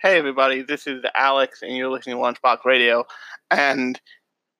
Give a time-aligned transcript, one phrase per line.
[0.00, 3.04] Hey everybody, this is Alex, and you're listening to Lunchbox Radio.
[3.50, 4.00] And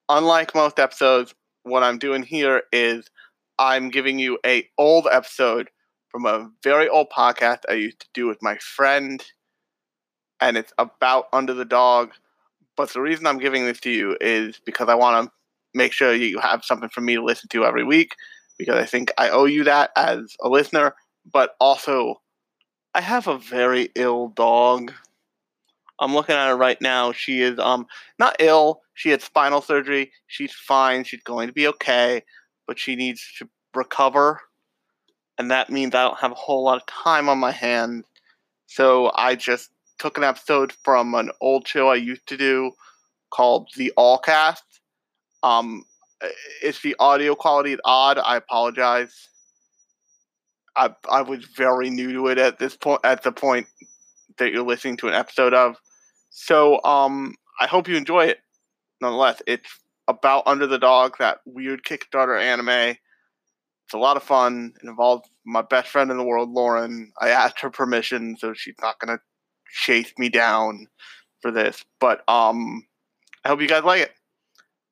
[0.07, 3.09] unlike most episodes, what I'm doing here is
[3.57, 5.69] I'm giving you a old episode
[6.09, 9.23] from a very old podcast I used to do with my friend,
[10.39, 12.11] and it's about Under the Dog.
[12.77, 15.31] But the reason I'm giving this to you is because I want to
[15.73, 18.15] make sure you have something for me to listen to every week,
[18.57, 20.95] because I think I owe you that as a listener.
[21.31, 22.21] But also,
[22.93, 24.93] I have a very ill dog.
[25.99, 27.11] I'm looking at her right now.
[27.11, 28.81] She is um not ill.
[28.93, 30.11] She had spinal surgery.
[30.27, 31.03] She's fine.
[31.03, 32.23] She's going to be okay,
[32.67, 34.41] but she needs to recover,
[35.37, 38.05] and that means I don't have a whole lot of time on my hands.
[38.67, 42.71] So I just took an episode from an old show I used to do
[43.31, 44.61] called The Allcast.
[45.43, 45.83] Um,
[46.63, 49.29] if the audio quality is odd, I apologize.
[50.75, 53.01] I I was very new to it at this point.
[53.03, 53.67] At the point
[54.37, 55.75] that you're listening to an episode of,
[56.39, 58.39] so um, I hope you enjoy it.
[59.01, 59.69] Nonetheless, it's
[60.07, 62.69] about Under the Dog, that weird Kickstarter anime.
[62.69, 64.71] It's a lot of fun.
[64.81, 67.11] It involves my best friend in the world, Lauren.
[67.19, 69.19] I asked her permission, so she's not gonna
[69.69, 70.87] chase me down
[71.41, 71.83] for this.
[71.99, 72.85] But um,
[73.43, 74.13] I hope you guys like it,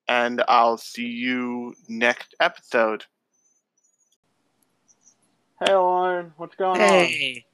[0.09, 3.05] and I'll see you next episode.
[5.65, 6.87] Hey Lauren, what's going on?
[6.87, 7.45] Hey,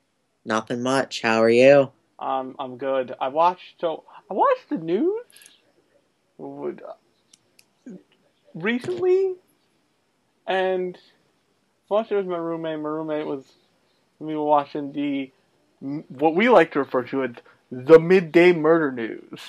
[0.44, 1.22] nothing much.
[1.22, 1.92] How are you?
[2.20, 3.14] Um, I'm good.
[3.20, 5.26] I watched so I watched the news
[6.38, 6.82] would-
[8.54, 9.36] recently,
[10.48, 10.98] and
[11.90, 12.80] watched it with my roommate.
[12.80, 13.46] My roommate was
[14.20, 15.32] we were watching the
[16.08, 17.32] what we like to refer to as
[17.72, 19.40] the midday murder news,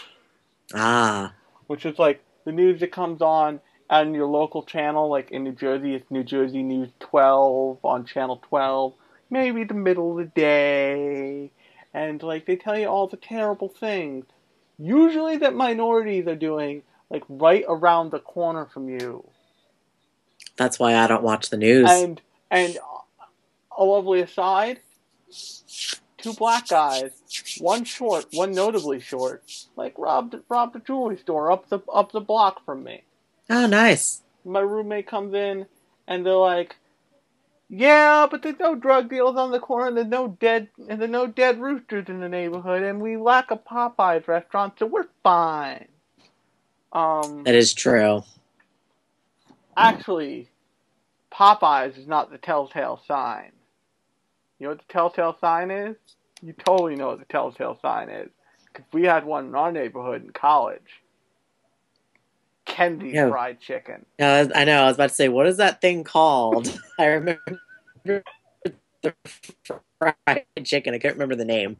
[0.75, 1.33] Ah,
[1.67, 5.09] which is like the news that comes on on your local channel.
[5.09, 8.95] Like in New Jersey, it's New Jersey News 12 on Channel 12.
[9.31, 11.51] Maybe the middle of the day,
[11.95, 14.27] and like they tell you all the terrible things,
[14.79, 19.25] usually that minorities are doing, like right around the corner from you.
[20.57, 21.89] that's why I don't watch the news.
[21.91, 23.27] And and uh,
[23.79, 24.81] a lovely aside,
[26.19, 27.11] two black guys,
[27.61, 29.45] one short, one notably short,
[29.77, 33.05] like robbed robbed a jewelry store up the up the block from me.
[33.49, 34.23] oh, nice.
[34.45, 35.67] My roommate comes in
[36.07, 36.77] and they're like,
[37.69, 39.89] "Yeah, but there's no drug dealers on the corner.
[39.89, 43.51] And there's no dead and there's no dead roosters in the neighborhood, and we lack
[43.51, 45.89] a Popeyes restaurant, so we're fine."
[46.93, 48.25] Um, That is true.
[49.77, 50.51] actually,
[51.33, 53.53] Popeyes is not the telltale sign.
[54.59, 55.97] You know what the telltale sign is?
[56.43, 58.31] You totally know what the telltale sign is.
[58.73, 61.03] Because we had one in our neighborhood in college.
[62.75, 63.29] Kennedy's Yeah.
[63.29, 64.05] Fried Chicken.
[64.19, 64.83] Yeah, I know.
[64.83, 66.69] I was about to say, what is that thing called?
[66.99, 67.63] I remember
[69.03, 69.15] the
[69.99, 70.95] fried chicken.
[70.95, 71.79] I can't remember the name.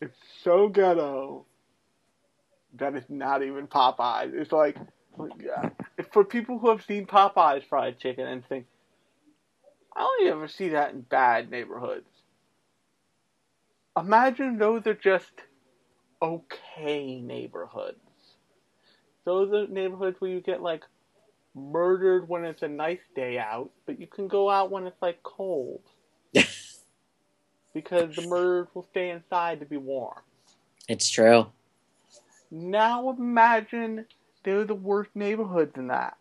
[0.00, 1.46] It's so ghetto
[2.78, 4.34] that it's not even Popeyes.
[4.34, 4.76] It's like,
[5.40, 5.70] yeah.
[6.12, 8.66] for people who have seen Popeyes Fried Chicken and think,
[9.96, 12.08] I only ever see that in bad neighborhoods.
[13.98, 15.32] Imagine those are just
[16.22, 17.98] okay neighborhoods.
[19.28, 20.84] Those are neighborhoods where you get like
[21.54, 25.22] murdered when it's a nice day out, but you can go out when it's like
[25.22, 25.82] cold.
[27.74, 30.16] because the murderers will stay inside to be warm.
[30.88, 31.48] It's true.
[32.50, 34.06] Now imagine
[34.44, 36.16] they're the worst neighborhoods in that,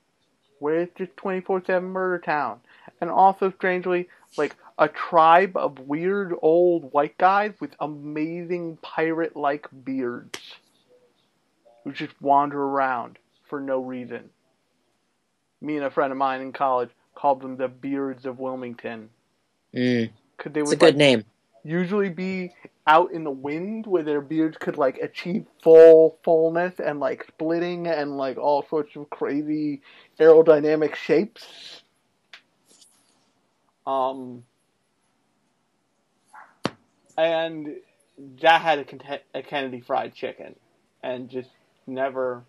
[0.59, 2.59] where it's just 24 7 murder town.
[3.00, 9.69] And also, strangely, like a tribe of weird old white guys with amazing pirate like
[9.85, 10.57] beards
[11.88, 13.18] who just wander around
[13.50, 14.30] for no reason.
[15.62, 19.09] Me and a friend of mine in college called them the Beards of Wilmington.
[19.75, 21.24] Mm, Because they it's a would good like, name.
[21.64, 22.53] usually be
[22.88, 27.88] out in the wind where their beards could like achieve full fullness and like splitting
[27.88, 29.81] and like all sorts of crazy
[30.19, 31.84] aerodynamic shapes.
[33.88, 34.44] Um,
[37.18, 37.78] and
[38.42, 40.56] that had a, Ken- a Kennedy Fried Chicken,
[41.04, 41.50] and just
[41.88, 42.44] never.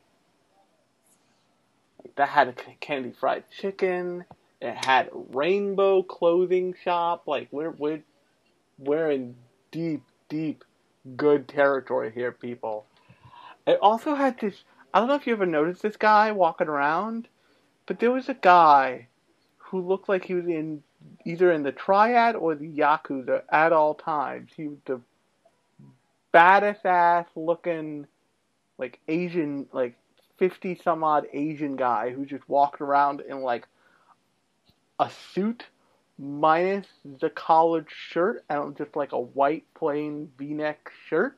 [2.03, 4.25] like That had a Kennedy Fried Chicken.
[4.61, 7.25] It had rainbow clothing shop.
[7.27, 8.03] Like we're we're
[8.79, 9.37] we're in
[9.71, 10.65] deep, deep,
[11.17, 12.87] good territory here, people.
[13.67, 14.65] It also had this.
[14.93, 17.29] I don't know if you ever noticed this guy walking around,
[17.87, 19.09] but there was a guy
[19.59, 20.83] who looked like he was in
[21.25, 24.51] either in the triad or the yakuza at all times.
[24.57, 25.01] He was the
[26.33, 28.07] baddest ass looking,
[28.79, 29.97] like Asian, like
[30.39, 33.67] fifty some odd Asian guy who just walked around in like
[34.99, 35.65] a suit
[36.19, 36.87] minus
[37.21, 41.37] the collared shirt and just like a white plain V-neck shirt.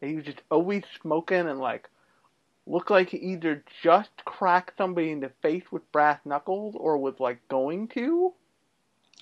[0.00, 1.88] And he was just always smoking and like
[2.66, 7.18] looked like he either just cracked somebody in the face with brass knuckles or was
[7.18, 8.32] like going to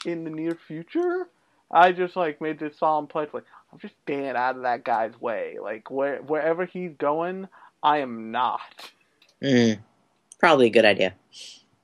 [0.04, 1.28] in the near future.
[1.70, 3.44] I just like made this solemn pledge, like
[3.74, 5.56] I'm just staying out of that guy's way.
[5.60, 7.48] Like where wherever he's going,
[7.82, 8.92] I am not.
[9.42, 9.80] Mm,
[10.38, 11.14] probably a good idea.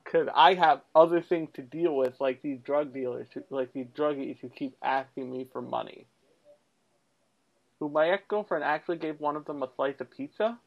[0.04, 3.86] Cause I have other things to deal with, like these drug dealers, who, like these
[3.86, 6.06] druggies who keep asking me for money.
[7.80, 10.58] Who my ex girlfriend actually gave one of them a slice of pizza.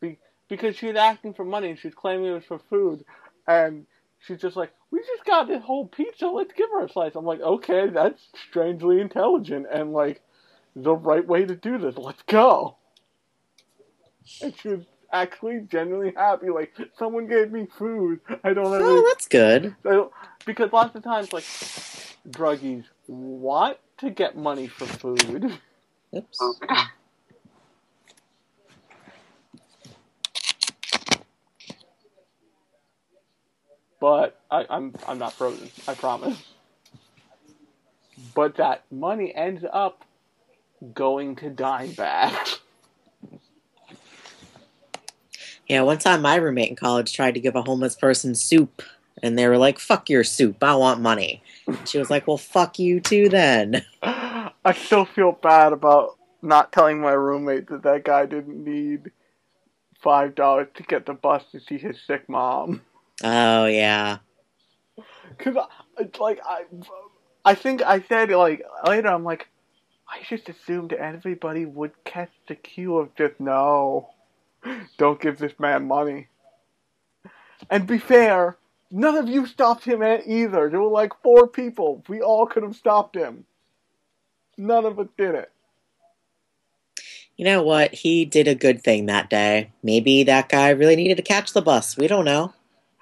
[0.00, 0.18] Be-
[0.48, 3.04] because she was asking for money and she was claiming it was for food,
[3.48, 3.86] and
[4.26, 6.26] she's just like, "We just got this whole pizza.
[6.28, 10.22] Let's give her a slice." I'm like, "Okay, that's strangely intelligent and like
[10.74, 11.96] the right way to do this.
[11.96, 12.76] Let's go."
[14.40, 16.50] And she was actually genuinely happy.
[16.50, 18.20] Like someone gave me food.
[18.44, 18.82] I don't have.
[18.82, 19.74] Oh, any- that's good.
[19.84, 20.12] I don't,
[20.46, 21.44] because lots of times, like
[22.28, 25.58] druggies want to get money for food.
[26.14, 26.38] Oops.
[26.40, 26.54] Oh,
[34.02, 35.70] but I, I'm I'm not frozen.
[35.86, 36.36] I promise.
[38.34, 40.04] But that money ends up
[40.92, 42.58] going to Dimebag.
[45.68, 48.82] Yeah, one time my roommate in college tried to give a homeless person soup,
[49.22, 52.38] and they were like, "Fuck your soup, I want money." And she was like, "Well,
[52.38, 58.02] fuck you too then." I still feel bad about not telling my roommate that that
[58.02, 59.12] guy didn't need
[60.02, 62.82] five dollars to get the bus to see his sick mom.
[63.22, 64.18] Oh yeah.
[65.38, 66.64] Cause I, like I,
[67.44, 69.48] I think I said like later I'm like,
[70.08, 74.10] I just assumed everybody would catch the cue of just no,
[74.98, 76.28] don't give this man money.
[77.70, 78.56] And be fair,
[78.90, 80.68] none of you stopped him either.
[80.68, 82.02] There were like four people.
[82.08, 83.44] We all could have stopped him.
[84.58, 85.50] None of us did it.
[87.36, 87.94] You know what?
[87.94, 89.72] He did a good thing that day.
[89.82, 91.96] Maybe that guy really needed to catch the bus.
[91.96, 92.52] We don't know.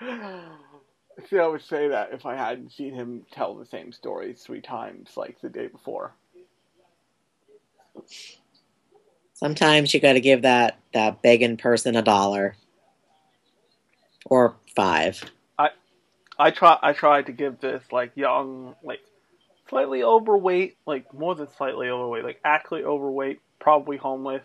[1.29, 4.61] See, I would say that if I hadn't seen him tell the same story three
[4.61, 6.14] times, like the day before.
[9.35, 12.56] Sometimes you got to give that that begging person a dollar
[14.26, 15.23] or five.
[15.58, 15.70] I
[16.38, 16.79] I try.
[16.81, 19.00] I tried to give this like young, like
[19.69, 24.44] slightly overweight, like more than slightly overweight, like actually overweight, probably homeless.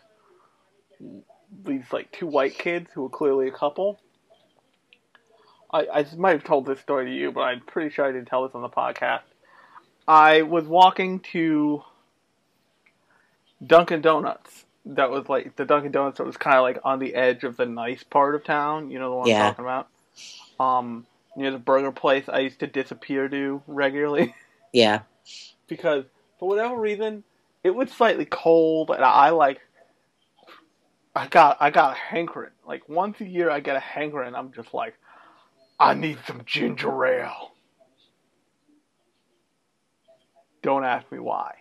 [1.66, 4.00] These like two white kids who were clearly a couple.
[5.76, 8.28] I I might have told this story to you, but I'm pretty sure I didn't
[8.28, 9.22] tell this on the podcast.
[10.08, 11.84] I was walking to
[13.66, 14.66] Dunkin' Donuts.
[14.86, 17.58] That was like the Dunkin' Donuts that was kind of like on the edge of
[17.58, 18.92] the nice part of town.
[18.92, 19.48] You know the one Yeah.
[19.48, 19.88] I'm talking about.
[20.60, 21.06] Um,
[21.36, 24.34] near the burger place I used to disappear to regularly
[24.72, 25.02] Yeah.
[25.68, 26.06] because
[26.40, 27.24] for whatever reason
[27.64, 29.60] it was slightly cold and I like
[31.14, 32.52] I got I got a hankering.
[32.66, 34.36] Like once a year I get a hankering.
[34.36, 34.96] I'm just like
[35.80, 37.52] I need some ginger ale.
[40.62, 41.56] Don't ask me why.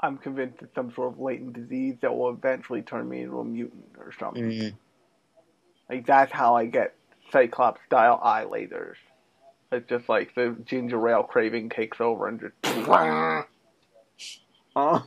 [0.00, 3.44] I'm convinced it's some sort of latent disease that will eventually turn me into a
[3.44, 4.44] mutant or something.
[4.44, 4.74] Mm.
[5.88, 6.94] Like that's how I get
[7.32, 8.96] Cyclops style eye lasers.
[9.72, 12.52] It's just like the ginger ale craving takes over and just.
[14.76, 15.00] Uh,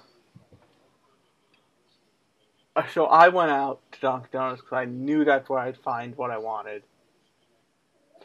[2.93, 6.31] so I went out to Dunkin' Donuts because I knew that's where I'd find what
[6.31, 6.83] I wanted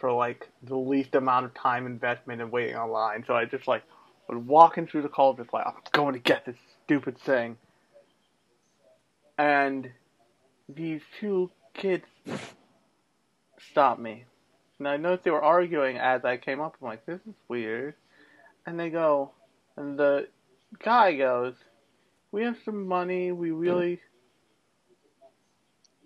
[0.03, 3.23] for like the least amount of time investment and waiting online.
[3.25, 3.85] So I just like
[4.29, 7.57] was walking through the just like I'm going to get this stupid thing.
[9.39, 9.89] And
[10.69, 12.05] these two kids
[13.71, 14.25] stopped me.
[14.81, 16.75] And I noticed they were arguing as I came up.
[16.83, 17.95] I'm like, this is weird.
[18.67, 19.31] And they go,
[19.77, 20.27] and the
[20.83, 21.55] guy goes,
[22.33, 23.31] we have some money.
[23.31, 24.01] We really,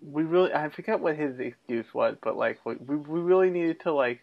[0.01, 3.93] we really, I forget what his excuse was, but like, we, we really needed to
[3.93, 4.21] like,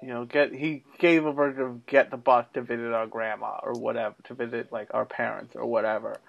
[0.00, 3.58] you know, get, he gave a version of get the bus to visit our grandma
[3.62, 6.20] or whatever, to visit like our parents or whatever.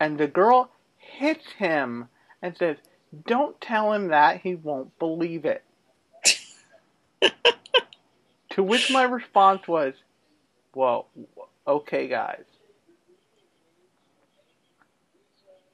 [0.00, 2.08] And the girl hits him
[2.40, 2.76] and says,
[3.26, 4.40] don't tell him that.
[4.40, 5.64] He won't believe it.
[8.50, 9.94] to which my response was,
[10.74, 11.08] well,
[11.66, 12.44] okay, guys.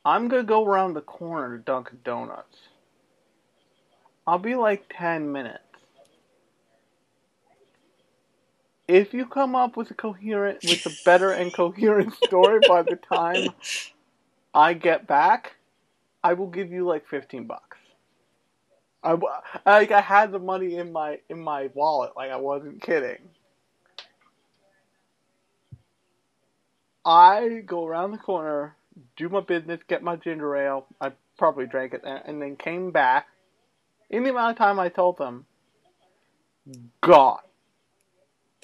[0.06, 2.56] I'm going to go around the corner to Dunkin' Donuts.
[4.24, 5.58] I'll be like 10 minutes.
[8.86, 12.94] If you come up with a coherent, with a better and coherent story by the
[12.94, 13.48] time
[14.54, 15.56] I get back,
[16.22, 17.76] I will give you like 15 bucks.
[19.02, 19.16] I,
[19.66, 22.12] like I had the money in my in my wallet.
[22.16, 23.18] Like I wasn't kidding.
[27.04, 28.76] I go around the corner,
[29.16, 30.86] do my business, get my ginger ale.
[31.00, 33.26] I probably drank it, and, and then came back.
[34.10, 35.46] In the amount of time I told them,
[37.00, 37.40] gone.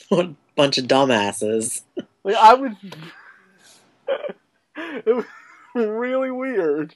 [0.09, 1.83] What a bunch of dumbasses.
[2.25, 2.73] Like I was,
[4.77, 5.25] it was
[5.75, 6.95] really weird.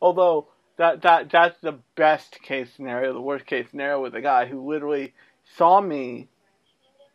[0.00, 0.46] Although
[0.76, 3.12] that that that's the best case scenario.
[3.12, 5.12] The worst case scenario was a guy who literally
[5.56, 6.28] saw me,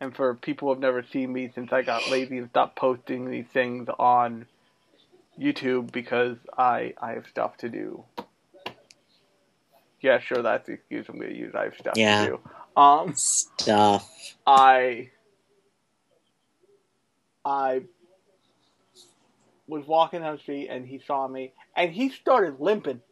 [0.00, 3.30] and for people who have never seen me since I got lazy and stopped posting
[3.30, 4.46] these things on
[5.40, 8.04] YouTube because I I have stuff to do.
[10.02, 11.54] Yeah, sure, that's the excuse I'm going to use.
[11.54, 12.24] I have stuff Yeah.
[12.24, 12.40] to do.
[12.80, 14.10] Um, Stuff.
[14.46, 15.10] I
[17.44, 17.82] I
[19.68, 23.02] was walking down the street and he saw me and he started limping.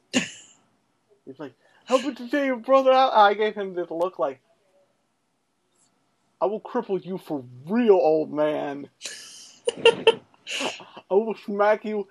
[0.14, 1.54] He's like,
[1.86, 4.40] "Help me to say your brother out." I gave him this look like,
[6.40, 8.88] "I will cripple you for real, old man.
[11.10, 12.08] I will smack you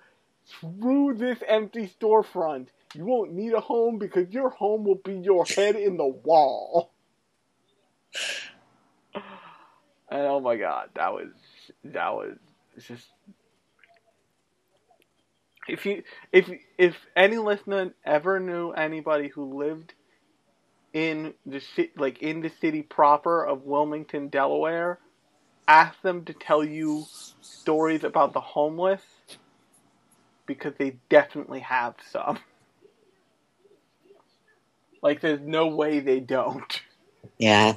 [0.60, 2.68] through this empty storefront.
[2.94, 6.90] You won't need a home because your home will be your head in the wall."
[10.08, 11.28] And oh my god, that was
[11.84, 12.36] that was
[12.86, 13.06] just
[15.68, 16.48] if you if
[16.78, 19.94] if any listener ever knew anybody who lived
[20.92, 21.62] in the
[21.96, 25.00] like in the city proper of Wilmington, Delaware,
[25.68, 27.08] ask them to tell you
[27.40, 29.02] stories about the homeless
[30.46, 32.38] because they definitely have some.
[35.02, 36.80] Like there's no way they don't
[37.38, 37.76] Yeah.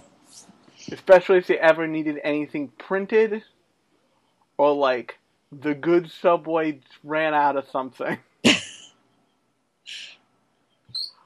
[0.91, 3.43] especially if they ever needed anything printed
[4.57, 5.19] or like
[5.51, 8.17] the good subway ran out of something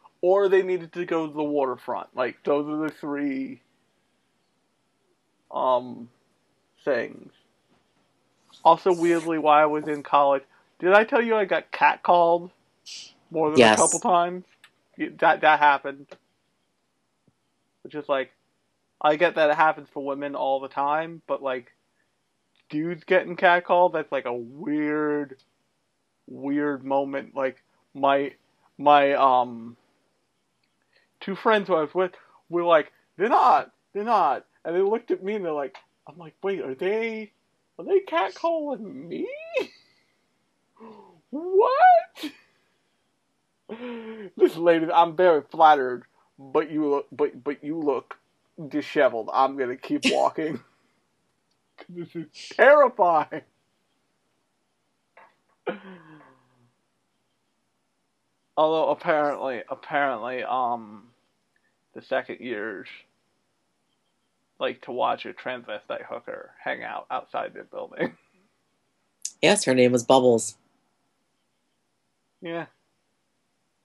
[0.22, 3.62] or they needed to go to the waterfront like those are the three
[5.52, 6.10] um
[6.86, 7.32] things
[8.64, 10.44] also weirdly while i was in college
[10.80, 12.52] did i tell you i got catcalled
[13.32, 13.66] more than Yes.
[13.66, 14.46] a couple times
[15.20, 16.08] that that happened
[17.84, 18.32] which is like
[19.02, 21.72] I get that it happens for women all the time, but like
[22.70, 25.38] dudes getting catcalled, that's like a weird,
[26.28, 27.36] weird moment.
[27.36, 27.64] Like
[27.94, 28.34] my
[28.78, 29.78] my um
[31.22, 32.14] two friends who I was with
[32.50, 36.18] were like, they're not, they're not, and they looked at me and they're like, I'm
[36.18, 37.32] like, wait, are they
[37.80, 39.28] are they catcalling me?
[41.30, 42.32] what?
[44.38, 46.04] This lady, I'm very flattered,
[46.38, 48.16] but you look, but but you look
[48.68, 49.30] disheveled.
[49.34, 50.60] I'm gonna keep walking.
[51.90, 53.42] this is terrifying.
[58.56, 61.08] Although apparently, apparently, um,
[61.96, 62.88] the second years
[64.64, 68.18] like to watch a transvestite hooker hang out outside the building.
[69.42, 70.56] Yes, her name was Bubbles.
[72.42, 72.66] Yeah.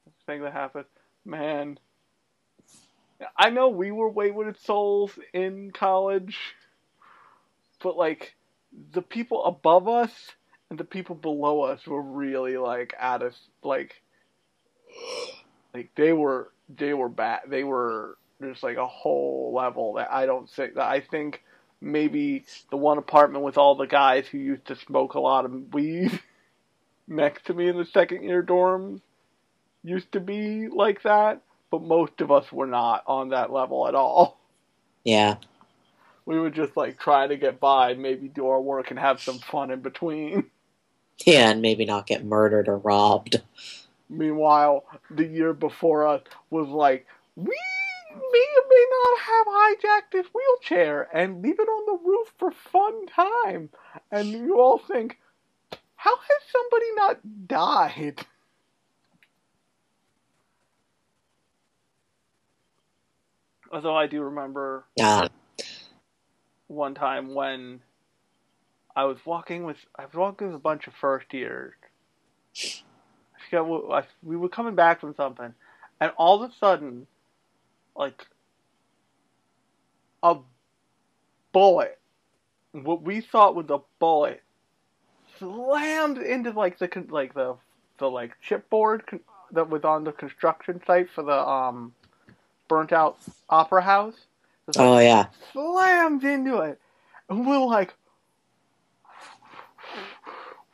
[0.06, 0.86] That's the thing that happened.
[1.24, 1.78] Man.
[3.36, 6.38] I know we were wayward souls in college,
[7.82, 8.34] but like
[8.92, 10.12] the people above us
[10.70, 14.02] and the people below us were really like at us like
[15.74, 20.26] like they were they were bad they were just like a whole level that I
[20.26, 21.42] don't think that I think
[21.80, 25.74] maybe the one apartment with all the guys who used to smoke a lot of
[25.74, 26.20] weed
[27.08, 29.00] next to me in the second year dorms
[29.84, 31.40] used to be like that,
[31.70, 34.38] but most of us were not on that level at all.
[35.04, 35.36] Yeah.
[36.26, 39.38] We would just like try to get by, maybe do our work and have some
[39.38, 40.50] fun in between.
[41.26, 43.42] Yeah, and maybe not get murdered or robbed.
[44.08, 47.56] Meanwhile, the year before us was like, we
[48.18, 52.50] may or may not have hijacked his wheelchair and leave it on the roof for
[52.52, 53.70] fun time.
[54.12, 55.18] And you all think,
[55.96, 58.26] how has somebody not died?
[63.72, 65.28] Although I do remember Uh,
[66.68, 67.80] one time when
[68.96, 71.74] I was walking with I was walking with a bunch of first years.
[73.36, 75.54] I forget what I, we were coming back from something,
[76.00, 77.06] and all of a sudden,
[77.96, 78.26] like
[80.22, 80.36] a
[81.52, 81.98] bullet,
[82.72, 84.42] what we thought was a bullet,
[85.38, 87.56] slammed into like the like the
[87.98, 89.20] the like chipboard con-
[89.52, 91.92] that was on the construction site for the um
[92.68, 93.18] burnt out
[93.48, 94.14] opera house.
[94.66, 95.26] Like, oh, yeah.
[95.52, 96.78] slammed into it.
[97.30, 97.94] And we're like,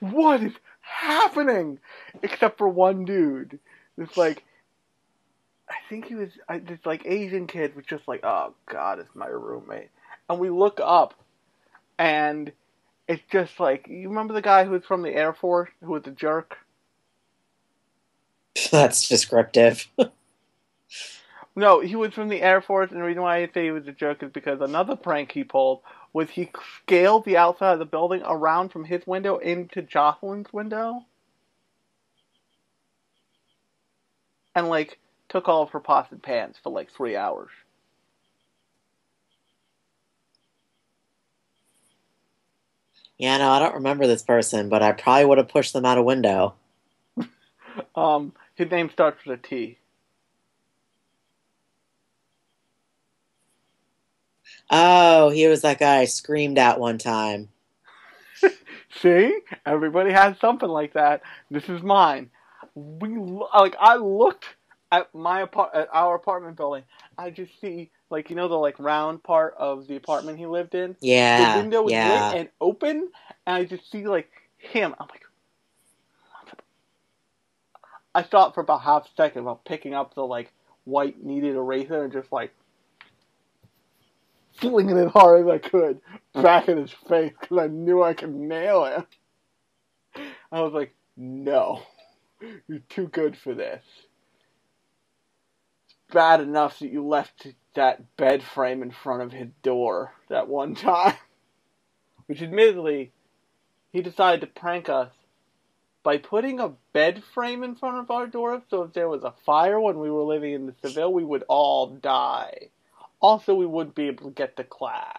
[0.00, 1.78] what is happening?
[2.22, 3.60] Except for one dude.
[3.96, 4.44] It's like,
[5.94, 9.28] think he was I, this like Asian kid was just like, oh god, it's my
[9.28, 9.90] roommate,
[10.28, 11.14] and we look up,
[11.98, 12.50] and
[13.06, 16.02] it's just like you remember the guy who was from the Air Force who was
[16.06, 16.56] a jerk.
[18.70, 19.88] That's descriptive.
[21.56, 23.86] No, he was from the Air Force, and the reason why I say he was
[23.86, 25.82] a jerk is because another prank he pulled
[26.12, 26.50] was he
[26.82, 31.04] scaled the outside of the building around from his window into Jocelyn's window,
[34.56, 34.98] and like
[35.34, 37.50] took all of her pots and pans for like three hours.
[43.18, 45.98] Yeah, no, I don't remember this person, but I probably would have pushed them out
[45.98, 46.54] a window.
[47.96, 49.78] Um, his name starts with a T.
[54.70, 57.48] Oh, he was that guy I screamed at one time.
[59.02, 61.22] See, everybody has something like that.
[61.50, 62.30] This is mine.
[62.76, 64.46] We like I looked
[64.94, 66.84] at my apart at our apartment building.
[67.18, 70.74] I just see like you know the like round part of the apartment he lived
[70.74, 70.96] in.
[71.00, 72.28] Yeah, the window was yeah.
[72.28, 73.10] lit and open,
[73.46, 74.94] and I just see like him.
[74.98, 75.22] I'm like,
[78.14, 80.52] I thought for about half a second about picking up the like
[80.84, 82.52] white kneaded eraser and just like
[84.56, 86.00] flinging it hard as I could
[86.34, 89.06] back in his face because I knew I could nail him.
[90.52, 91.82] I was like, no,
[92.68, 93.82] you're too good for this.
[96.14, 100.74] Bad enough that you left that bed frame in front of his door that one
[100.76, 101.16] time.
[102.26, 103.12] Which, admittedly,
[103.92, 105.10] he decided to prank us
[106.04, 109.34] by putting a bed frame in front of our door so if there was a
[109.44, 112.68] fire when we were living in the Seville, we would all die.
[113.20, 115.18] Also, we wouldn't be able to get to class.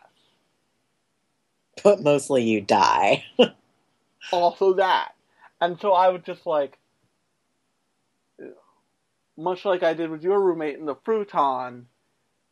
[1.84, 3.26] But mostly you die.
[4.32, 5.12] also that.
[5.60, 6.78] And so I was just like,
[9.38, 11.86] much like I did with your roommate in the Fruiton,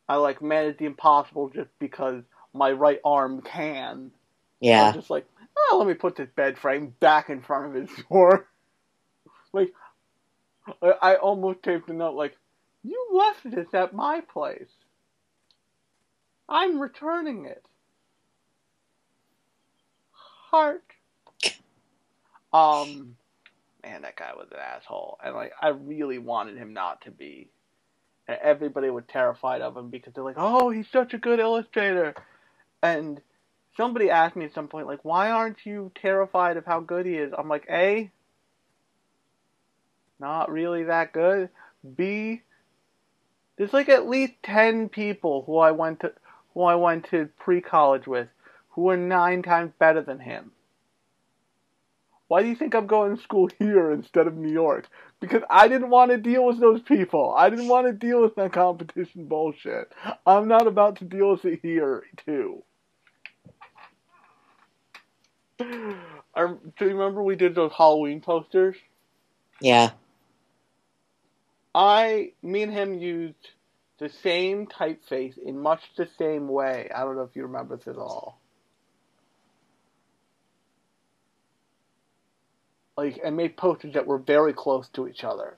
[0.08, 2.22] I like managed the impossible just because
[2.52, 4.10] my right arm can.
[4.60, 4.92] Yeah.
[4.92, 5.26] just like,
[5.56, 8.48] oh, let me put this bed frame back in front of his door.
[9.52, 9.72] like,
[10.82, 12.36] I I almost taped a note like,
[12.82, 14.70] you left this at my place.
[16.48, 17.64] I'm returning it.
[20.50, 20.84] Heart.
[22.52, 23.16] Um,
[23.84, 27.50] man, that guy was an asshole, and like, I really wanted him not to be.
[28.26, 32.14] And everybody was terrified of him because they're like, "Oh, he's such a good illustrator,"
[32.82, 33.20] and
[33.76, 37.16] somebody asked me at some point, like, why aren't you terrified of how good he
[37.16, 37.32] is?
[37.36, 38.10] I'm like, A,
[40.18, 41.50] not really that good.
[41.96, 42.42] B,
[43.56, 46.12] there's like at least ten people who I went to
[46.54, 48.28] who I went to pre college with
[48.70, 50.52] who are nine times better than him.
[52.28, 54.88] Why do you think I'm going to school here instead of New York?
[55.20, 57.34] Because I didn't want to deal with those people.
[57.36, 59.92] I didn't want to deal with that competition bullshit.
[60.26, 62.62] I'm not about to deal with it here, too.
[65.60, 68.76] I, do you remember we did those Halloween posters?
[69.60, 69.92] Yeah.
[71.74, 73.50] I, me and him used
[73.98, 76.90] the same typeface in much the same way.
[76.94, 78.40] I don't know if you remember this at all.
[82.96, 85.56] Like, and made posters that were very close to each other.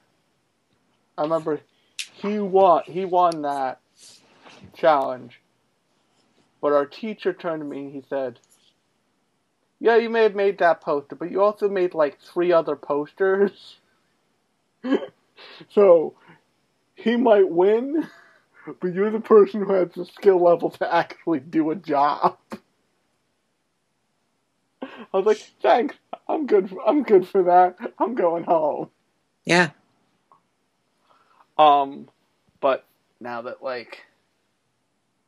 [1.18, 1.60] I remember
[2.14, 2.82] he won.
[2.86, 3.80] He won that
[4.74, 5.40] challenge,
[6.60, 8.38] but our teacher turned to me and he said,
[9.80, 13.76] "Yeah, you may have made that poster, but you also made like three other posters."
[15.70, 16.14] so
[16.94, 18.08] he might win,
[18.80, 22.38] but you're the person who has the skill level to actually do a job.
[25.12, 25.94] I was like, thanks.
[26.28, 26.70] I'm good.
[26.70, 27.76] For, I'm good for that.
[27.98, 28.90] I'm going home.
[29.44, 29.70] Yeah.
[31.58, 32.08] Um,
[32.60, 32.84] but
[33.20, 34.04] now that like,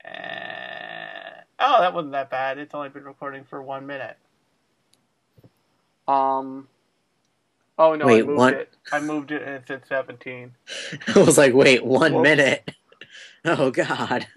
[0.04, 0.09] uh,
[1.61, 2.59] oh, that wasn't that bad.
[2.59, 4.16] It's only been recording for one minute.
[6.07, 6.68] Um.
[7.78, 8.07] Oh no!
[8.07, 8.74] I Wait, moved one- it.
[8.92, 10.52] I moved it, and it said seventeen.
[11.14, 12.22] I was like, wait, one Whoops.
[12.24, 12.70] minute.
[13.44, 14.26] Oh God.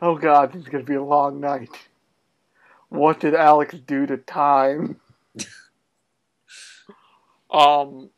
[0.00, 1.68] Oh god, this is gonna be a long night.
[2.92, 5.00] What did Alex do to time?
[7.50, 8.10] um,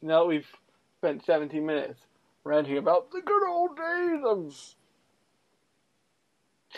[0.00, 0.46] now that we've
[0.98, 1.98] spent 17 minutes
[2.44, 4.74] ranting about the good old days of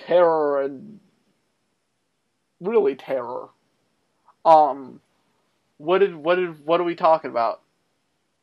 [0.06, 0.98] terror and
[2.58, 3.48] really terror.
[4.46, 5.00] Um,
[5.76, 7.60] what did what did what are we talking about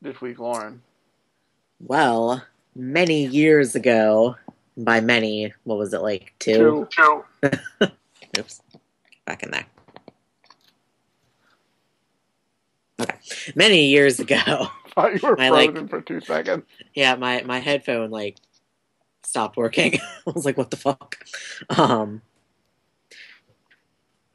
[0.04, 0.84] this week, Lauren?
[1.80, 2.44] Well,
[2.76, 4.36] many years ago,
[4.78, 6.88] by many, what was it like two?
[6.92, 7.26] Two.
[8.40, 8.62] Oops.
[9.26, 9.66] Back in there.
[13.02, 13.16] Okay.
[13.56, 14.36] Many years ago.
[14.98, 16.64] I you were My, frozen like- for two seconds.
[16.94, 18.38] yeah, my my headphone like
[19.24, 19.96] stopped working.
[20.28, 21.18] I was like, what the fuck?
[21.70, 22.22] Um,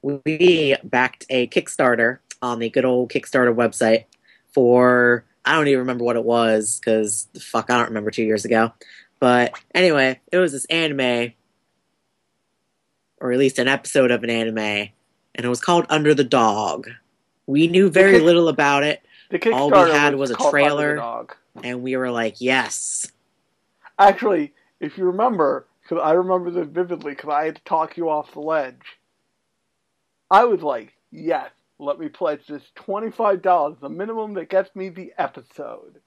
[0.02, 4.04] we backed a Kickstarter on the good old Kickstarter website
[4.54, 8.44] for I don't even remember what it was because fuck, I don't remember two years
[8.44, 8.72] ago.
[9.20, 11.32] But anyway, it was this anime,
[13.20, 16.88] or at least an episode of an anime, and it was called Under the Dog.
[17.46, 20.44] We knew very Kick- little about it, The Kickstarter All we had was a Under
[20.44, 20.96] the trailer.
[20.96, 21.34] Dog.
[21.62, 23.10] and we were like, yes.
[23.98, 28.08] Actually, if you remember, because I remember this vividly, because I had to talk you
[28.10, 28.98] off the ledge.
[30.30, 34.88] I was like, yes, let me pledge this twenty-five dollars, the minimum that gets me
[34.88, 36.00] the episode.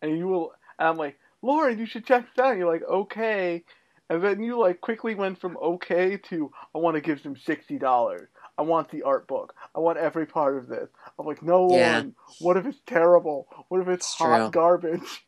[0.00, 2.50] And you will, and I'm like, Lauren, you should check this out.
[2.52, 3.64] And you're like, okay.
[4.12, 7.78] And then you like quickly went from okay to I want to give them sixty
[7.78, 8.28] dollars.
[8.58, 9.54] I want the art book.
[9.74, 10.90] I want every part of this.
[11.18, 12.02] I'm like, no, Yeah.
[12.02, 12.16] Lauren.
[12.40, 13.48] What if it's terrible?
[13.70, 14.50] What if it's It's hot true.
[14.52, 15.26] garbage?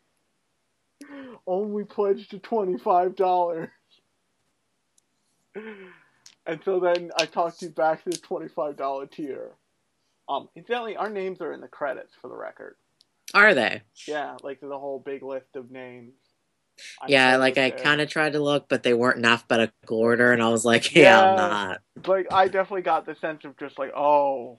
[1.47, 3.71] Only pledged to twenty five dollars.
[6.47, 9.53] And so then I talked you back to the twenty five dollar tier.
[10.29, 12.77] Um, incidentally, our names are in the credits for the record.
[13.35, 13.83] Are they?
[14.07, 16.15] Yeah, like the whole big list of names.
[17.01, 20.33] I'm yeah, like I kind of tried to look, but they weren't in alphabetical order,
[20.33, 21.81] and I was like, yeah, I'm not.
[22.07, 24.59] like I definitely got the sense of just like, oh,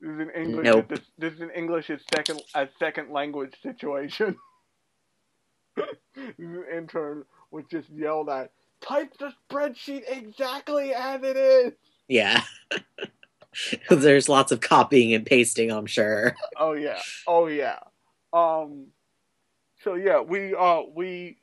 [0.00, 0.64] this is an English.
[0.64, 0.88] Nope.
[0.88, 4.36] This, this is an English as second as second language situation.
[5.76, 6.34] this
[6.72, 8.50] intern was just yelled at.
[8.82, 11.72] Type the spreadsheet exactly as it is.
[12.08, 12.42] Yeah.
[13.90, 16.36] There's lots of copying and pasting, I'm sure.
[16.58, 17.00] Oh yeah.
[17.26, 17.78] Oh yeah.
[18.32, 18.88] Um.
[19.82, 21.38] So yeah, we uh we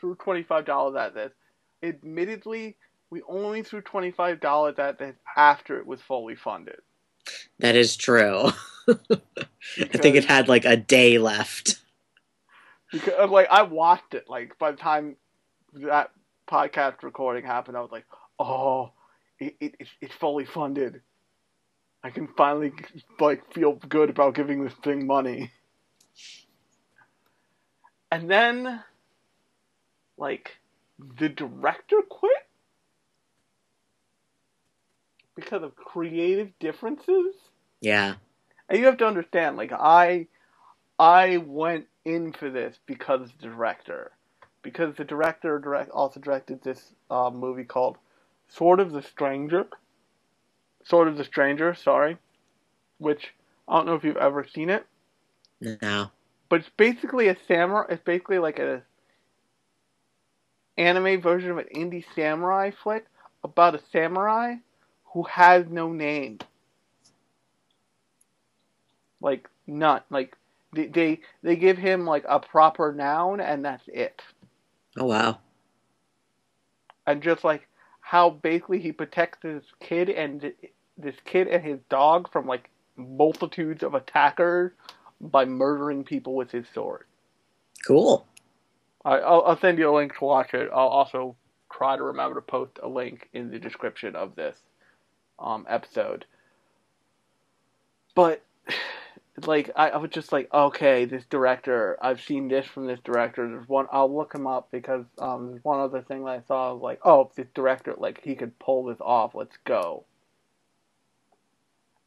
[0.00, 1.32] threw twenty five dollars at this.
[1.82, 2.76] Admittedly,
[3.10, 6.80] we only threw twenty five dollars at this after it was fully funded.
[7.58, 8.50] That is true.
[8.88, 11.76] I think it had like a day left.
[12.92, 15.16] because like I watched it like by the time
[15.74, 16.10] that
[16.50, 18.06] podcast recording happened, I was like,
[18.38, 18.92] oh,
[19.38, 21.02] it, it it's fully funded.
[22.02, 22.72] I can finally
[23.18, 25.50] like feel good about giving this thing money.
[28.10, 28.82] And then,
[30.18, 30.58] like,
[31.18, 32.32] the director quit
[35.36, 37.34] because of creative differences.
[37.80, 38.14] Yeah.
[38.68, 40.26] And you have to understand, like I,
[40.98, 44.10] I went in for this because the director,
[44.62, 47.96] because the director direct also directed this uh, movie called
[48.48, 49.66] Sword of the Stranger,
[50.84, 52.16] Sword of the Stranger, sorry,
[52.98, 53.34] which
[53.68, 54.86] I don't know if you've ever seen it,
[55.60, 56.10] No.
[56.48, 57.86] but it's basically a samurai.
[57.90, 58.82] It's basically like a
[60.78, 63.04] anime version of an indie samurai flick
[63.44, 64.54] about a samurai
[65.12, 66.38] who has no name.
[69.20, 70.02] Like none.
[70.08, 70.36] Like
[70.72, 74.22] they they, they give him like a proper noun and that's it.
[74.96, 75.38] Oh wow.
[77.06, 77.66] And just like
[78.00, 80.52] how basically he protects this kid and
[80.96, 84.72] this kid and his dog from like multitudes of attackers
[85.20, 87.04] by murdering people with his sword.
[87.86, 88.26] Cool.
[89.04, 90.70] I, I'll, I'll send you a link to watch it.
[90.72, 91.36] I'll also
[91.72, 94.58] try to remember to post a link in the description of this
[95.38, 96.24] um, episode.
[98.14, 98.42] But
[99.46, 101.96] like, I, I was just like, okay, this director.
[102.02, 103.48] I've seen this from this director.
[103.48, 103.86] There's one.
[103.92, 106.70] I'll look him up because um, one other thing that I saw.
[106.70, 109.34] I was like, oh, this director, like he could pull this off.
[109.34, 110.04] Let's go.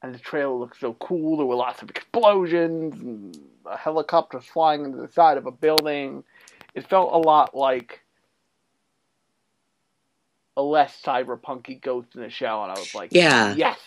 [0.03, 1.37] And the trailer looked so cool.
[1.37, 6.23] There were lots of explosions and a helicopter flying into the side of a building
[6.75, 8.01] it felt a lot like
[10.57, 13.47] a less cyberpunky Ghost in the Shell, and I was like, Yeah.
[13.47, 13.79] yes,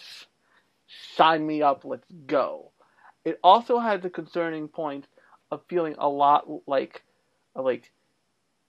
[1.17, 2.73] sign me up, let's go.
[3.25, 5.07] It also had the concerning point
[5.51, 7.03] of feeling a lot like,
[7.57, 7.93] like,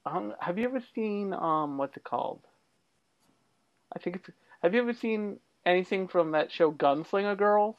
[0.05, 2.41] um, have you ever seen um, what's it called?
[3.95, 4.29] I think it's.
[4.61, 7.75] Have you ever seen anything from that show Gunslinger Girls?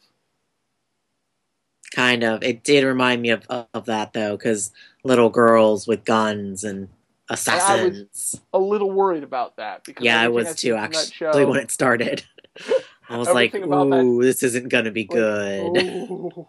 [1.97, 2.43] Kind of.
[2.43, 4.71] It did remind me of of that though, because
[5.03, 6.91] little girls with guns and
[7.31, 8.39] assassins.
[8.53, 11.49] A little worried about that because yeah, I was too seen from that actually show-
[11.49, 12.23] when it started.
[13.09, 16.49] I was like, about that- "Ooh, this isn't gonna be good." Oh,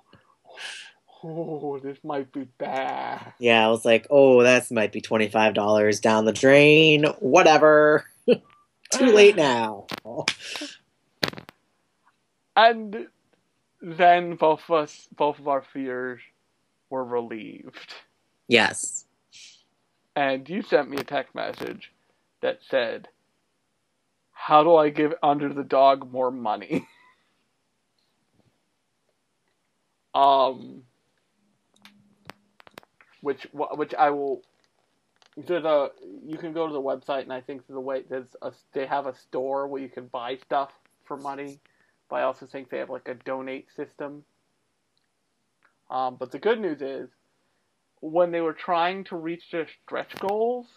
[1.24, 3.32] oh, this might be bad.
[3.40, 7.06] Yeah, I was like, "Oh, that might be twenty five dollars down the drain.
[7.20, 8.04] Whatever.
[8.92, 9.86] Too late now."
[12.58, 13.08] And
[13.96, 16.20] then both of us, both of our fears
[16.90, 17.94] were relieved.
[18.48, 19.06] Yes.
[20.16, 21.92] And you sent me a text message
[22.42, 23.08] that said,
[24.32, 26.86] "How do I give Under the Dog more money?"
[30.14, 30.84] um,
[33.22, 34.42] which which I will.
[35.38, 35.92] There's a
[36.26, 39.06] you can go to the website and I think the way there's a they have
[39.06, 40.72] a store where you can buy stuff
[41.06, 41.60] for money,
[42.10, 44.24] but I also think they have like a donate system.
[45.90, 47.10] Um, but the good news is,
[48.00, 50.68] when they were trying to reach their stretch goals,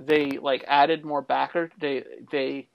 [0.00, 1.70] they like added more backer.
[1.80, 2.68] They they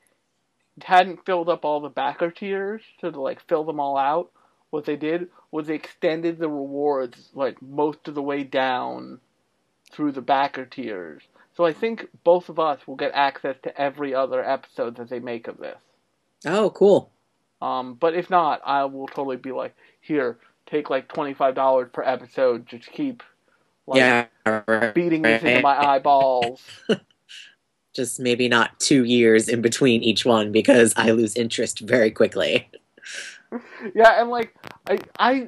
[0.84, 4.32] hadn't filled up all the backer tiers to like fill them all out.
[4.70, 9.20] What they did was they extended the rewards like most of the way down
[9.92, 11.24] through the backer tiers.
[11.56, 15.20] So I think both of us will get access to every other episode that they
[15.20, 15.82] make of this.
[16.46, 17.12] Oh, cool.
[17.62, 21.90] Um, but if not, I will totally be like, here, take like twenty five dollars
[21.92, 23.24] per episode, just keep
[23.90, 24.26] like yeah,
[24.68, 26.62] right, beating this into my eyeballs.
[27.96, 32.70] Just maybe not two years in between each one because I lose interest very quickly.
[33.96, 34.56] yeah, and like
[34.88, 35.48] I I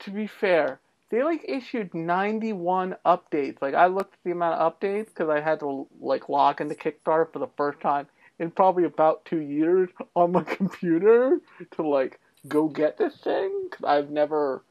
[0.00, 0.78] to be fair,
[1.10, 3.60] they like issued 91 updates.
[3.60, 6.76] Like I looked at the amount of updates because I had to like log into
[6.76, 8.06] Kickstarter for the first time
[8.38, 11.40] in probably about two years on my computer
[11.72, 13.68] to like go get this thing.
[13.70, 14.62] Cause I've never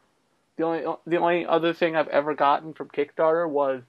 [0.57, 3.81] the only the only other thing I've ever gotten from Kickstarter was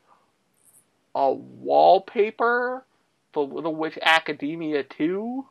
[1.14, 2.84] a wallpaper
[3.32, 5.44] for Little Witch Academia 2.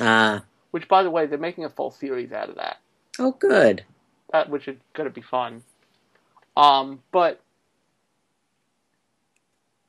[0.00, 0.36] Ah.
[0.36, 2.78] Uh, which, by the way, they're making a full series out of that.
[3.18, 3.84] Oh, good.
[4.32, 5.62] That which is gonna be fun.
[6.56, 7.40] Um, but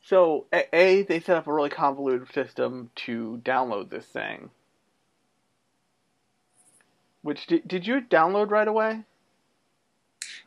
[0.10, 4.50] so a they set up a really convoluted system to download this thing.
[7.22, 9.04] Which did did you download right away?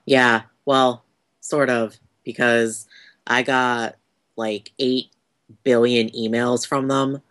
[0.05, 1.05] Yeah, well,
[1.41, 2.89] sort of because
[3.25, 3.95] I got
[4.35, 5.11] like eight
[5.63, 7.23] billion emails from them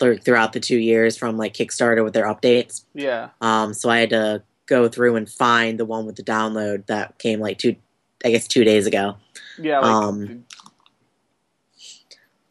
[0.00, 2.84] th- throughout the two years from like Kickstarter with their updates.
[2.92, 3.28] Yeah.
[3.40, 7.18] Um, so I had to go through and find the one with the download that
[7.18, 7.76] came like two,
[8.24, 9.16] I guess two days ago.
[9.58, 9.78] Yeah.
[9.78, 10.44] Like, um,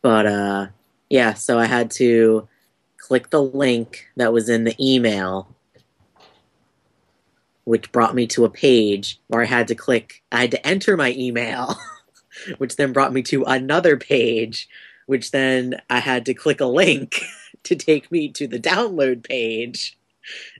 [0.01, 0.67] but uh,
[1.09, 2.47] yeah, so I had to
[2.97, 5.53] click the link that was in the email,
[7.65, 10.23] which brought me to a page where I had to click.
[10.31, 11.75] I had to enter my email,
[12.57, 14.69] which then brought me to another page,
[15.05, 17.21] which then I had to click a link
[17.63, 19.97] to take me to the download page,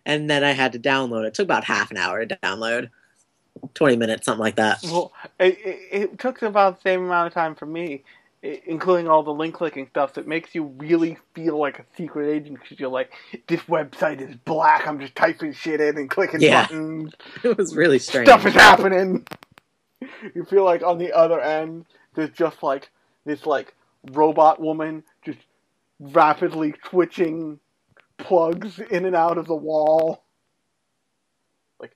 [0.06, 1.26] and then I had to download.
[1.26, 2.90] It took about half an hour to download.
[3.76, 4.80] 20 minutes, something like that.
[4.84, 8.04] Well, it, it, it took about the same amount of time for me
[8.44, 12.60] including all the link clicking stuff that makes you really feel like a secret agent
[12.60, 13.12] because you're like,
[13.48, 14.88] this website is black.
[14.88, 16.64] I'm just typing shit in and clicking Yeah.
[16.68, 17.14] buttons.
[17.44, 18.28] It was really strange.
[18.28, 19.26] Stuff is happening.
[20.34, 22.90] You feel like on the other end, there's just like
[23.24, 23.76] this like
[24.14, 25.38] robot woman just
[26.00, 27.60] rapidly twitching
[28.18, 30.24] plugs in and out of the wall.
[31.80, 31.92] Like,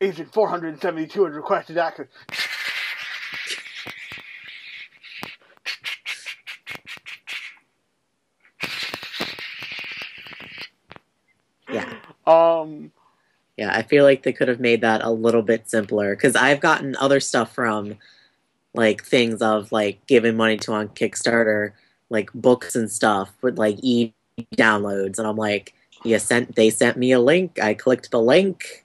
[0.00, 2.06] Agent 472 had requested access.
[12.26, 12.92] Um,
[13.56, 16.60] Yeah, I feel like they could have made that a little bit simpler because I've
[16.60, 17.96] gotten other stuff from
[18.74, 21.72] like things of like giving money to on Kickstarter,
[22.08, 24.14] like books and stuff with like e
[24.56, 28.84] downloads, and I'm like, you sent they sent me a link, I clicked the link,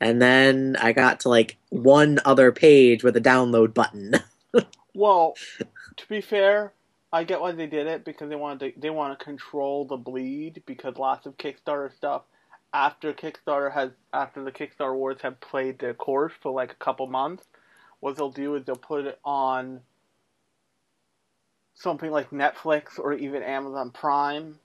[0.00, 4.14] and then I got to like one other page with a download button.
[4.96, 6.72] Well, to be fair,
[7.12, 9.98] I get why they did it because they wanted to, they want to control the
[9.98, 12.22] bleed because lots of Kickstarter stuff
[12.72, 17.06] after Kickstarter has after the Kickstarter awards have played their course for like a couple
[17.06, 17.44] months,
[18.00, 19.80] what they'll do is they'll put it on
[21.74, 24.58] something like Netflix or even Amazon Prime.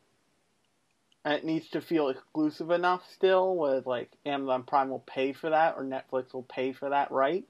[1.23, 5.51] And it needs to feel exclusive enough still, where like Amazon Prime will pay for
[5.51, 7.45] that or Netflix will pay for that right.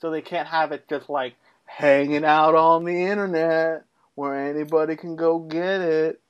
[0.00, 1.34] So they can't have it just like
[1.64, 3.84] hanging out on the internet
[4.14, 6.20] where anybody can go get it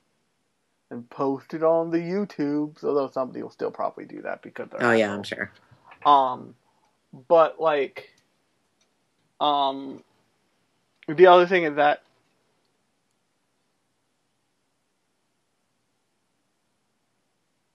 [0.91, 2.83] and post it on the YouTubes.
[2.83, 5.51] Although somebody will still probably do that because they're oh yeah, I'm sure.
[6.05, 6.55] Um,
[7.27, 8.11] but like,
[9.39, 10.03] um,
[11.07, 12.01] the other thing is that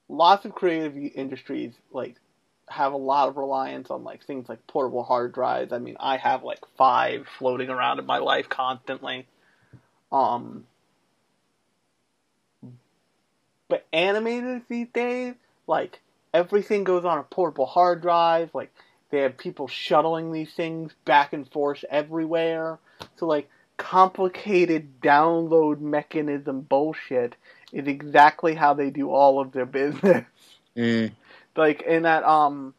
[0.08, 2.16] lots of creative industries like
[2.68, 5.72] have a lot of reliance on like things like portable hard drives.
[5.72, 9.26] I mean, I have like five floating around in my life constantly.
[10.12, 10.64] Um,
[13.70, 15.35] but animators these days,
[15.66, 16.00] like
[16.35, 18.50] everything goes on a portable hard drive.
[18.54, 18.72] Like
[19.11, 22.78] they have people shuttling these things back and forth everywhere.
[23.16, 27.35] So like complicated download mechanism bullshit
[27.72, 30.26] is exactly how they do all of their business
[30.76, 31.11] Mm.
[31.56, 32.74] like in that um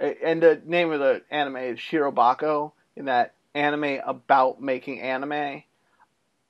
[0.00, 5.62] and the name of the anime is Shirobako, in that anime about making anime.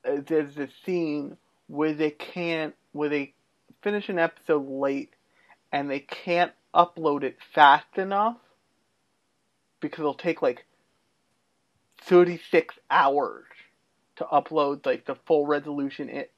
[0.05, 3.35] Uh, There's a scene where they can't, where they
[3.83, 5.11] finish an episode late,
[5.73, 8.37] and they can't upload it fast enough
[9.81, 10.65] because it'll take like
[12.03, 13.45] 36 hours
[14.17, 16.29] to upload like the full resolution i-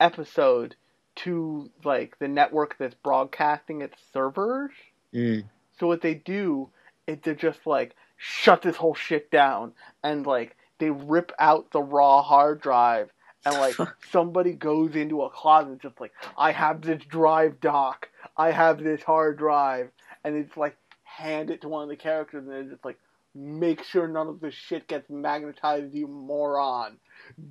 [0.00, 0.76] episode
[1.16, 4.72] to like the network that's broadcasting its servers.
[5.14, 5.44] Mm.
[5.78, 6.70] So what they do
[7.06, 9.72] is they're just like shut this whole shit down
[10.02, 13.10] and like they rip out the raw hard drive
[13.44, 13.76] and like
[14.10, 19.02] somebody goes into a closet just like I have this drive dock, I have this
[19.02, 19.90] hard drive,
[20.24, 22.98] and it's like hand it to one of the characters and they're just like
[23.34, 26.98] make sure none of this shit gets magnetized, you moron.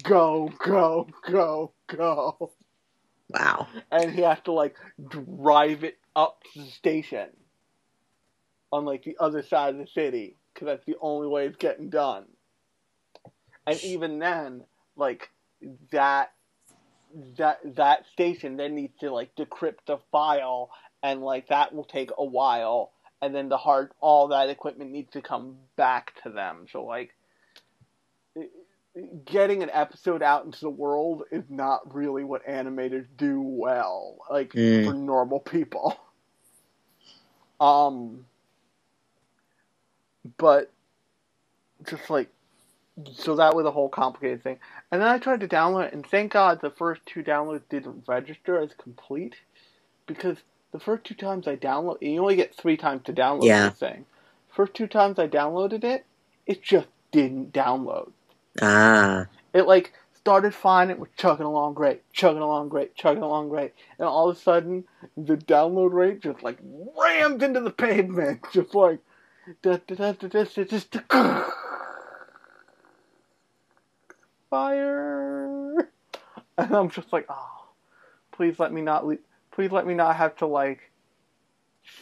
[0.04, 2.52] Go, go, go, go.
[3.30, 3.68] Wow.
[3.92, 4.76] And he has to like
[5.08, 7.30] drive it up to the station
[8.72, 11.90] on like the other side of the city because that's the only way it's getting
[11.90, 12.26] done.
[13.66, 14.64] And even then,
[14.96, 15.30] like
[15.92, 16.32] that
[17.38, 20.72] that that station then needs to like decrypt the file
[21.04, 25.12] and like that will take a while and then the hard all that equipment needs
[25.12, 26.66] to come back to them.
[26.72, 27.14] So like
[29.26, 34.52] getting an episode out into the world is not really what animators do well, like
[34.54, 34.86] Mm.
[34.86, 35.98] for normal people.
[37.60, 38.26] Um,
[40.38, 40.70] but
[41.88, 42.33] just like
[43.14, 44.60] so that was a whole complicated thing.
[44.92, 48.04] And then I tried to download it, and thank God the first two downloads didn't
[48.08, 49.36] register as complete
[50.08, 50.38] because
[50.72, 53.70] the first two times I download, you only get three times to download Yeah.
[53.70, 54.06] this thing.
[54.50, 56.06] First two times I downloaded it,
[56.46, 58.12] it just didn't download.
[58.62, 59.28] Ah.
[59.54, 63.74] It like started fine, it was chugging along great, chugging along great, chugging along great,
[64.00, 64.86] and all of a sudden
[65.18, 66.58] the download rate just like
[66.98, 69.00] rammed into the pavement, just like
[69.62, 70.98] da, da, da, da, da, da, just
[74.54, 75.90] fire,
[76.60, 77.70] and I'm just like, oh,
[78.32, 79.18] please let me not, le-
[79.52, 80.92] please let me not have to like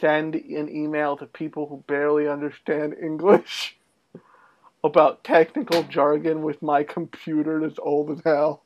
[0.00, 3.78] send an email to people who barely understand English
[4.84, 8.62] about technical jargon with my computer that's old as hell.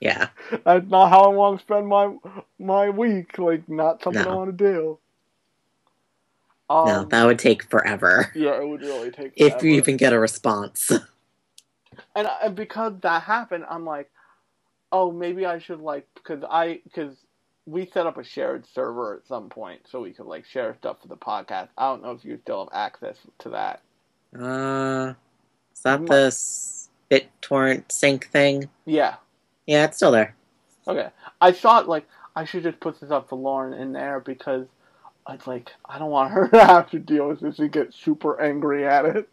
[0.00, 0.28] Yeah.
[0.64, 2.14] That's not how I want to spend my
[2.58, 3.36] my week.
[3.38, 4.98] Like, not something I want to do.
[6.70, 8.32] Um, no, that would take forever.
[8.34, 9.32] yeah, it would really take.
[9.36, 10.90] If you even get a response.
[12.14, 14.10] and, and because that happened, I'm like,
[14.92, 17.16] oh, maybe I should like because I because
[17.66, 21.02] we set up a shared server at some point so we could like share stuff
[21.02, 21.68] for the podcast.
[21.76, 23.82] I don't know if you still have access to that.
[24.38, 25.14] Uh,
[25.72, 28.68] is that this BitTorrent sync thing?
[28.86, 29.16] Yeah.
[29.66, 30.34] Yeah, it's still there.
[30.86, 31.08] Okay.
[31.40, 34.66] I thought like I should just put this up for Lauren in there because
[35.26, 38.40] I'd like I don't want her to have to deal with this and get super
[38.40, 39.28] angry at it.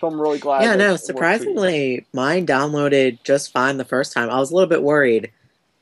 [0.00, 0.62] So I'm really glad.
[0.62, 1.06] yeah, no, worked for you.
[1.06, 4.30] surprisingly, mine downloaded just fine the first time.
[4.30, 5.30] I was a little bit worried,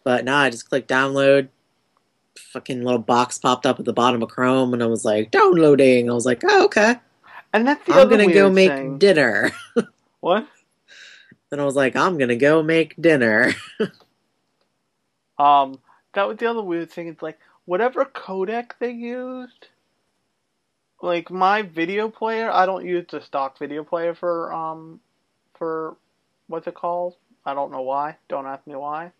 [0.04, 1.48] but now I just clicked download.
[2.36, 6.10] Fucking little box popped up at the bottom of Chrome, and I was like, downloading.
[6.10, 6.96] I was like, oh, okay.
[7.52, 8.98] And that's the I'm gonna go make thing.
[8.98, 9.52] dinner.
[10.20, 10.46] what?
[11.50, 13.52] then I was like, I'm gonna go make dinner.
[15.38, 15.80] Um,
[16.14, 17.08] that was the other weird thing.
[17.08, 19.68] It's like whatever codec they used.
[21.04, 25.00] Like my video player, I don't use the stock video player for um,
[25.52, 25.98] for
[26.46, 27.16] what's it called?
[27.44, 28.16] I don't know why.
[28.26, 29.12] Don't ask me why.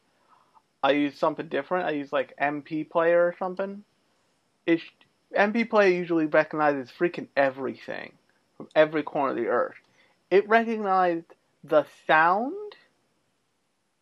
[0.83, 1.87] I use something different.
[1.87, 3.85] I use like MP player or something.
[4.65, 4.81] It
[5.37, 8.13] MP player usually recognizes freaking everything
[8.57, 9.77] from every corner of the earth.
[10.31, 12.77] It recognized the sound,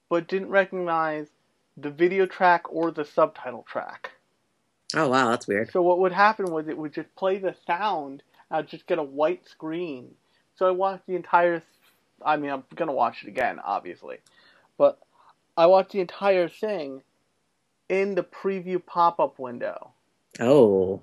[0.09, 1.27] but didn't recognize
[1.77, 4.13] the video track or the subtitle track.
[4.95, 5.71] Oh wow, that's weird.
[5.73, 8.23] So what would happen was it would just play the sound.
[8.51, 10.15] and I'd just get a white screen.
[10.57, 11.63] So I watched the entire.
[12.25, 14.19] I mean, I'm gonna watch it again, obviously,
[14.79, 14.99] but
[15.57, 17.03] I watched the entire thing
[17.89, 19.91] in the preview pop-up window,
[20.41, 21.03] Oh,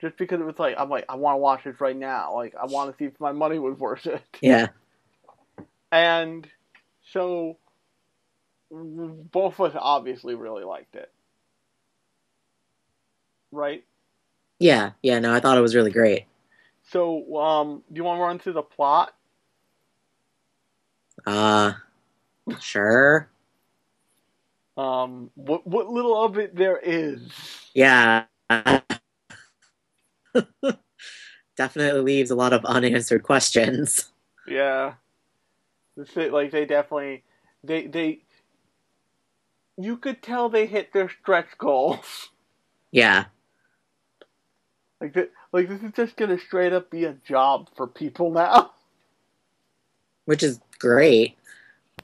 [0.00, 2.34] just because it was like I'm like I want to watch this right now.
[2.34, 4.22] Like I want to see if my money was worth it.
[4.40, 4.68] yeah.
[5.90, 6.46] And
[7.12, 7.56] so
[8.70, 11.10] both of us obviously really liked it.
[13.52, 13.84] Right?
[14.58, 16.26] Yeah, yeah, no, I thought it was really great.
[16.90, 19.14] So, um, do you want to run through the plot?
[21.26, 21.72] Uh,
[22.60, 23.28] sure.
[24.78, 27.20] Um, what what little of it there is.
[27.74, 28.26] Yeah.
[31.56, 34.12] Definitely leaves a lot of unanswered questions.
[34.46, 34.94] Yeah.
[36.14, 37.24] Like they definitely
[37.64, 38.20] they they
[39.76, 42.28] you could tell they hit their stretch goals.
[42.92, 43.24] Yeah.
[45.00, 48.72] Like the Like this is just gonna straight up be a job for people now.
[50.24, 51.36] which is great.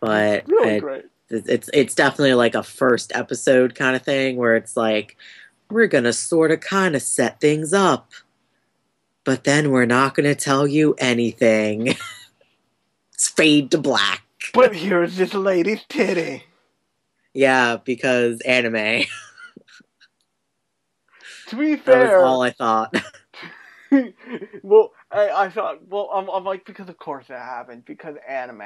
[0.01, 1.05] But really it- great.
[1.31, 5.17] it's it's definitely like a first episode kind of thing where it's like
[5.71, 8.13] we're gonna sort of kind of set things up,
[9.25, 11.97] but then we're not gonna tell you anything.
[13.15, 14.23] it's fade to black.
[14.53, 16.45] But here's this lady's titty.
[17.33, 19.05] Yeah, because anime.
[21.49, 22.95] To be fair, That was all I thought.
[24.63, 28.63] well, I, I thought, well, I'm, I'm like, because of course it happened, because anime.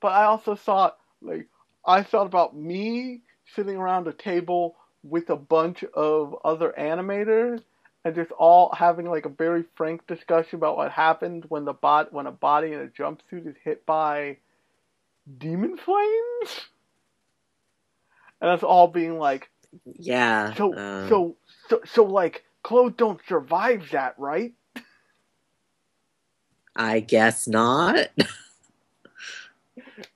[0.00, 1.48] But I also thought, like,
[1.86, 3.22] I thought about me
[3.54, 7.62] sitting around a table with a bunch of other animators
[8.04, 12.12] and just all having like a very frank discussion about what happened when the bot
[12.12, 14.36] when a body in a jumpsuit is hit by
[15.38, 16.60] demon flames.
[18.40, 19.48] And us all being like,
[19.98, 20.52] yeah.
[20.54, 21.36] so, uh, so,
[21.68, 24.52] so, so, like, clothes don't survive that, right?
[26.76, 28.08] I guess not.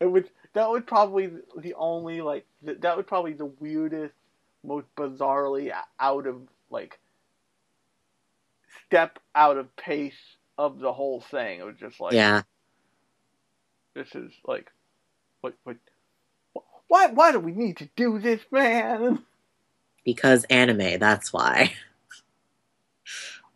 [0.01, 0.29] It would.
[0.55, 4.15] That would probably the only like that would probably the weirdest,
[4.65, 6.99] most bizarrely out of like
[8.87, 11.61] step out of pace of the whole thing.
[11.61, 12.43] It was just like, yeah.
[13.95, 14.71] this is like,
[15.41, 15.77] what, what,
[16.89, 19.25] why, why do we need to do this, man?
[20.09, 21.75] Because anime, that's why.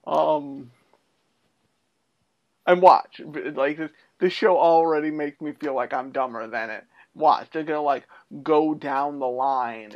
[0.07, 0.71] Um,
[2.67, 6.85] and watch, like this, this show already makes me feel like I'm dumber than it.
[7.15, 8.05] Watch, they're gonna like
[8.43, 9.95] go down the line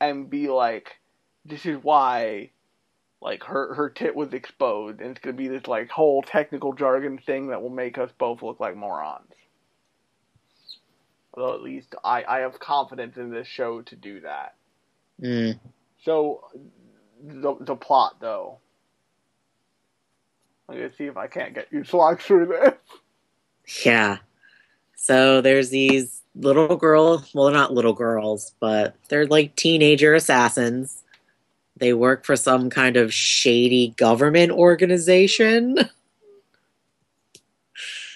[0.00, 0.98] and be like,
[1.44, 2.50] this is why,
[3.20, 7.18] like her her tit was exposed, and it's gonna be this like whole technical jargon
[7.18, 9.34] thing that will make us both look like morons.
[11.36, 14.54] Well, at least I I have confidence in this show to do that.
[15.22, 15.58] Mm.
[16.04, 16.44] So,
[17.22, 18.58] the the plot though.
[20.68, 22.74] I'm gonna see if I can't get you slog through this.
[23.84, 24.18] Yeah.
[24.96, 31.02] So there's these little girl, well, they're not little girls, but they're like teenager assassins.
[31.76, 35.76] They work for some kind of shady government organization.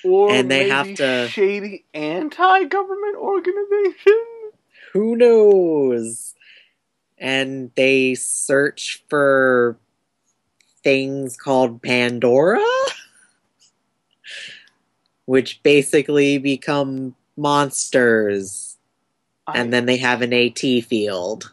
[0.04, 4.24] Or And they maybe have to- shady anti-government organization.
[4.92, 6.34] Who knows?
[7.22, 9.78] And they search for
[10.82, 12.60] things called Pandora,
[15.26, 18.76] which basically become monsters.
[19.54, 21.52] And then they have an AT field.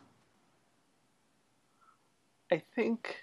[2.51, 3.17] I think.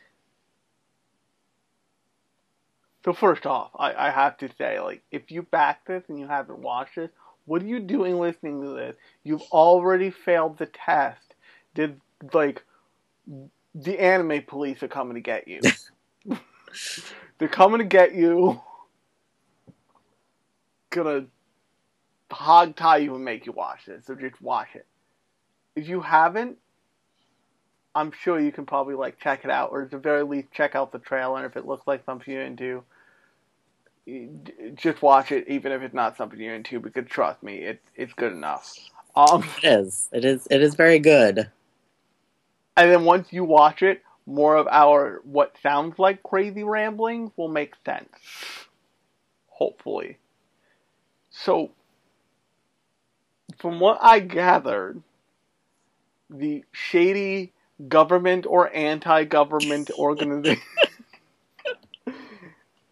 [3.04, 6.26] So first off, I, I have to say, like, if you back this and you
[6.26, 7.10] haven't watched this,
[7.44, 8.96] what are you doing listening to this?
[9.22, 11.34] You've already failed the test.
[11.74, 12.00] Did
[12.32, 12.64] like
[13.74, 15.60] the anime police are coming to get you?
[17.38, 18.60] They're coming to get you.
[20.90, 21.26] Gonna
[22.30, 24.06] hog tie you and make you watch this.
[24.06, 24.86] So just watch it.
[25.74, 26.58] If you haven't,
[27.94, 30.74] I'm sure you can probably like check it out, or at the very least check
[30.74, 31.44] out the trailer.
[31.46, 32.84] If it looks like something you're into,
[34.74, 36.80] just watch it, even if it's not something you're into.
[36.80, 38.74] Because trust me, it it's good enough.
[39.16, 40.08] Um, It is.
[40.12, 40.46] It is.
[40.50, 41.50] It is very good.
[42.76, 47.48] And then once you watch it, more of our what sounds like crazy ramblings will
[47.48, 48.08] make sense.
[49.48, 50.18] Hopefully.
[51.30, 51.70] So,
[53.58, 55.02] from what I gathered,
[56.28, 57.52] the shady
[57.88, 60.62] government or anti-government organization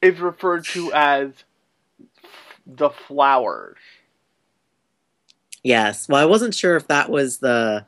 [0.02, 1.32] is referred to as
[2.66, 3.78] the flowers.
[5.62, 6.08] Yes.
[6.08, 7.86] Well, I wasn't sure if that was the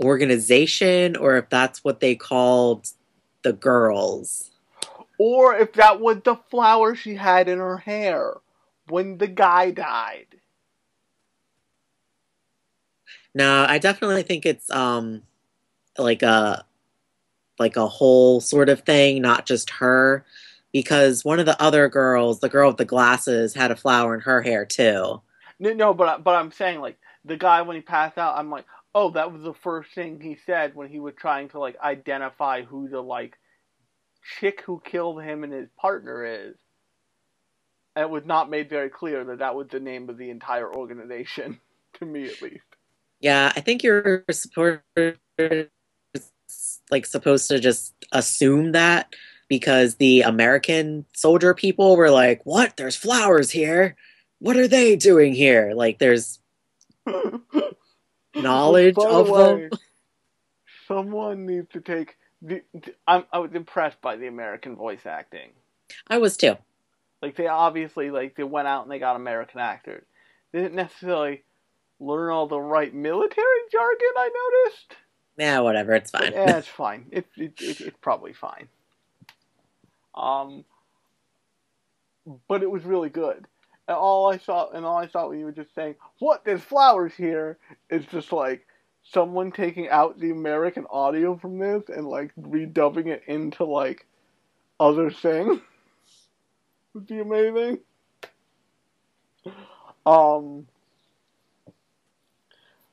[0.00, 2.90] organization or if that's what they called
[3.42, 4.50] the girls.
[5.18, 8.34] Or if that was the flower she had in her hair
[8.88, 10.26] when the guy died.
[13.34, 15.22] No, I definitely think it's um
[15.96, 16.64] like a
[17.58, 20.24] like a whole sort of thing, not just her.
[20.72, 24.20] Because one of the other girls, the girl with the glasses, had a flower in
[24.20, 25.22] her hair too.
[25.58, 28.66] No, no, but but I'm saying like the guy when he passed out, I'm like,
[28.98, 32.62] oh, that was the first thing he said when he was trying to like identify
[32.62, 33.38] who the like
[34.40, 36.56] chick who killed him and his partner is.
[37.94, 40.72] And it was not made very clear that that was the name of the entire
[40.74, 41.60] organization,
[42.00, 42.64] to me at least.
[43.20, 44.82] Yeah, I think you're supposed
[46.90, 49.14] like supposed to just assume that
[49.48, 52.76] because the American soldier people were like, "What?
[52.76, 53.94] There's flowers here.
[54.40, 56.40] What are they doing here?" Like there's
[58.42, 59.78] knowledge of way, them.
[60.86, 62.62] Someone needs to take the,
[63.06, 65.50] I'm, I was impressed by the American voice acting.
[66.06, 66.56] I was too.
[67.20, 70.04] Like they obviously like they went out and they got American actors.
[70.52, 71.42] They didn't necessarily
[72.00, 74.12] learn all the right military jargon.
[74.16, 74.30] I
[74.64, 74.96] noticed.
[75.36, 75.94] Yeah, whatever.
[75.94, 76.32] It's fine.
[76.32, 77.06] yeah, it's fine.
[77.10, 78.68] It, it, it, it's probably fine.
[80.14, 80.64] Um,
[82.48, 83.46] but it was really good.
[83.88, 86.44] And all I saw, and all I thought when you were just saying, "What?
[86.44, 87.58] There's flowers here,"
[87.88, 88.66] is just like
[89.02, 94.06] someone taking out the American audio from this and like redubbing it into like
[94.78, 95.60] other things.
[96.94, 97.78] Would be amazing.
[100.04, 100.66] Um,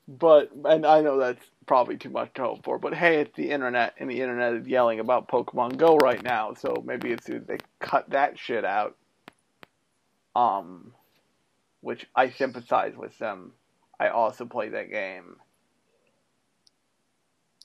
[0.08, 2.80] but and I know that's probably too much to hope for.
[2.80, 6.54] But hey, it's the internet, and the internet is yelling about Pokemon Go right now.
[6.54, 8.96] So maybe as they cut that shit out,
[10.36, 10.94] um,
[11.82, 13.54] which I sympathize with them.
[14.00, 15.38] I also play that game.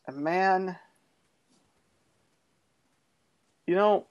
[0.06, 0.78] And man,
[3.66, 4.06] you know,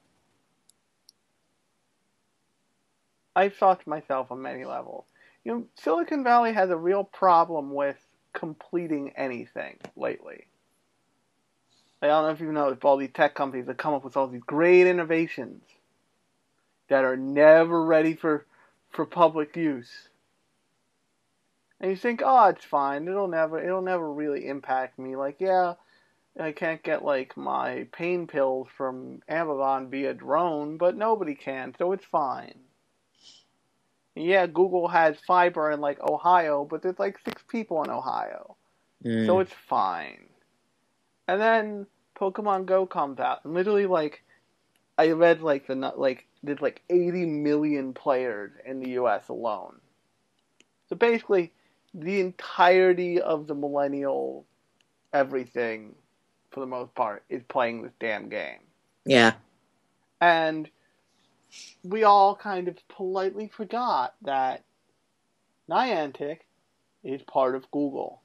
[3.34, 5.04] I've thought to myself on many levels.
[5.44, 7.96] You know, Silicon Valley has a real problem with
[8.32, 10.46] completing anything lately.
[12.02, 14.16] I don't know if you know, if all these tech companies that come up with
[14.16, 15.62] all these great innovations
[16.88, 18.46] that are never ready for
[18.90, 20.08] for public use.
[21.80, 23.08] And you think, oh, it's fine.
[23.08, 25.16] It'll never, it'll never really impact me.
[25.16, 25.74] Like, yeah,
[26.38, 31.92] I can't get like my pain pills from Amazon via drone, but nobody can, so
[31.92, 32.54] it's fine.
[34.14, 38.56] Yeah, Google has fiber in like Ohio, but there's like six people in Ohio,
[39.02, 39.24] Mm.
[39.24, 40.28] so it's fine.
[41.26, 41.86] And then
[42.20, 44.22] Pokemon Go comes out, and literally like,
[44.98, 49.28] I read like the like there's like 80 million players in the U.S.
[49.28, 49.76] alone.
[50.88, 51.52] So basically,
[51.94, 54.46] the entirety of the millennial
[55.12, 55.94] everything,
[56.50, 58.60] for the most part, is playing this damn game.
[59.04, 59.32] yeah.
[60.20, 60.68] And
[61.82, 64.62] we all kind of politely forgot that
[65.68, 66.40] Niantic
[67.02, 68.20] is part of Google.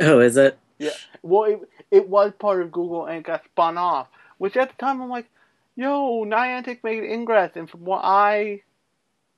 [0.00, 0.58] Oh, is it?
[0.78, 0.90] Yeah.
[1.22, 4.08] Well, it, it was part of Google and it got spun off.
[4.38, 5.30] Which at the time I'm like,
[5.76, 8.62] yo, Niantic made Ingress, and from what I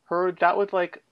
[0.05, 1.03] heard, that was like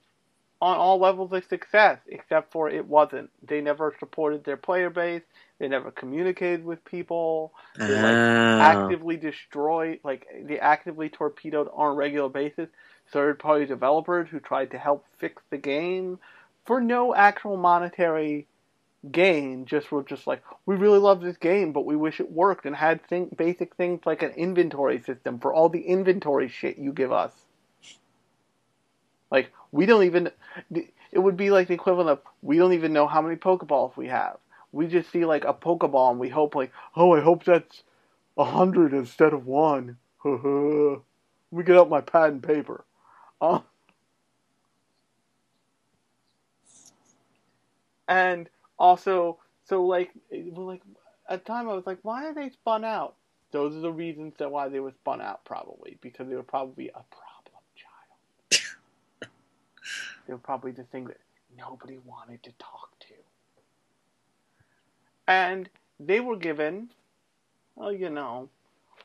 [0.61, 3.31] on all levels of success, except for it wasn't.
[3.47, 5.22] They never supported their player base.
[5.59, 7.53] They never communicated with people.
[7.87, 8.22] They like
[8.57, 8.59] Oh.
[8.59, 12.68] actively destroy, like they actively torpedoed on a regular basis
[13.12, 16.18] third-party developers who tried to help fix the game
[16.64, 18.47] for no actual monetary
[19.11, 19.66] gain.
[19.66, 22.74] Just were just like, we really love this game, but we wish it worked and
[22.76, 27.12] had thing, basic things like an inventory system for all the inventory shit you give
[27.12, 27.32] us.
[29.30, 30.30] Like we don't even.
[30.70, 34.09] It would be like the equivalent of we don't even know how many Pokeballs we
[34.09, 34.38] have.
[34.72, 37.82] We just see like a Pokeball and we hope like, oh, I hope that's
[38.36, 39.96] a hundred instead of one.
[40.24, 42.84] we get out my pad and paper.
[43.40, 43.61] Uh,
[48.09, 48.48] and
[48.79, 50.83] also, so like, like
[51.29, 53.14] at the time I was like, why are they spun out?
[53.51, 56.89] Those are the reasons that why they were spun out, probably because they were probably
[56.89, 59.31] a problem child.
[60.27, 61.20] they were probably the thing that
[61.57, 63.14] nobody wanted to talk to,
[65.29, 65.68] and
[66.01, 66.91] they were given,
[67.77, 68.49] well, you know,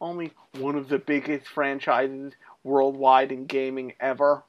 [0.01, 4.43] only one of the biggest franchises worldwide in gaming ever.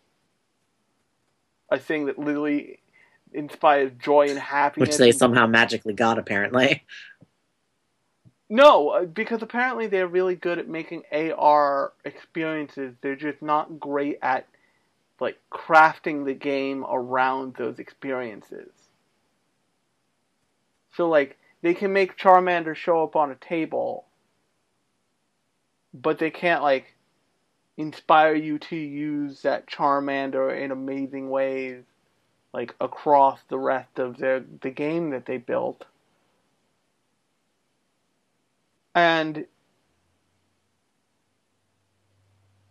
[1.71, 2.80] A thing that literally
[3.33, 4.91] inspires joy and happiness.
[4.91, 6.85] Which they somehow magically got, apparently.
[8.53, 12.97] No, uh, because apparently they're really good at making AR experiences.
[13.01, 14.49] They're just not great at
[15.21, 18.73] like crafting the game around those experiences.
[20.97, 24.07] So like they can make Charmander show up on a table,
[25.95, 26.97] but they can't like
[27.77, 31.85] inspire you to use that Charmander in amazing ways
[32.53, 35.85] like across the rest of their the game that they built.
[38.95, 39.47] And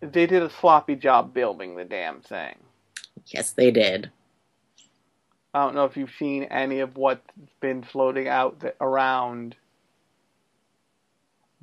[0.01, 2.55] they did a sloppy job building the damn thing.
[3.27, 4.11] Yes, they did.
[5.53, 7.25] I don't know if you've seen any of what's
[7.59, 9.55] been floating out th- around,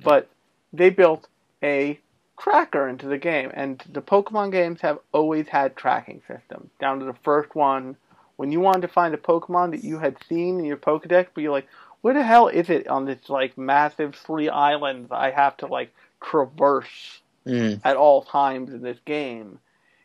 [0.03, 0.29] but
[0.73, 1.27] they built
[1.63, 1.99] a
[2.39, 6.69] tracker into the game, and the Pokemon games have always had tracking systems.
[6.79, 7.95] Down to the first one,
[8.37, 11.41] when you wanted to find a Pokemon that you had seen in your Pokedex, but
[11.41, 11.67] you're like,
[12.01, 15.93] where the hell is it on this like massive three islands I have to like
[16.21, 17.79] traverse Mm.
[17.85, 19.59] at all times in this game?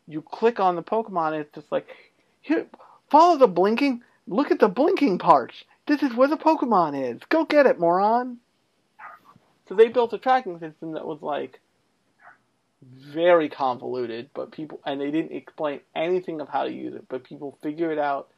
[0.07, 1.89] You click on the Pokemon, and it's just like,
[2.41, 2.66] here,
[3.11, 4.03] follow the blinking.
[4.28, 5.64] Look at the blinking parts.
[5.87, 7.20] This is where the Pokemon is.
[7.28, 8.39] Go get it, moron.
[9.68, 11.61] So they built a tracking system that was like
[12.83, 17.24] very convoluted, but people and they didn't explain anything of how to use it, but
[17.24, 18.28] people figured out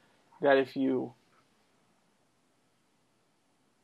[0.43, 1.13] that if you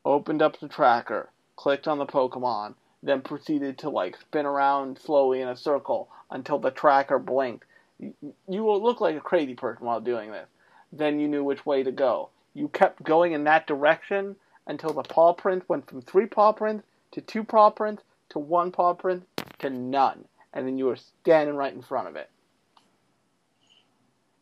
[0.05, 5.41] opened up the tracker, clicked on the Pokemon, then proceeded to like spin around slowly
[5.41, 7.65] in a circle until the tracker blinked.
[7.99, 10.49] You will look like a crazy person while doing this.
[10.93, 12.31] Then you knew which way to go.
[12.55, 14.37] You kept going in that direction
[14.67, 18.73] until the paw print went from three paw prints to two paw prints to one
[18.73, 19.27] paw print
[19.59, 20.25] to none.
[20.55, 22.31] And then you were standing right in front of it.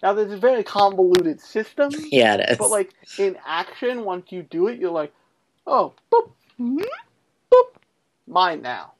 [0.03, 1.91] Now, there's a very convoluted system.
[2.13, 2.59] Yeah, it is.
[2.59, 5.13] But, like, in action, once you do it, you're like,
[5.67, 6.79] oh, boop, hmm,
[7.53, 7.65] boop,
[8.27, 8.95] mine now.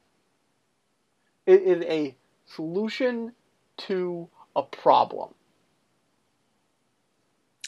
[1.47, 2.15] It is a
[2.47, 3.33] solution
[3.79, 5.33] to a problem.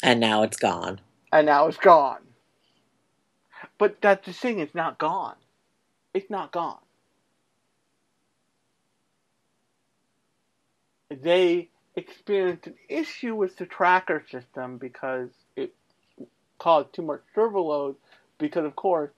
[0.03, 1.01] and now it's gone.
[1.31, 2.21] And now it's gone.
[3.79, 5.35] But that's the thing, it's not gone.
[6.13, 6.79] It's not gone.
[11.11, 15.73] They experienced an issue with the tracker system because it
[16.57, 17.95] caused too much server load
[18.37, 19.11] because of course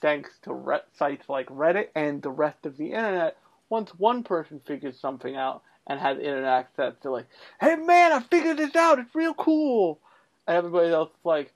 [0.00, 3.36] thanks to re- sites like Reddit and the rest of the internet,
[3.68, 7.28] once one person figures something out and has internet access, they're like,
[7.60, 8.98] "Hey man, I figured this out.
[8.98, 10.00] It's real cool,"
[10.46, 11.52] and everybody else is like,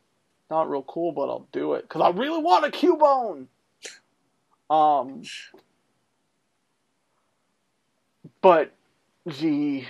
[0.50, 3.46] "Not real cool, but I'll do it because I really want a Cubone."
[4.68, 5.22] Um,
[8.40, 8.72] but
[9.26, 9.84] the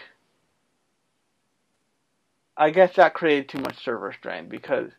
[2.57, 4.91] I guess that created too much server strain because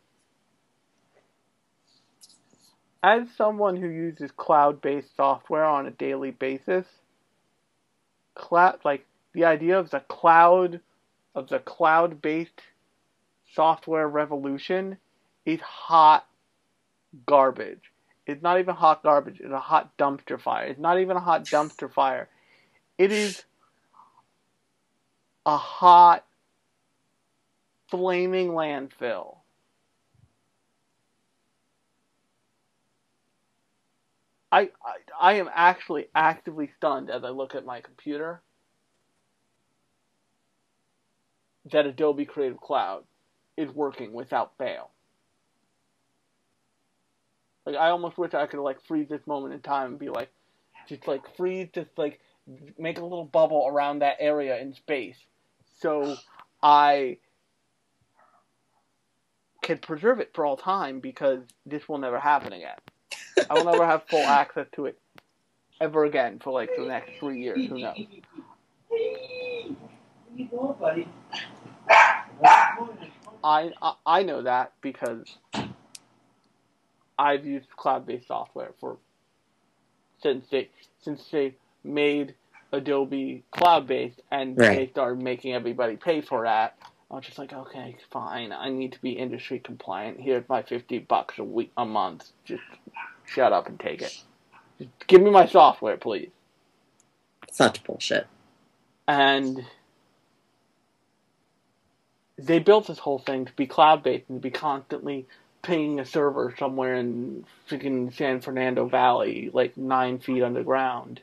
[3.03, 6.85] as someone who uses cloud-based software on a daily basis,
[8.35, 10.79] cloud like the idea of the cloud
[11.35, 12.61] of the cloud-based
[13.53, 14.97] software revolution
[15.45, 16.25] is hot
[17.25, 17.91] garbage.
[18.27, 19.39] It's not even hot garbage.
[19.39, 20.67] It's a hot dumpster fire.
[20.67, 22.29] It's not even a hot dumpster fire.
[22.97, 23.43] It is
[25.45, 26.25] a hot
[27.89, 29.37] flaming landfill.
[34.51, 38.41] I, I I am actually actively stunned as I look at my computer
[41.71, 43.03] that Adobe Creative Cloud
[43.57, 44.91] is working without fail.
[47.65, 50.29] Like I almost wish I could like freeze this moment in time and be like,
[50.89, 52.19] just like freeze, just like
[52.77, 55.17] make a little bubble around that area in space,
[55.81, 56.15] so
[56.61, 57.17] I
[59.61, 62.77] can preserve it for all time because this will never happen again.
[63.49, 64.99] I will never have full access to it
[65.79, 67.65] ever again for like the next three years.
[67.67, 67.97] Who knows?
[73.43, 75.25] I, I I know that because
[77.17, 78.97] I've used cloud-based software for
[80.21, 80.69] since they
[81.03, 82.35] since they made
[82.71, 84.75] Adobe cloud-based and Right.
[84.77, 86.77] they started making everybody pay for that.
[87.11, 88.53] I was just like, okay, fine.
[88.53, 90.19] I need to be industry compliant.
[90.21, 92.29] Here's my fifty bucks a week a month.
[92.45, 92.63] Just
[93.25, 94.17] shut up and take it.
[94.79, 96.29] Just give me my software, please.
[97.51, 98.27] Such bullshit.
[99.07, 99.65] And
[102.37, 105.27] they built this whole thing to be cloud based and to be constantly
[105.63, 111.21] pinging a server somewhere in freaking San Fernando Valley, like nine feet underground.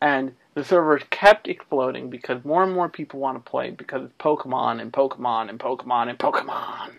[0.00, 4.14] And the servers kept exploding because more and more people want to play because it's
[4.18, 6.92] Pokemon and Pokemon and Pokemon and Pokemon.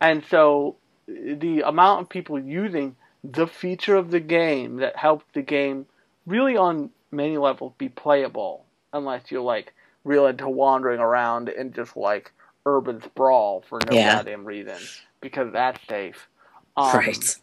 [0.00, 5.42] And so the amount of people using the feature of the game that helped the
[5.42, 5.86] game
[6.26, 11.96] really on many levels be playable unless you're like real into wandering around and just
[11.96, 12.32] like
[12.66, 14.16] urban sprawl for no Yeah.
[14.16, 14.78] goddamn reason
[15.20, 16.28] because that's safe.
[16.76, 17.38] Um, right.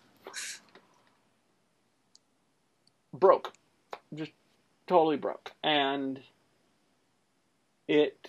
[3.14, 3.54] broke,
[4.90, 6.20] totally broke, and
[7.88, 8.28] it.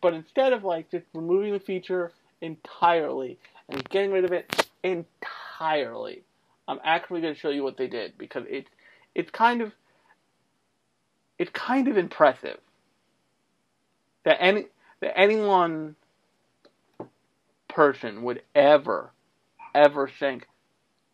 [0.00, 6.22] But instead of like just removing the feature entirely and getting rid of it entirely,
[6.68, 8.70] I'm actually going to show you what they did because it's
[9.14, 9.72] it's kind of
[11.38, 12.58] it's kind of impressive
[14.24, 14.66] that any
[15.00, 15.96] that anyone
[17.68, 19.10] person would ever
[19.74, 20.46] ever think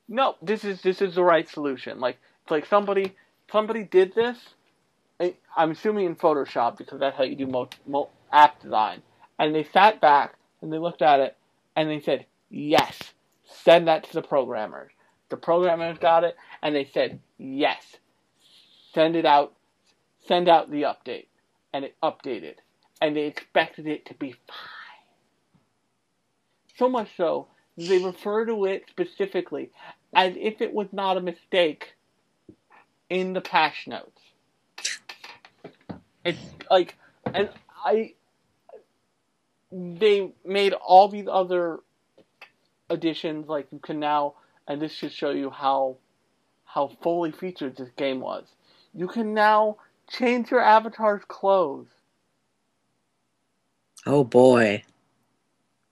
[0.08, 2.18] no this is this is the right solution like
[2.50, 3.14] like somebody
[3.50, 4.38] somebody did this
[5.20, 7.46] I- i'm assuming in photoshop because that's how you do
[8.32, 9.02] app design.
[9.38, 11.36] And they sat back and they looked at it
[11.76, 12.98] and they said yes
[13.64, 14.92] send that to the programmers.
[15.30, 17.96] The programmers got it and they said yes
[18.94, 19.54] send it out
[20.26, 21.26] send out the update.
[21.72, 22.56] And it updated.
[23.00, 24.68] And they expected it to be fine.
[26.78, 29.70] So much so they refer to it specifically
[30.14, 31.94] as if it was not a mistake
[33.10, 34.20] in the patch notes.
[36.24, 36.40] It's
[36.70, 36.96] like,
[37.34, 37.50] and
[37.84, 38.14] I,
[39.72, 41.80] they made all these other
[42.90, 43.48] additions.
[43.48, 44.34] Like you can now,
[44.68, 45.98] and this should show you how
[46.64, 48.46] how fully featured this game was.
[48.94, 49.78] You can now
[50.10, 51.88] change your avatar's clothes
[54.06, 54.84] Oh boy.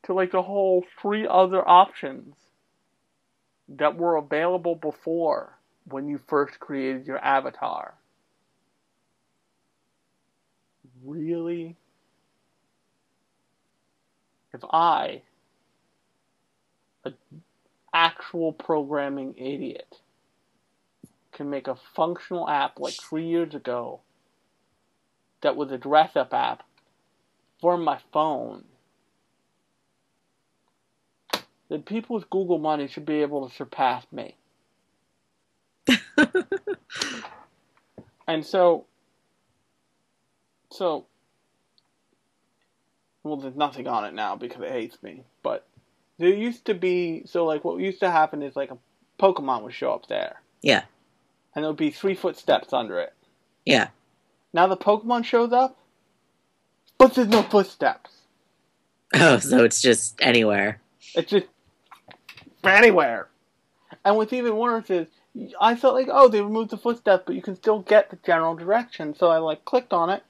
[0.05, 2.37] to like the whole three other options
[3.69, 5.56] that were available before
[5.89, 7.95] when you first created your avatar.
[11.05, 11.77] Really?
[14.53, 15.23] If I,
[17.05, 17.15] an
[17.93, 20.01] actual programming idiot,
[21.33, 24.01] can make a functional app like three years ago
[25.43, 26.63] that was a dress up app
[27.61, 28.65] for my phone,
[31.69, 34.35] then people with Google money should be able to surpass me.
[38.29, 38.87] and so,
[40.71, 41.07] so,
[43.23, 45.23] well, there's nothing on it now because it hates me.
[45.43, 45.67] But
[46.19, 48.79] there used to be, so like what used to happen is like a
[49.19, 50.83] Pokemon would show up there, Yeah.
[51.55, 53.15] and there would be three footsteps under it.
[53.65, 53.89] Yeah.
[54.53, 55.79] Now the Pokemon shows up,
[56.99, 58.11] but there's no footsteps.
[59.15, 60.81] Oh, so it's just anywhere.
[61.15, 61.47] It's just
[62.65, 63.29] anywhere.
[64.05, 65.07] And what's even worse is,
[65.61, 68.55] I felt like, oh, they removed the footsteps, but you can still get the general
[68.55, 69.15] direction.
[69.15, 70.23] So I like clicked on it.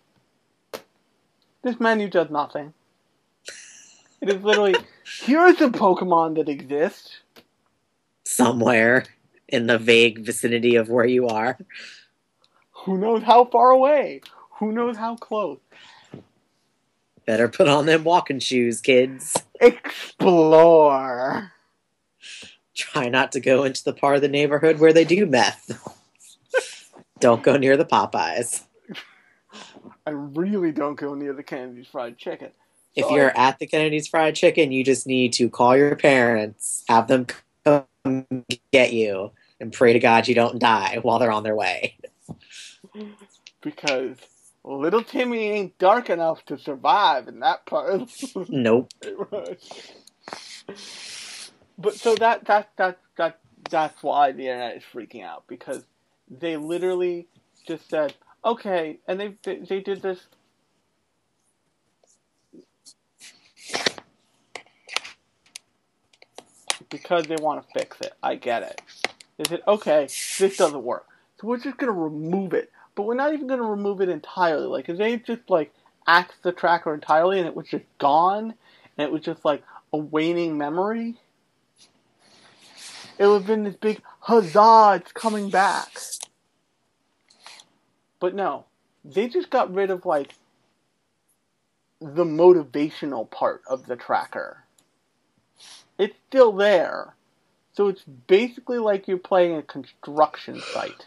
[1.62, 2.74] This menu does nothing.
[4.20, 4.74] It is literally
[5.22, 7.18] here's a Pokemon that exists.
[8.24, 9.04] Somewhere
[9.48, 11.58] in the vague vicinity of where you are.
[12.84, 14.20] Who knows how far away?
[14.58, 15.58] Who knows how close?
[17.26, 19.36] Better put on them walking shoes, kids.
[19.60, 21.52] Explore.
[22.76, 25.82] Try not to go into the part of the neighborhood where they do meth.
[27.20, 28.64] Don't go near the Popeyes.
[30.06, 32.50] I really don't go near the Kennedy's Fried Chicken.
[32.94, 37.08] If you're at the Kennedy's Fried Chicken, you just need to call your parents, have
[37.08, 37.26] them
[37.64, 38.26] come
[38.70, 41.96] get you, and pray to God you don't die while they're on their way.
[43.62, 44.16] because
[44.64, 48.02] little Timmy ain't dark enough to survive in that part.
[48.48, 48.92] Nope.
[51.78, 53.38] But so that that that that
[53.70, 55.84] that's why the internet is freaking out because
[56.30, 57.26] they literally
[57.66, 58.14] just said
[58.44, 60.26] okay, and they they, they did this.
[66.88, 68.12] Because they want to fix it.
[68.22, 68.80] I get it.
[69.36, 70.08] They said, okay,
[70.38, 71.06] this doesn't work.
[71.40, 72.70] So we're just going to remove it.
[72.94, 74.66] But we're not even going to remove it entirely.
[74.66, 75.74] Like, if they just, like,
[76.06, 78.54] axed the tracker entirely and it was just gone,
[78.96, 81.16] and it was just, like, a waning memory,
[83.18, 85.98] it would have been this big huzzah, it's coming back.
[88.20, 88.64] But no,
[89.04, 90.34] they just got rid of, like,
[92.00, 94.64] the motivational part of the tracker.
[95.98, 97.14] It's still there.
[97.72, 101.06] So it's basically like you're playing a construction site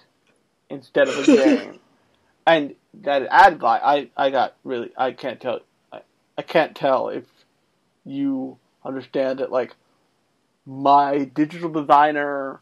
[0.70, 1.80] instead of a game.
[2.46, 6.02] and that ad guy, I, I got really, I can't tell, I,
[6.38, 7.24] I can't tell if
[8.06, 9.76] you understand it like,
[10.70, 12.62] my digital designer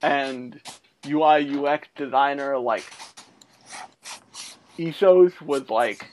[0.00, 0.60] and
[1.04, 2.84] UI UX designer, like,
[4.78, 6.06] ethos was like,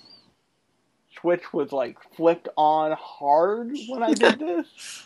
[1.21, 5.05] Switch was like flipped on hard when I did this.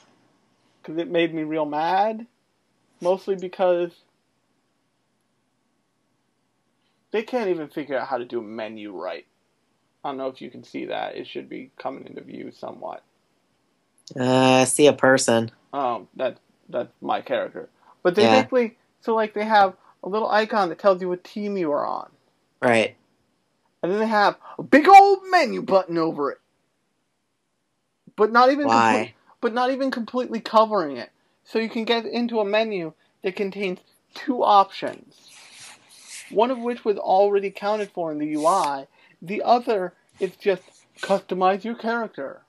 [0.81, 2.27] Because it made me real mad.
[3.01, 3.91] Mostly because
[7.11, 9.25] they can't even figure out how to do a menu right.
[10.03, 11.17] I don't know if you can see that.
[11.17, 13.03] It should be coming into view somewhat.
[14.17, 15.51] Uh, I see a person.
[15.73, 17.69] Um, that that's my character.
[18.03, 18.31] But they Yeah.
[18.31, 21.85] basically so like they have a little icon that tells you what team you are
[21.87, 22.11] on.
[22.61, 22.95] Right.
[23.83, 26.39] And then they have a big old menu button over it.
[28.15, 28.93] But not even Why?
[28.93, 31.11] complete- but not even completely covering it.
[31.45, 32.93] So you can get into a menu
[33.23, 33.79] that contains
[34.15, 35.31] two options.
[36.29, 38.87] One of which was already counted for in the UI.
[39.21, 40.63] The other is just
[41.01, 42.43] customize your character.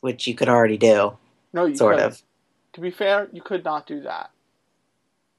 [0.00, 1.18] Which you could already do.
[1.52, 2.12] No, you Sort couldn't.
[2.12, 2.22] of.
[2.74, 4.30] To be fair, you could not do that.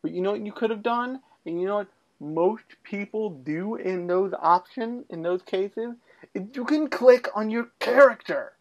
[0.01, 1.21] But you know what you could have done?
[1.45, 1.87] And you know what
[2.19, 5.95] most people do in those options, in those cases?
[6.33, 8.53] Is you can click on your character.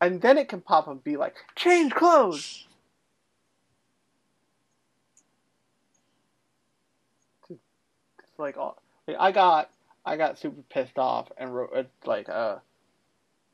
[0.00, 2.66] And then it can pop up and be like, change clothes!
[7.50, 9.70] It's like, all, like I got,
[10.06, 12.56] I got super pissed off and wrote uh, like, uh,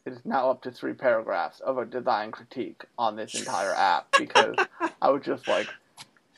[0.06, 4.06] it is now up to three paragraphs of a design critique on this entire app
[4.16, 4.56] because
[5.02, 5.68] I was just like,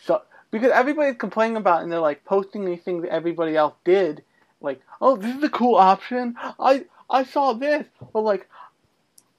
[0.02, 3.74] so because everybody's complaining about it and they're like posting these things that everybody else
[3.84, 4.24] did,
[4.62, 6.34] like, oh, this is a cool option.
[6.58, 8.48] I I saw this, but like,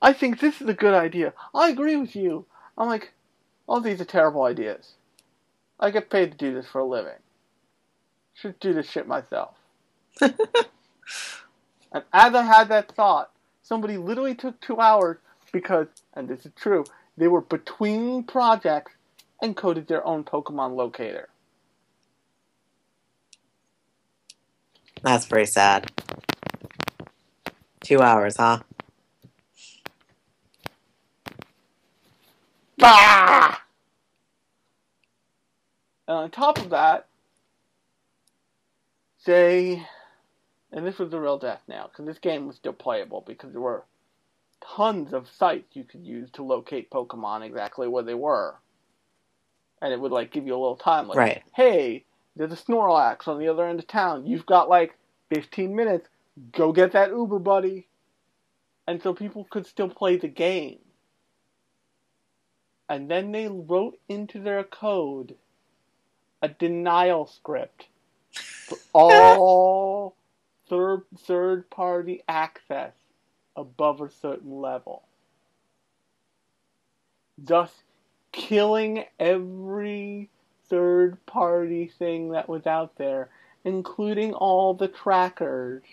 [0.01, 1.33] I think this is a good idea.
[1.53, 2.45] I agree with you.
[2.77, 3.11] I'm like,
[3.67, 4.93] all these are terrible ideas.
[5.79, 7.19] I get paid to do this for a living.
[8.35, 9.55] Should do this shit myself.
[10.21, 10.33] and
[11.91, 13.31] as I had that thought,
[13.69, 15.17] somebody literally took two hours
[15.53, 16.83] because, and this is true,
[17.17, 18.93] they were between projects
[19.41, 21.29] and coded their own Pokemon locator.
[25.03, 25.91] That's pretty sad.
[27.81, 28.59] Two hours, huh?
[32.77, 33.57] Bah!
[36.07, 37.07] And on top of that,
[39.19, 39.85] say,
[40.71, 43.61] and this was the real death now, because this game was still playable because there
[43.61, 43.85] were
[44.75, 48.55] tons of sites you could use to locate Pokemon exactly where they were.
[49.81, 51.43] And it would like give you a little time, like, Right.
[51.55, 52.05] hey,
[52.35, 54.27] there's a Snorlax on the other end of town.
[54.27, 54.97] You've got like
[55.33, 56.09] 15 minutes.
[56.53, 57.87] Go get that Uber, buddy.
[58.87, 60.79] And so people could still play the game.
[62.89, 65.35] And then they wrote into their code
[66.41, 67.87] a denial script
[68.69, 70.15] for all
[70.69, 72.93] third third party access
[73.55, 75.03] above a certain level.
[77.37, 77.71] Thus
[78.31, 80.29] killing every
[80.69, 83.29] third party thing that was out there,
[83.63, 85.83] including all the trackers.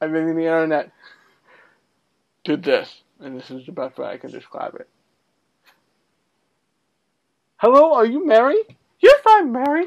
[0.00, 0.90] I mean, the internet
[2.42, 4.88] did this, and this is the best way I can describe it.
[7.62, 8.58] Hello, are you Mary?
[8.98, 9.86] Yes, I'm Mary.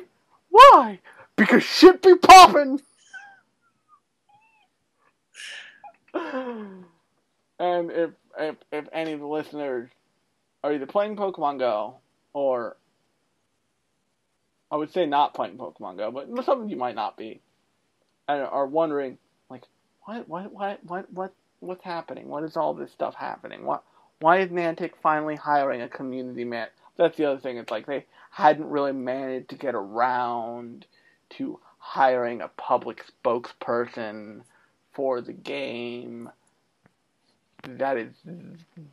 [0.49, 0.97] Why?
[1.35, 2.79] Because shit be popping.
[6.13, 6.85] and
[7.59, 9.89] if, if if any of the listeners
[10.63, 11.95] are either playing Pokemon Go
[12.31, 12.77] or
[14.71, 17.41] I would say not playing Pokemon Go, but some of you might not be,
[18.29, 19.17] and are wondering
[19.49, 19.63] like
[20.05, 22.29] what what what what what what's happening?
[22.29, 23.65] What is all this stuff happening?
[23.65, 23.83] What
[24.21, 26.67] why is Niantic finally hiring a community man?
[26.97, 27.57] That's the other thing.
[27.57, 30.85] It's like they hadn't really managed to get around
[31.37, 34.41] to hiring a public spokesperson
[34.93, 36.29] for the game
[37.63, 38.13] that is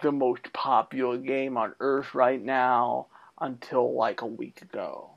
[0.03, 3.07] the most popular game on earth right now
[3.41, 5.11] until like a week ago.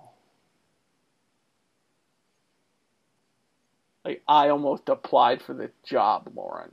[4.06, 6.72] Like I almost applied for this job, Lauren.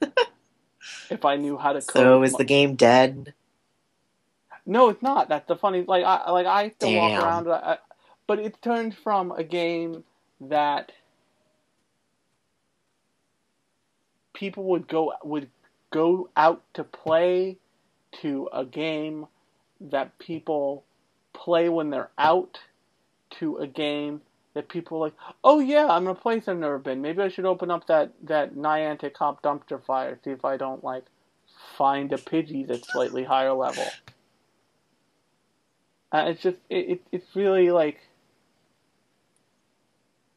[1.10, 2.12] if I knew how to code.
[2.12, 3.34] So is the game dead?
[4.66, 5.28] No, it's not.
[5.28, 5.84] That's the funny.
[5.86, 7.78] Like I like I still walk around, I,
[8.26, 10.04] but it turned from a game
[10.40, 10.92] that
[14.34, 15.48] people would go would
[15.90, 17.58] go out to play
[18.22, 19.26] to a game
[19.80, 20.84] that people
[21.32, 22.58] play when they're out
[23.30, 24.20] to a game
[24.54, 27.00] that people are like, oh yeah, I'm in a place I've never been.
[27.02, 30.82] Maybe I should open up that that Niantic Comp dumpster fire, see if I don't
[30.82, 31.04] like
[31.76, 33.86] find a Pidgey that's slightly higher level.
[36.12, 38.00] Uh, it's just it, it it's really like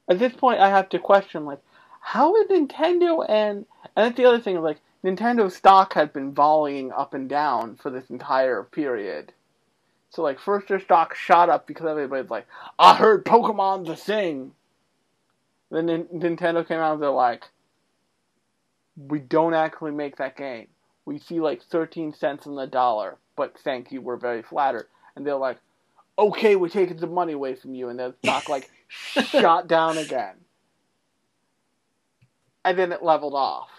[0.10, 1.60] at this point I have to question like
[2.02, 3.66] how is Nintendo and
[3.96, 7.90] and that's the other thing like Nintendo stock had been volleying up and down for
[7.90, 9.34] this entire period.
[10.10, 12.48] So like first their stock shot up because everybody's like,
[12.80, 14.54] I heard Pokemon's a thing.
[15.72, 17.46] Then Nin- Nintendo came out and they're like,
[18.96, 20.68] we don't actually make that game.
[21.06, 24.88] We see like 13 cents on the dollar, but thank you, we're very flattered.
[25.16, 25.58] And they're like,
[26.18, 27.90] okay, we're taking the money away from you.
[27.90, 28.70] And their stock like
[29.30, 30.36] shot down again.
[32.66, 33.70] And then it leveled off.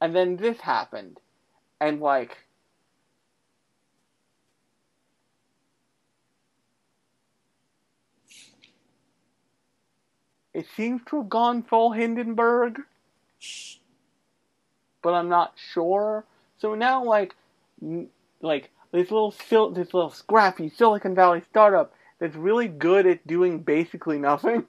[0.00, 1.18] And then this happened.
[1.80, 2.36] And like,
[10.54, 12.80] it seems to have gone full Hindenburg,
[15.02, 16.24] but I'm not sure.
[16.58, 17.34] So now, like,
[18.40, 24.18] like this little this little scrappy Silicon Valley startup that's really good at doing basically
[24.18, 24.66] nothing,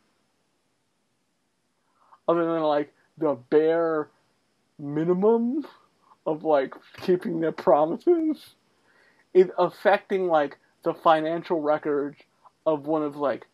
[2.28, 4.10] other than like the bare
[4.80, 5.66] minimum
[6.26, 8.56] of like keeping their promises,
[9.34, 12.18] is affecting like the financial records
[12.66, 13.48] of one of like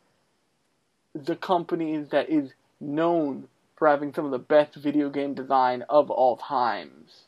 [1.13, 3.47] the companies that is known
[3.77, 7.26] for having some of the best video game design of all times.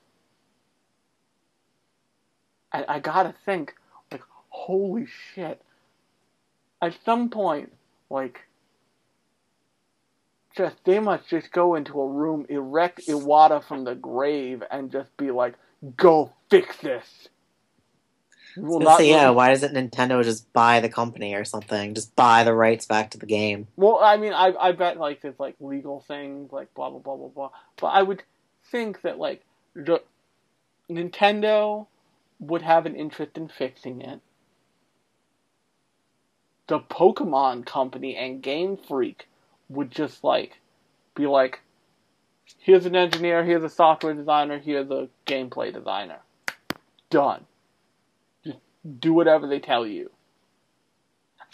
[2.71, 3.73] And I gotta think,
[4.11, 5.61] like, holy shit,
[6.81, 7.71] at some point,
[8.09, 8.41] like,
[10.55, 15.15] just they must just go into a room, erect Iwata from the grave, and just
[15.17, 15.55] be like,
[15.95, 17.29] "Go fix this."
[18.57, 21.93] We will Let's say, yeah, really- why doesn't Nintendo just buy the company or something?
[21.93, 23.67] Just buy the rights back to the game.
[23.77, 27.15] Well, I mean, I I bet like there's like legal things, like blah blah blah
[27.15, 27.49] blah blah.
[27.79, 28.23] But I would
[28.71, 29.43] think that like
[29.75, 30.01] the
[30.89, 31.87] Nintendo
[32.39, 34.19] would have an interest in fixing it.
[36.67, 39.27] The Pokemon Company and Game Freak
[39.69, 40.59] would just like
[41.15, 41.61] be like,
[42.57, 46.19] here's an engineer, here's a software designer, here's a gameplay designer.
[47.09, 47.45] Done.
[48.43, 48.59] Just
[48.99, 50.11] do whatever they tell you.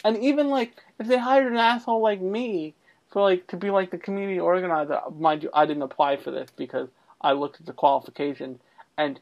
[0.04, 2.76] And even like if they hired an asshole like me
[3.10, 6.50] for like to be like the community organizer, mind you, I didn't apply for this
[6.56, 6.90] because
[7.22, 8.60] I looked at the qualifications
[8.98, 9.20] and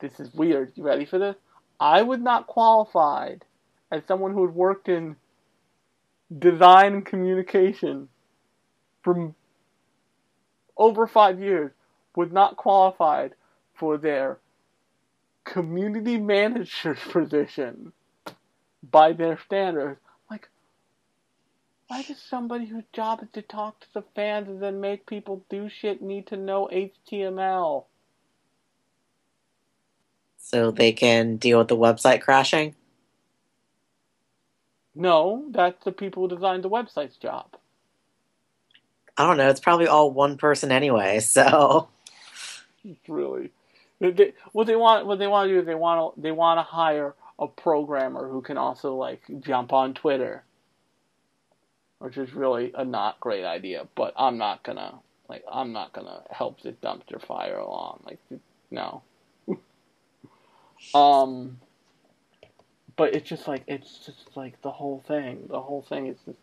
[0.00, 0.72] this is weird.
[0.74, 1.36] You ready for this?
[1.80, 3.44] I was not qualified
[3.90, 5.16] as someone who had worked in
[6.36, 8.08] design and communication
[9.02, 9.34] for
[10.76, 11.72] over five years
[12.14, 13.34] was not qualified
[13.74, 14.38] for their
[15.44, 17.92] community manager's position
[18.90, 20.00] by their standards.
[20.30, 20.48] Like,
[21.86, 25.44] why does somebody whose job is to talk to the fans and then make people
[25.48, 27.84] do shit need to know HTML?
[30.50, 32.74] So they can deal with the website crashing.
[34.94, 37.48] No, that's the people who designed the website's job.
[39.18, 39.50] I don't know.
[39.50, 41.20] It's probably all one person anyway.
[41.28, 41.90] So
[43.06, 43.50] Really,
[44.00, 46.58] they, what they want, what they want to do is they want to, they want
[46.58, 50.44] to hire a programmer who can also like jump on Twitter,
[51.98, 53.86] which is really a not great idea.
[53.94, 54.94] But I'm not gonna,
[55.28, 58.00] like, I'm not gonna help this dumpster fire along.
[58.06, 58.20] Like,
[58.70, 59.02] no.
[60.94, 61.58] Um,
[62.96, 65.46] but it's just like it's just like the whole thing.
[65.48, 66.38] The whole thing is just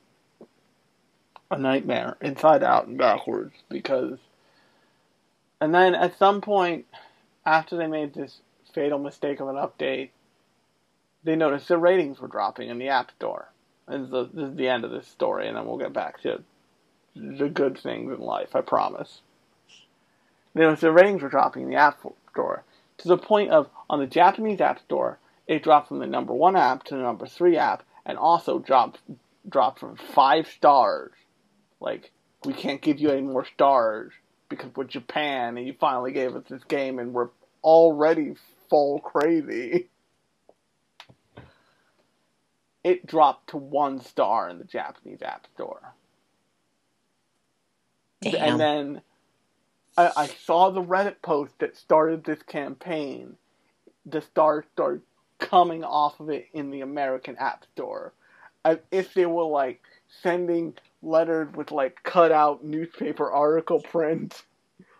[1.52, 3.54] a nightmare, inside out and backwards.
[3.70, 4.18] Because,
[5.62, 6.86] and then at some point,
[7.46, 8.40] after they made this
[8.74, 10.10] fatal mistake of an update,
[11.24, 13.50] they noticed their ratings were dropping in the App Store.
[13.88, 16.42] And the, this is the end of this story, and then we'll get back to
[17.16, 18.56] the good things in life.
[18.56, 19.22] I promise.
[20.54, 22.00] They noticed their ratings were dropping in the App
[22.32, 22.64] Store
[22.98, 26.56] to the point of on the Japanese App Store, it dropped from the number one
[26.56, 29.00] app to the number three app, and also dropped
[29.48, 31.14] dropped from five stars.
[31.80, 32.12] Like
[32.46, 34.14] we can't give you any more stars
[34.50, 37.30] because we're Japan, and you finally gave us this game, and we're
[37.64, 38.36] already
[38.70, 39.90] full crazy.
[42.84, 45.96] It dropped to one star in the Japanese App Store.
[48.22, 48.36] damn.
[48.36, 49.02] And then
[49.98, 53.36] I, I saw the Reddit post that started this campaign.
[54.06, 55.02] The stars started
[55.40, 58.14] coming off of it in the American App Store.
[58.64, 59.82] As if they were like
[60.22, 64.44] sending letters with like cut out newspaper article print.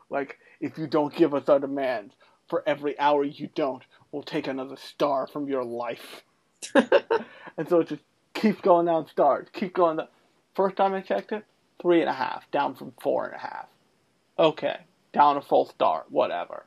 [0.08, 2.14] Like, if you don't give us our demands,
[2.48, 3.82] for every hour you don't,
[4.12, 6.22] we'll take another star from your life.
[6.76, 8.04] and so it just
[8.36, 10.08] keeps going down stars, keep going down.
[10.54, 11.44] First time I checked it,
[11.82, 13.66] three and a half, down from four and a half.
[14.38, 14.78] Okay,
[15.14, 16.66] down a full star, whatever.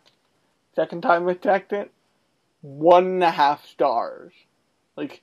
[0.75, 1.91] Second time I checked it,
[2.63, 4.33] one and a half stars.
[4.97, 5.23] Like,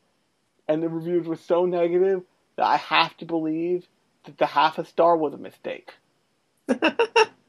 [0.68, 2.24] and the reviews were so negative
[2.58, 3.88] that I have to believe
[4.26, 5.94] that the half a star was a mistake.
[6.68, 6.82] like,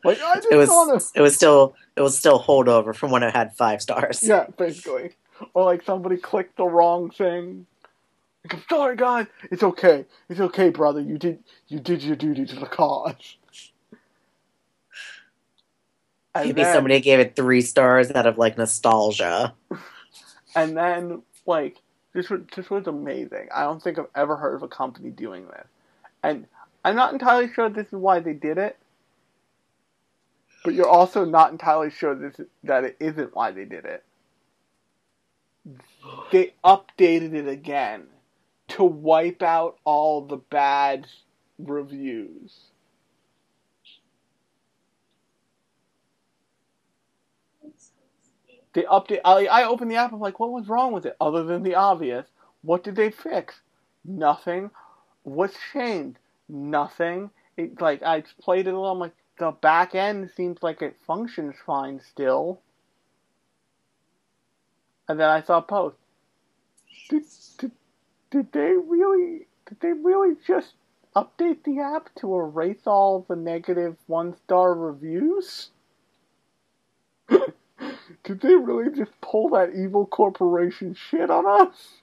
[0.05, 3.34] I just it was wanna it was still it was still holdover from when it
[3.34, 4.22] had five stars.
[4.22, 5.12] Yeah, basically.
[5.53, 7.66] Or like somebody clicked the wrong thing.
[8.44, 9.26] Like, I'm sorry, guys.
[9.51, 10.05] It's okay.
[10.28, 11.01] It's okay, brother.
[11.01, 13.36] You did you did your duty to the cause.
[16.37, 19.55] And Maybe then, somebody gave it three stars out of like nostalgia.
[20.55, 21.78] and then like
[22.12, 23.49] this was this was amazing.
[23.55, 25.66] I don't think I've ever heard of a company doing this,
[26.22, 26.47] and
[26.84, 28.76] I'm not entirely sure this is why they did it.
[30.62, 34.05] But you're also not entirely sure this that it isn't why they did it.
[36.32, 38.05] They updated it again
[38.68, 41.07] to wipe out all the bad
[41.59, 42.53] reviews.
[48.76, 49.20] They update.
[49.24, 50.12] I, I opened the app.
[50.12, 51.16] I'm like, what was wrong with it?
[51.18, 52.26] Other than the obvious,
[52.60, 53.58] what did they fix?
[54.04, 54.70] Nothing.
[55.22, 56.18] What's changed?
[56.46, 57.30] Nothing.
[57.56, 58.92] It like I played it a little.
[58.92, 62.60] I'm like, the back end seems like it functions fine still.
[65.08, 65.96] And then I saw a post.
[67.08, 67.22] Did,
[67.56, 67.72] did,
[68.30, 69.46] did they really?
[69.66, 70.74] Did they really just
[71.16, 75.70] update the app to erase all the negative one star reviews?
[78.26, 81.94] Did they really just pull that evil corporation shit on us?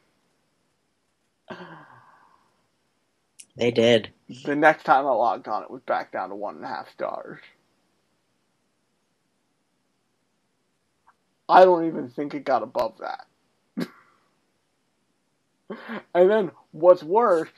[3.58, 4.12] They did.
[4.46, 6.92] The next time I logged on, it was back down to one and a half
[6.92, 7.40] stars.
[11.50, 13.28] I don't even think it got above that.
[16.16, 17.50] and then what's worse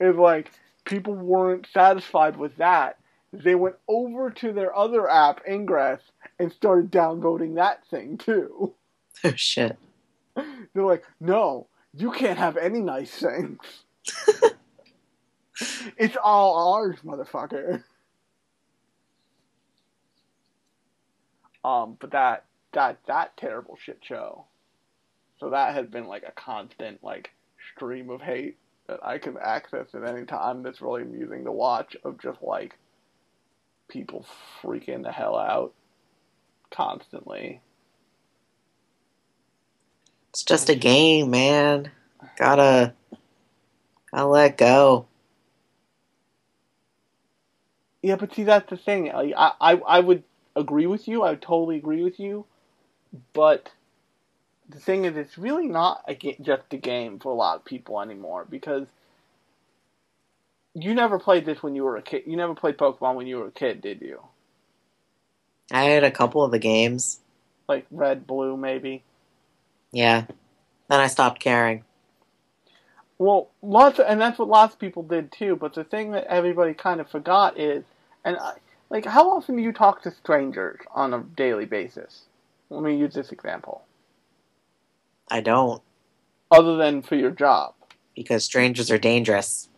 [0.00, 0.50] is like
[0.84, 2.98] people weren't satisfied with that.
[3.42, 6.00] They went over to their other app, Ingress,
[6.38, 8.74] and started downvoting that thing too.
[9.22, 9.78] Oh shit.
[10.36, 13.58] They're like, no, you can't have any nice things.
[15.96, 17.82] it's all ours, motherfucker.
[21.64, 24.44] Um, but that that that terrible shit show.
[25.40, 27.30] So that has been like a constant like
[27.72, 30.62] stream of hate that I can access at any time.
[30.62, 32.76] That's really amusing to watch of just like
[33.94, 34.26] people
[34.60, 35.72] freaking the hell out
[36.70, 37.60] constantly.
[40.30, 41.92] It's just a game, man.
[42.36, 42.92] Gotta
[44.10, 45.06] gotta let go.
[48.02, 49.12] Yeah, but see, that's the thing.
[49.12, 50.24] I, I, I would
[50.56, 51.22] agree with you.
[51.22, 52.46] I would totally agree with you.
[53.32, 53.70] But
[54.68, 58.00] the thing is, it's really not a just a game for a lot of people
[58.00, 58.88] anymore because
[60.74, 62.24] you never played this when you were a kid.
[62.26, 64.20] You never played Pokemon when you were a kid, did you?
[65.70, 67.20] I had a couple of the games.
[67.68, 69.02] Like Red, Blue, maybe.
[69.92, 70.26] Yeah.
[70.88, 71.84] Then I stopped caring.
[73.18, 75.56] Well, lots, of, and that's what lots of people did too.
[75.56, 77.84] But the thing that everybody kind of forgot is,
[78.24, 78.54] and I,
[78.90, 82.24] like, how often do you talk to strangers on a daily basis?
[82.68, 83.84] Let me use this example.
[85.30, 85.80] I don't
[86.50, 87.74] Other than for your job.
[88.14, 89.68] because strangers are dangerous.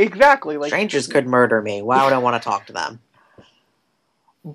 [0.00, 0.56] Exactly.
[0.56, 1.82] Like Strangers could murder me.
[1.82, 3.00] Why would I want to talk to them?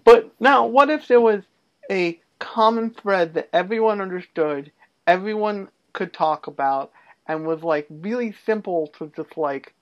[0.04, 1.44] But now, what if there was
[1.92, 4.72] a common thread that everyone understood,
[5.06, 6.92] everyone could talk about,
[7.28, 9.74] and was like really simple to just like,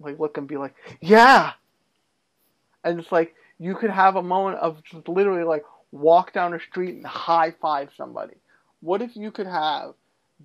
[0.00, 1.52] like look and be like, yeah,
[2.84, 6.60] and it's like you could have a moment of just literally like walk down the
[6.60, 8.34] street and high five somebody.
[8.80, 9.94] What if you could have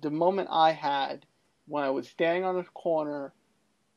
[0.00, 1.26] the moment I had
[1.66, 3.32] when I was standing on this corner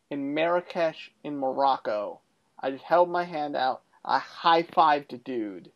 [0.10, 2.22] in Marrakesh in Morocco?
[2.60, 3.82] I just held my hand out.
[4.03, 5.72] I high fived a dude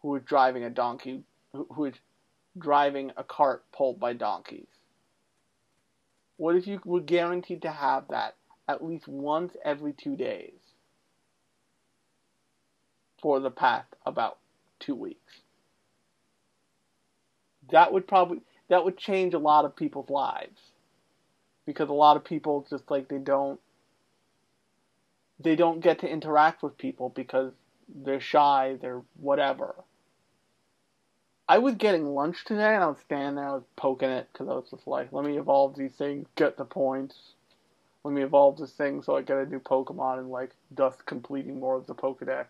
[0.00, 1.94] who was driving a donkey, who who was
[2.58, 4.66] driving a cart pulled by donkeys.
[6.36, 8.34] What if you were guaranteed to have that
[8.68, 10.58] at least once every two days
[13.20, 14.38] for the past about
[14.80, 15.40] two weeks?
[17.70, 20.71] That would probably that would change a lot of people's lives
[21.66, 23.60] because a lot of people just like they don't
[25.40, 27.52] they don't get to interact with people because
[27.92, 29.74] they're shy, they're whatever.
[31.48, 34.48] I was getting lunch today and I was standing there, I was poking it because
[34.48, 37.16] I was just like, let me evolve these things, get the points.
[38.04, 41.60] Let me evolve this thing so I get a new Pokemon and like thus completing
[41.60, 42.46] more of the Pokedex.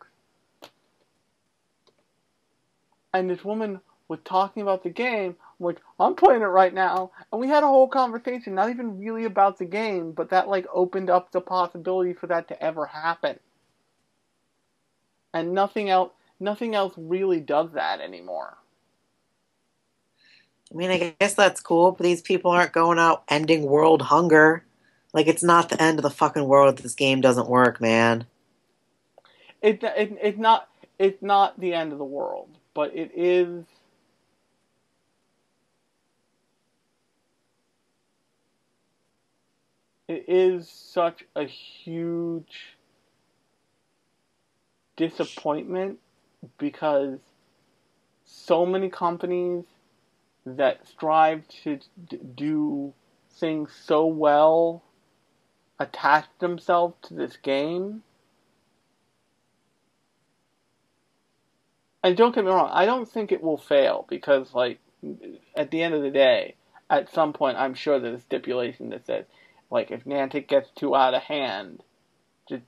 [3.14, 5.36] And this woman was talking about the game.
[5.58, 7.12] I'm like, I'm playing it right now.
[7.30, 10.66] And we had a whole conversation, not even really about the game, but that like
[10.72, 13.38] opened up the possibility for that to ever happen.
[15.34, 18.58] And nothing else nothing else really does that anymore.
[20.72, 24.64] I mean, I guess that's cool, but these people aren't going out ending world hunger.
[25.12, 28.26] Like, it's not the end of the fucking world if this game doesn't work, man.
[29.60, 30.68] It, it it's not
[30.98, 33.64] it's not the end of the world, but it is
[40.08, 42.76] it is such a huge
[44.96, 45.98] disappointment
[46.58, 47.18] because
[48.24, 49.64] so many companies
[50.44, 51.78] that strive to
[52.34, 52.92] do
[53.30, 54.82] things so well
[55.78, 58.02] attach themselves to this game.
[62.04, 64.80] And don't get me wrong, I don't think it will fail because, like,
[65.56, 66.56] at the end of the day,
[66.90, 69.24] at some point, I'm sure there's a stipulation that says,
[69.72, 71.82] like, if Niantic gets too out of hand,
[72.46, 72.62] just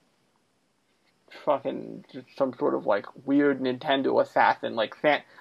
[1.45, 4.95] fucking just some sort of like weird Nintendo assassin, like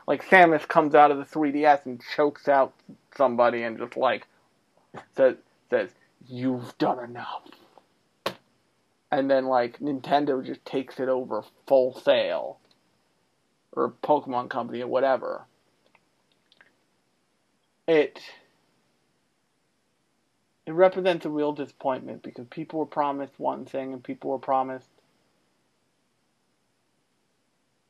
[0.05, 2.73] like Samus comes out of the 3DS and chokes out
[3.15, 4.27] somebody and just like
[5.15, 5.37] says
[5.69, 5.91] says
[6.27, 7.47] you've done enough,
[9.09, 12.59] and then like Nintendo just takes it over full sail,
[13.71, 15.45] or Pokemon Company or whatever.
[17.87, 18.19] It
[20.65, 24.89] it represents a real disappointment because people were promised one thing and people were promised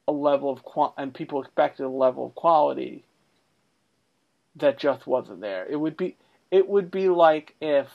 [0.07, 3.03] a level of qual- and people expected a level of quality
[4.55, 5.65] that just wasn't there.
[5.67, 6.15] It would be
[6.51, 7.87] it would be like if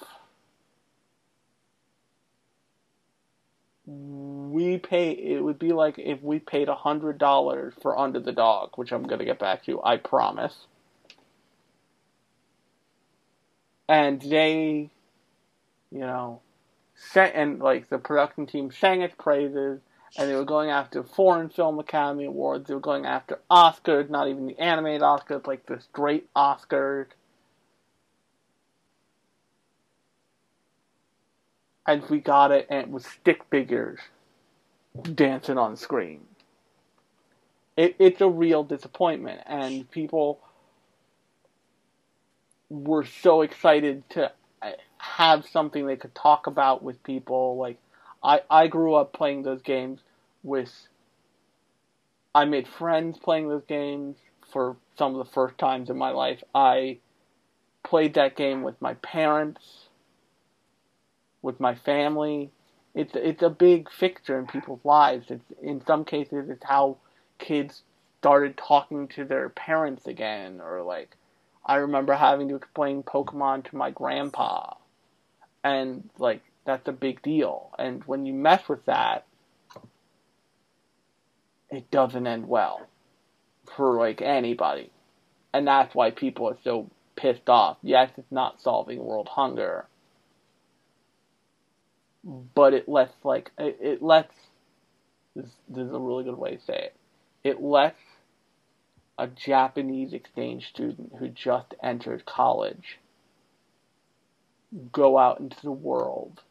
[3.86, 5.12] we pay.
[5.12, 8.92] It would be like if we paid a hundred dollars for Under the Dog, which
[8.92, 9.82] I'm gonna get back to.
[9.82, 10.66] I promise.
[13.88, 14.90] And they,
[15.90, 16.40] you know,
[16.94, 19.80] sang, and like the production team sang its praises,
[20.18, 22.68] and they were going after foreign film academy awards.
[22.68, 27.06] They were going after Oscars, not even the animated Oscars, like the straight Oscars.
[31.86, 34.00] And we got it, and it was stick figures
[35.14, 36.20] dancing on screen.
[37.76, 40.40] It, it's a real disappointment, and people
[42.68, 44.32] were so excited to
[44.62, 47.56] uh, have something they could talk about with people.
[47.56, 47.78] Like,
[48.22, 50.00] I, I grew up playing those games
[50.42, 50.72] with.
[52.34, 54.16] I made friends playing those games
[54.52, 56.42] for some of the first times in my life.
[56.54, 56.98] I
[57.82, 59.88] played that game with my parents
[61.42, 62.50] with my family.
[62.94, 65.26] It's it's a big fixture in people's lives.
[65.30, 66.98] It's in some cases it's how
[67.38, 67.82] kids
[68.20, 71.16] started talking to their parents again, or like
[71.68, 74.74] I remember having to explain Pokemon to my grandpa,
[75.62, 77.70] and like that's a big deal.
[77.78, 79.26] And when you mess with that,
[81.70, 82.88] it doesn't end well
[83.76, 84.90] for like anybody,
[85.54, 87.76] and that's why people are so pissed off.
[87.82, 89.86] Yes, it's not solving world hunger
[92.54, 94.34] but it lets like it, it lets
[95.34, 96.96] this, this is a really good way to say it.
[97.44, 98.00] It lets
[99.18, 102.98] a Japanese exchange student who just entered college
[104.92, 106.42] go out into the world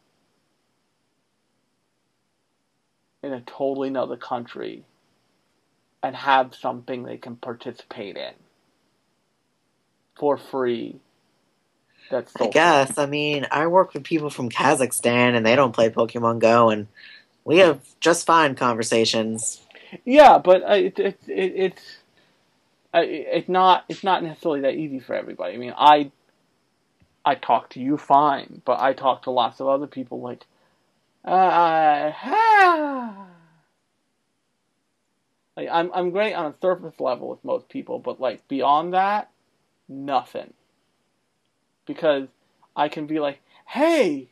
[3.22, 4.84] in a totally another country
[6.02, 8.34] and have something they can participate in
[10.18, 11.00] for free
[12.10, 12.98] that's I guess.
[12.98, 16.86] I mean, I work with people from Kazakhstan and they don't play Pokemon Go, and
[17.44, 19.60] we have just fine conversations.
[20.04, 21.97] Yeah, but uh, it, it, it, it's
[22.94, 25.54] it's not it's not necessarily that easy for everybody.
[25.54, 26.10] I mean, I
[27.24, 30.44] I talk to you fine, but I talk to lots of other people like,
[31.24, 32.12] uh,
[35.56, 39.30] like I'm I'm great on a surface level with most people, but like beyond that,
[39.88, 40.54] nothing
[41.88, 42.28] because
[42.76, 44.28] I can be like, hey!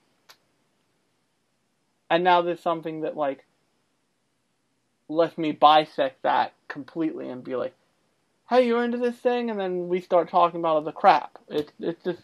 [2.09, 3.45] And now there's something that, like,
[5.09, 7.75] lets me bisect that completely and be like,
[8.49, 9.51] hey, you're into this thing?
[9.51, 11.39] And then we start talking about other crap.
[11.49, 12.23] It's, it's just.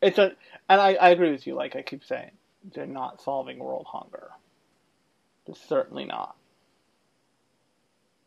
[0.00, 0.32] It's a.
[0.68, 2.30] And I, I agree with you, like I keep saying.
[2.74, 4.30] They're not solving world hunger.
[5.46, 6.34] They're certainly not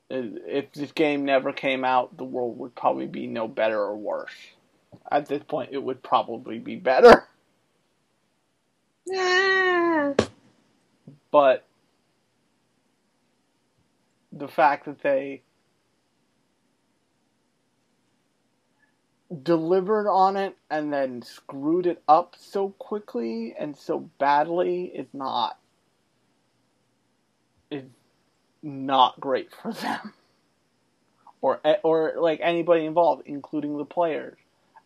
[0.10, 4.32] if this game never came out, the world would probably be no better or worse.
[5.12, 7.28] At this point, it would probably be better.
[9.06, 10.14] Yeah.
[11.30, 11.67] But
[14.38, 15.42] the fact that they
[19.44, 25.58] delivered on it and then screwed it up so quickly and so badly is not
[27.70, 27.84] is
[28.64, 30.14] not great for them.
[31.40, 34.40] Or eh, or like anybody involved including the players.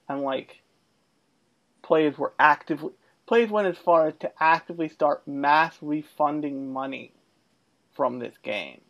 [0.09, 0.61] And like
[1.81, 2.91] players were actively
[3.25, 7.13] players went as far as to actively start mass refunding money
[7.93, 8.81] from this game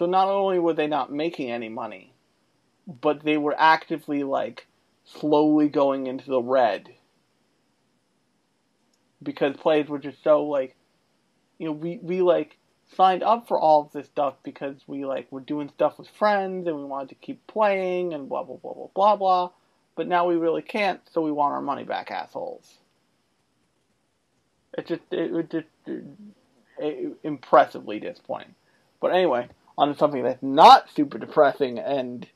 [0.00, 2.14] so not only were they not making any money
[3.02, 4.66] but they were actively like
[5.04, 6.88] slowly going into the red
[9.22, 10.74] because players were just so like
[11.58, 12.56] you know we we like
[12.96, 16.66] signed up for all of this stuff because we like were doing stuff with friends
[16.66, 19.50] and we wanted to keep playing and blah blah blah blah blah blah.
[19.96, 22.78] But now we really can't, so we want our money back, assholes.
[24.78, 26.04] It just it would just it,
[26.78, 28.54] it, impressively disappointing.
[29.00, 29.48] But anyway,
[29.80, 32.26] on something that's not super depressing and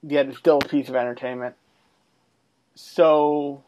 [0.00, 1.56] yet it's still a piece of entertainment.
[2.76, 3.64] So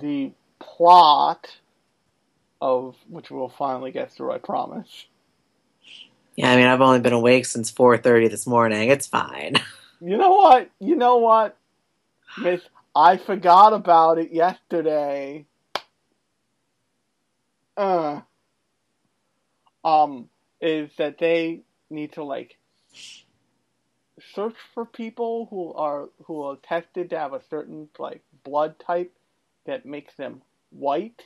[0.00, 1.58] the plot
[2.60, 5.06] of which we'll finally get through, I promise.
[6.34, 8.90] Yeah, I mean, I've only been awake since 4:30 this morning.
[8.90, 9.54] It's fine.
[10.04, 10.68] You know what?
[10.80, 11.56] You know what,
[12.36, 12.60] Miss?
[12.92, 15.46] I forgot about it yesterday.
[17.76, 18.20] Uh,
[19.84, 20.28] um,
[20.60, 22.56] is that they need to like
[24.34, 29.12] search for people who are who are tested to have a certain like blood type
[29.66, 31.22] that makes them white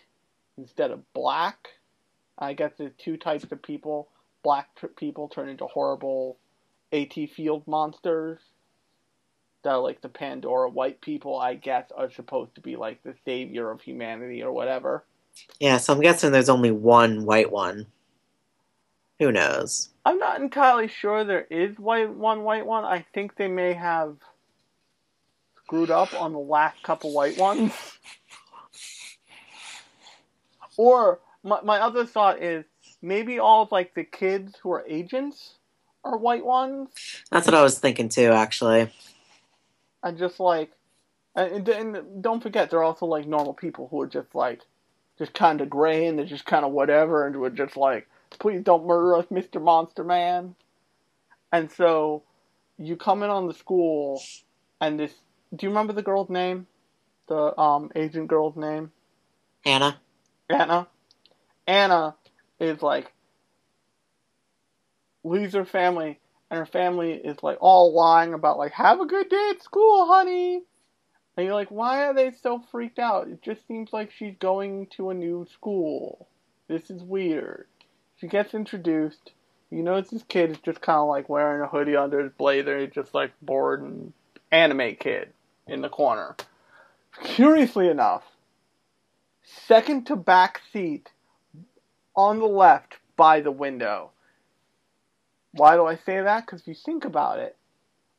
[0.56, 1.68] instead of black.
[2.38, 4.08] I guess there's two types of people.
[4.42, 6.38] Black people turn into horrible
[6.92, 8.38] AT field monsters
[9.64, 13.70] that like the Pandora white people, I guess, are supposed to be like the savior
[13.70, 15.04] of humanity or whatever.
[15.60, 17.86] Yeah, so I'm guessing there's only one white one.
[19.18, 19.88] Who knows?
[20.04, 22.84] I'm not entirely sure there is white one white one.
[22.84, 24.16] I think they may have
[25.64, 27.72] screwed up on the last couple white ones.
[30.76, 32.64] Or my my other thought is
[33.00, 35.54] maybe all of like the kids who are agents
[36.04, 36.88] are white ones,
[37.30, 38.92] That's what I was thinking too, actually.
[40.04, 40.70] and just like,
[41.34, 44.60] and, and don't forget they're also like normal people who are just like,
[45.18, 48.62] just kind of gray and they're just kind of whatever, and we're just like, please
[48.62, 50.54] don't murder us, Mister Monster Man.
[51.52, 52.22] And so,
[52.78, 54.20] you come in on the school,
[54.80, 55.12] and this.
[55.54, 56.66] Do you remember the girl's name?
[57.28, 58.92] The um agent girl's name?
[59.64, 59.98] Anna.
[60.50, 60.88] Anna.
[61.66, 62.14] Anna
[62.60, 63.12] is like
[65.24, 66.20] leaves her family,
[66.50, 70.06] and her family is like all lying about like have a good day at school,
[70.06, 70.62] honey.
[71.36, 73.28] And you're like, why are they so freaked out?
[73.28, 76.28] It just seems like she's going to a new school.
[76.68, 77.66] This is weird.
[78.18, 79.32] She gets introduced.
[79.70, 82.80] You notice this kid is just kind of like wearing a hoodie under his blazer.
[82.80, 84.12] He's just like bored and
[84.50, 85.32] anime kid
[85.66, 86.36] in the corner.
[87.22, 88.22] Curiously enough,
[89.42, 91.10] second to back seat
[92.14, 94.10] on the left by the window.
[95.52, 96.46] Why do I say that?
[96.46, 97.56] Because if you think about it,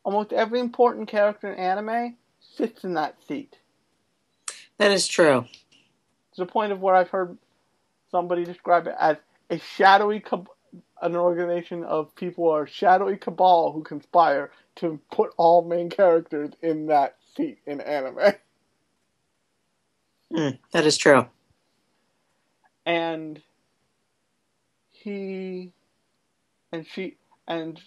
[0.04, 2.18] almost every important character in anime
[2.58, 3.58] sits in that seat.
[4.80, 5.46] That is true.
[6.36, 7.38] To the point of where I've heard
[8.12, 9.18] somebody describe it as
[9.50, 10.50] a shadowy, cab-
[11.02, 16.52] an organization of people or a shadowy cabal who conspire to put all main characters
[16.62, 18.34] in that seat in anime.
[20.34, 21.28] Hmm, that is true.
[22.86, 23.42] and
[24.90, 25.72] he
[26.72, 27.18] and she
[27.48, 27.80] and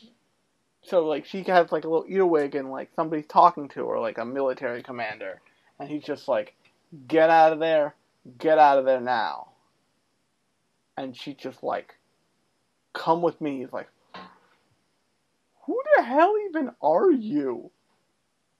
[0.82, 4.18] so like she has like a little earwig and like somebody's talking to her like
[4.18, 5.40] a military commander
[5.78, 6.54] and he's just like
[7.08, 7.94] get out of there
[8.38, 9.48] get out of there now
[10.96, 11.94] and she just like
[12.94, 13.88] come with me he's like
[15.66, 17.70] who the hell even are you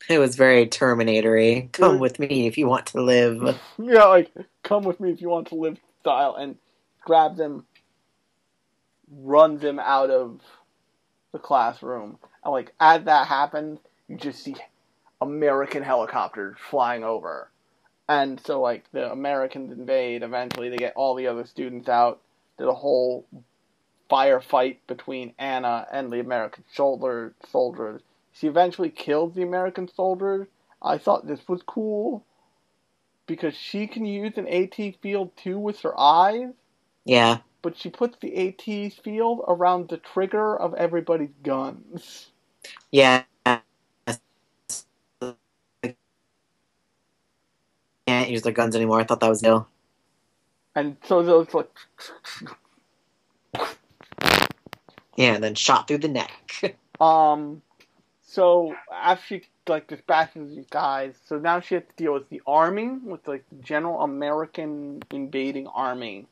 [0.09, 1.69] It was very Terminatory.
[1.73, 2.01] Come Mm.
[2.01, 3.61] with me if you want to live.
[3.79, 4.33] yeah, like
[4.63, 6.57] come with me if you want to live style, and
[7.03, 7.67] grab them,
[9.11, 10.41] run them out of
[11.33, 12.19] the classroom.
[12.45, 14.57] And like as that happens, you just see
[15.21, 17.51] American helicopters flying over,
[18.09, 20.23] and so like the Americans invade.
[20.23, 22.21] Eventually, they get all the other students out.
[22.59, 23.27] There's a whole
[24.11, 28.03] firefight between Anna and the American soldier soldiers.
[28.33, 30.49] She eventually kills the American soldiers.
[30.83, 32.25] I thought this was cool
[33.27, 36.51] because she can use an AT field too with her eyes,
[37.05, 37.41] Yeah.
[37.63, 42.29] But she puts the AT field around the trigger of everybody's guns.
[42.93, 43.25] Yeah.
[48.07, 49.01] Can't use their guns anymore.
[49.01, 49.69] I thought that was ill.
[50.75, 51.71] And so those like
[55.17, 56.33] Yeah, and then shot through the neck.
[57.01, 57.63] um
[58.23, 62.43] so after she like dispatches these guys, so now she has to deal with the
[62.47, 66.27] army, with like the general American invading army,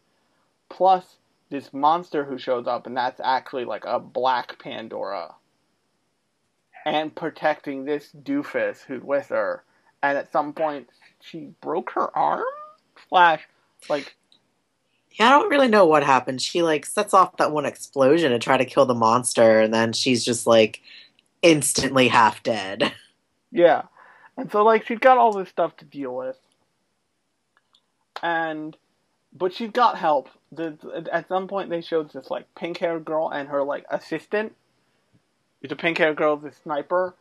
[0.68, 1.16] plus
[1.50, 5.34] this monster who shows up, and that's actually like a black Pandora.
[6.84, 9.64] And protecting this doofus who's with her,
[10.02, 10.88] and at some point
[11.20, 12.44] she broke her arm.
[13.08, 13.46] Slash,
[13.88, 14.16] like
[15.12, 16.40] Yeah, I don't really know what happened.
[16.40, 19.92] She like sets off that one explosion to try to kill the monster, and then
[19.92, 20.80] she's just like
[21.42, 22.92] instantly half dead.
[23.50, 23.84] Yeah.
[24.36, 26.36] And so like she's got all this stuff to deal with.
[28.22, 28.76] And
[29.32, 30.28] but she's got help.
[30.52, 34.54] The, at some point they showed this like pink haired girl and her like assistant.
[35.62, 37.14] The pink haired girl the sniper.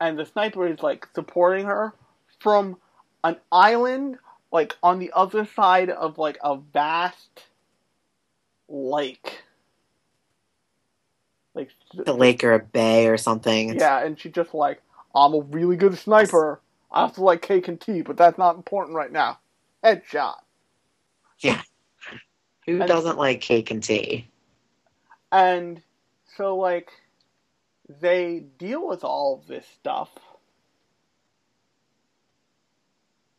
[0.00, 1.94] And the sniper is like supporting her
[2.40, 2.76] from
[3.24, 4.18] an island
[4.52, 7.44] like on the other side of like a vast
[8.68, 9.42] lake.
[11.54, 13.78] Like The lake or a bay or something.
[13.78, 14.82] Yeah, and she just like,
[15.14, 16.60] I'm a really good sniper.
[16.92, 19.38] I also like cake and tea, but that's not important right now.
[19.84, 20.36] Headshot.
[22.66, 24.28] Who And- doesn't like cake and tea?
[25.32, 25.82] And
[26.36, 26.90] so like
[28.00, 30.10] they deal with all of this stuff.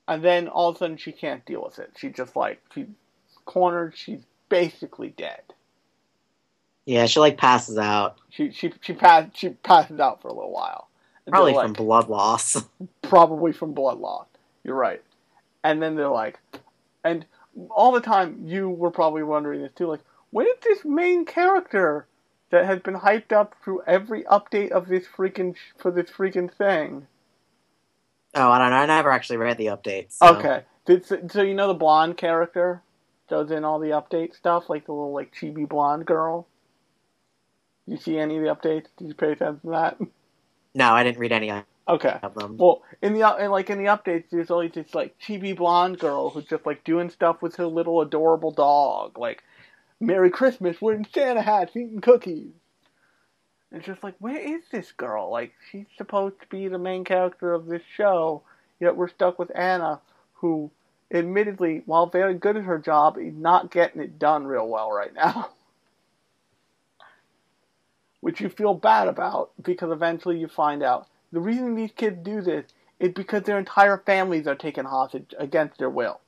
[0.08, 1.92] And then all of a sudden she can't deal with it.
[1.98, 2.88] She just like she's
[3.46, 5.42] cornered, she's basically dead.
[6.86, 8.18] Yeah, she like passes out.
[8.30, 10.90] She she she pass she passes out for a little while.
[11.28, 12.64] Probably like- from blood loss.
[13.02, 14.28] probably from blood loss.
[14.64, 15.02] You're right.
[15.64, 16.40] And then they're like,
[17.04, 17.26] and
[17.70, 20.02] all the time you were probably wondering this too, like,
[20.32, 22.08] when did this main character
[22.52, 27.08] that has been hyped up through every update of this freaking for this freaking thing,
[28.38, 28.76] Oh, I don't know.
[28.76, 30.14] I never actually read the updates.
[30.18, 30.64] so- Okay.
[30.86, 32.84] Did, so, so you know the blonde character
[33.30, 36.46] does in all the update stuff, like the little like chibi blonde girl.
[37.88, 38.88] You see any of the updates?
[38.98, 39.98] Did you pay attention to that?
[40.76, 41.50] No, I didn't read any
[41.88, 42.20] Okay.
[42.24, 46.00] Um, well, in the in, like in the updates, there's always this like chibi blonde
[46.00, 49.44] girl who's just like doing stuff with her little adorable dog, like
[50.00, 52.54] "Merry Christmas, we're Santa hats, eating cookies."
[53.76, 55.30] And it's just like, where is this girl?
[55.30, 58.44] Like, she's supposed to be the main character of this show,
[58.80, 60.00] yet we're stuck with Anna,
[60.36, 60.72] who,
[61.12, 65.14] admittedly, while very good at her job, is not getting it done real well right
[65.14, 65.50] now.
[68.22, 72.42] Which you feel bad about because eventually you find out the reason these kids do
[72.42, 72.66] this
[72.98, 76.22] is because their entire families are taken hostage against their will.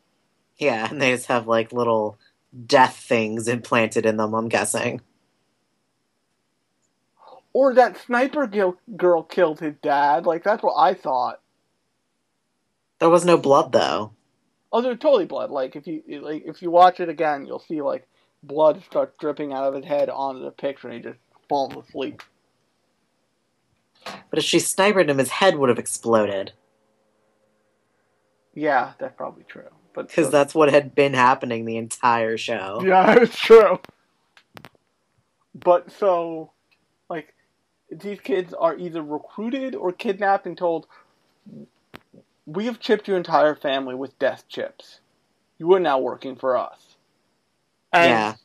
[0.57, 2.19] Yeah, and they just have like little
[2.65, 4.33] death things implanted in them.
[4.33, 4.99] I'm guessing.
[7.53, 10.25] Or that sniper gil- girl killed his dad.
[10.25, 11.39] Like that's what I thought.
[12.99, 14.11] There was no blood though.
[14.73, 15.51] Oh, there's totally blood.
[15.51, 18.05] Like if you like if you watch it again, you'll see like
[18.43, 22.21] blood starts dripping out of his head onto the picture, and he just falls asleep.
[24.29, 26.53] But if she sniped him, his head would have exploded
[28.53, 29.69] Yeah, that's probably true.
[29.93, 32.83] But because that's what had been happening the entire show.
[32.85, 33.79] Yeah, it's true.
[35.55, 36.51] But so,
[37.09, 37.33] like,
[37.89, 40.85] these kids are either recruited or kidnapped and told,
[42.45, 44.99] "We have chipped your entire family with death chips.
[45.57, 46.97] You are now working for us."
[47.91, 48.35] And Yeah.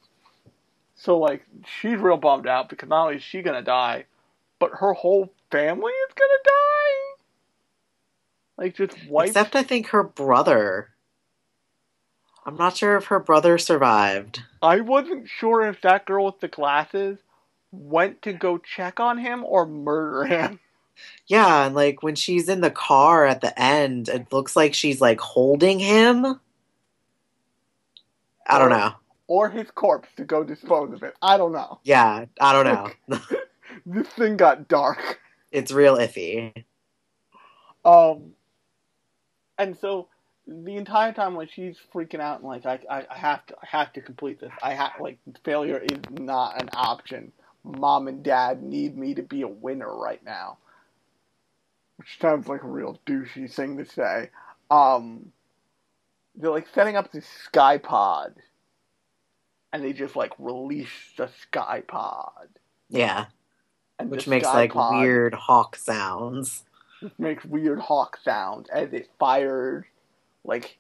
[0.95, 4.07] So, like, she's real bummed out because not only is she gonna die,
[4.59, 7.23] but her whole family is gonna die.
[8.59, 9.29] Like, just wiped.
[9.29, 10.89] Except I think her brother.
[12.45, 14.43] I'm not sure if her brother survived.
[14.61, 17.19] I wasn't sure if that girl with the glasses
[17.71, 20.59] went to go check on him or murder him.
[21.27, 25.01] Yeah, and like when she's in the car at the end, it looks like she's
[25.01, 26.39] like holding him.
[28.47, 28.93] I don't know.
[29.27, 31.15] Or his corpse to go dispose of it.
[31.23, 31.81] I don't know.
[31.83, 33.19] Yeah, I don't know.
[33.87, 35.19] This thing got dark.
[35.53, 36.65] It's real iffy.
[37.85, 38.33] Um,
[39.59, 40.09] and so
[40.47, 43.67] the entire time when she's freaking out and like I, I, I have to I
[43.67, 44.53] have to complete this.
[44.63, 47.33] I have like failure is not an option.
[47.65, 50.59] Mom and dad need me to be a winner right now.
[51.97, 54.31] Which sounds like a real douchey thing to say.
[54.71, 55.33] Um,
[56.35, 58.35] they're like setting up this sky pod,
[59.73, 62.49] and they just like release the sky pod,
[62.89, 63.27] Yeah,
[64.03, 66.65] and which makes like weird hawk sounds.
[67.19, 69.85] Makes weird hawk sounds as it fires
[70.45, 70.79] like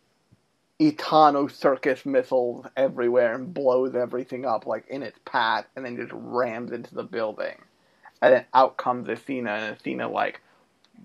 [0.80, 6.12] Itano circus missiles everywhere and blows everything up like in its path and then just
[6.14, 7.56] rams into the building.
[8.20, 10.40] And then out comes Athena and Athena like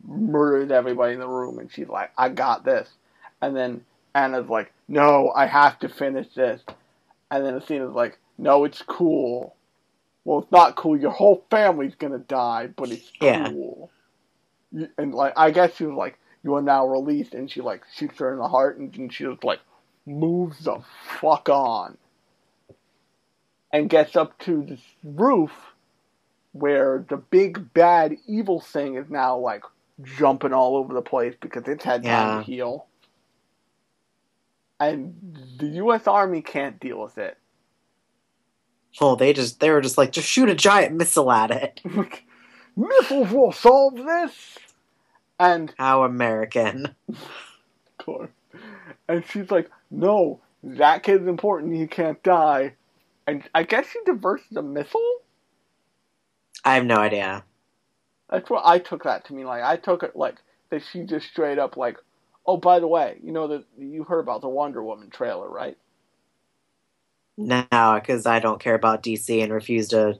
[0.06, 2.89] murders everybody in the room and she's like, I got this.
[3.41, 3.85] And then
[4.15, 6.61] Anna's like, No, I have to finish this.
[7.30, 9.56] And then Athena's like, No, it's cool.
[10.28, 10.98] Well, it's not cool.
[10.99, 13.49] Your whole family's gonna die, but it's Yeah.
[13.49, 13.90] cool.
[14.74, 17.86] You- And like, I guess she was like, "You are now released," and she like
[17.94, 19.62] shoots her in the heart, and, and she like
[20.06, 20.82] moves the
[21.22, 21.98] fuck on,
[23.72, 25.74] and gets up to this roof
[26.52, 29.64] where the big bad evil thing is now like
[30.04, 32.38] jumping all over the place because it's had time Yeah.
[32.40, 32.88] to heal.
[34.78, 36.06] And the U.S.
[36.06, 37.38] Army can't deal with it.
[38.99, 41.82] Oh, they just they were just like just shoot a giant missile at it.
[42.76, 44.57] Missiles will solve this.
[45.40, 46.95] And How American.
[48.07, 48.30] of
[49.07, 51.76] and she's like, "No, that kid's important.
[51.76, 52.74] He can't die."
[53.28, 55.22] And I guess she diverts the missile.
[56.64, 57.44] I have no idea.
[58.30, 59.45] That's what I took that to mean.
[59.45, 60.38] Like I took it like
[60.69, 61.98] that she just straight up like,
[62.45, 65.78] "Oh, by the way, you know that you heard about the Wonder Woman trailer, right?"
[67.38, 70.19] No, because I don't care about DC and refuse to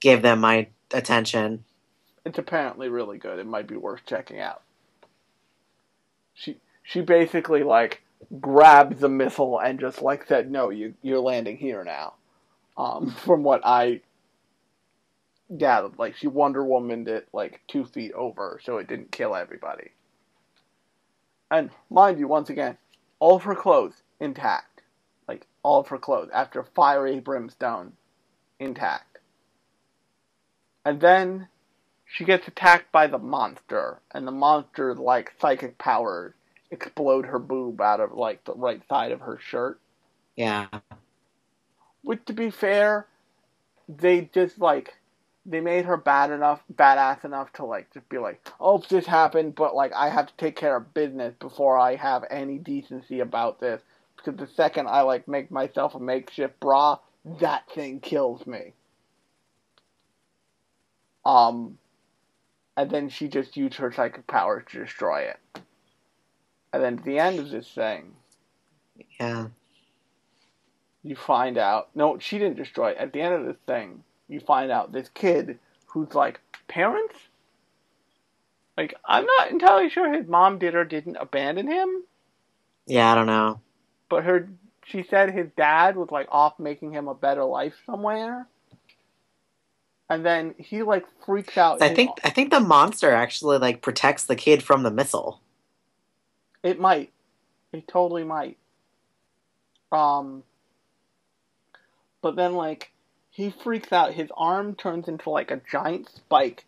[0.00, 1.64] give them my attention.
[2.24, 3.38] It's apparently really good.
[3.38, 4.62] It might be worth checking out.
[6.34, 8.02] She she basically like
[8.40, 12.14] grabbed the missile and just like said, "No, you you're landing here now."
[12.76, 14.02] Um, from what I
[15.56, 19.92] gathered, like she Wonder Womaned it like two feet over, so it didn't kill everybody.
[21.50, 22.76] And mind you, once again,
[23.18, 24.69] all of her clothes intact,
[25.62, 27.92] all of her clothes after fiery brimstone,
[28.58, 29.18] intact.
[30.84, 31.48] And then
[32.06, 36.34] she gets attacked by the monster, and the monster's like psychic powers
[36.70, 39.80] explode her boob out of like the right side of her shirt.
[40.36, 40.68] Yeah.
[42.02, 43.06] Which, to be fair,
[43.88, 44.94] they just like
[45.46, 49.54] they made her bad enough, badass enough to like just be like, "Oh, this happened,
[49.54, 53.60] but like I have to take care of business before I have any decency about
[53.60, 53.82] this."
[54.22, 56.98] Because the second I like make myself a makeshift bra,
[57.40, 58.74] that thing kills me.
[61.24, 61.78] Um,
[62.76, 65.38] and then she just used her psychic powers to destroy it.
[66.72, 68.14] And then at the end of this thing,
[69.18, 69.48] Yeah.
[71.02, 72.98] you find out no, she didn't destroy it.
[72.98, 77.16] At the end of this thing, you find out this kid who's like parents.
[78.76, 82.04] Like I'm not entirely sure his mom did or didn't abandon him,
[82.86, 83.60] Yeah, I don't know.
[84.10, 84.50] But her
[84.84, 88.46] she said his dad was like off making him a better life somewhere.
[90.10, 91.80] And then he like freaks out.
[91.80, 95.40] I think I think the monster actually like protects the kid from the missile.
[96.62, 97.12] It might.
[97.72, 98.58] It totally might.
[99.92, 100.42] Um
[102.20, 102.90] but then like
[103.30, 106.66] he freaks out, his arm turns into like a giant spike,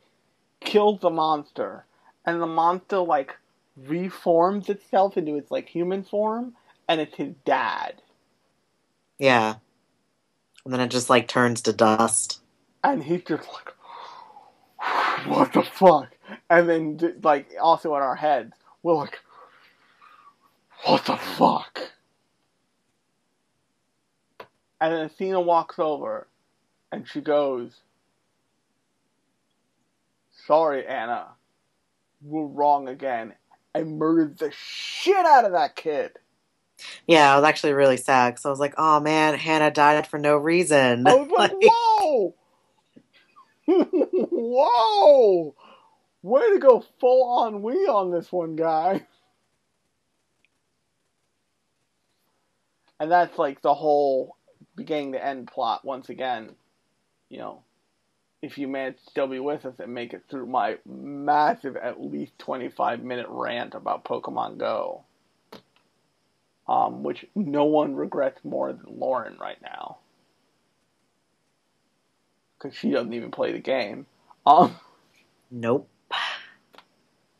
[0.60, 1.84] kills the monster,
[2.24, 3.36] and the monster like
[3.76, 6.54] reforms itself into its like human form,
[6.92, 8.02] and it's his dad.
[9.18, 9.54] Yeah.
[10.64, 12.40] And then it just like turns to dust.
[12.84, 13.72] And he's just like
[15.26, 16.08] what the fuck?
[16.50, 18.52] And then like also in our heads,
[18.82, 19.18] we're like
[20.84, 21.80] what the fuck?
[24.80, 26.26] And then Athena walks over
[26.90, 27.70] and she goes,
[30.46, 31.28] Sorry, Anna.
[32.20, 33.32] We're wrong again.
[33.74, 36.18] I murdered the shit out of that kid.
[37.06, 40.18] Yeah, I was actually really sad because I was like, oh man, Hannah died for
[40.18, 41.06] no reason.
[41.06, 42.34] I was like, whoa!
[44.30, 45.54] whoa!
[46.22, 49.06] Way to go full on we on this one, guy.
[53.00, 54.36] And that's like the whole
[54.76, 56.50] beginning to end plot once again.
[57.28, 57.62] You know,
[58.42, 62.00] if you manage to still be with us and make it through my massive, at
[62.00, 65.04] least 25 minute rant about Pokemon Go.
[66.68, 69.98] Um, which no one regrets more than Lauren right now.
[72.56, 74.06] Because she doesn't even play the game.
[74.46, 74.76] Um,
[75.50, 75.88] nope.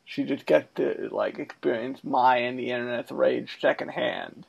[0.05, 4.45] she just gets to, like, experience my and the internet's rage secondhand.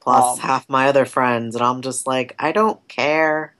[0.00, 3.54] Plus Um, half my other friends, and I'm just like, I don't care.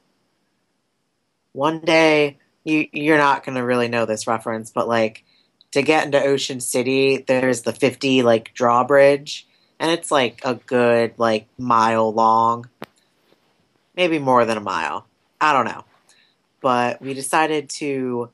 [1.52, 5.24] One day, you you're not gonna really know this reference, but like
[5.73, 9.47] to get into Ocean City, there's the 50 like drawbridge,
[9.79, 12.69] and it's like a good like mile long,
[13.97, 15.07] maybe more than a mile.
[15.41, 15.85] I don't know,
[16.61, 18.31] but we decided to.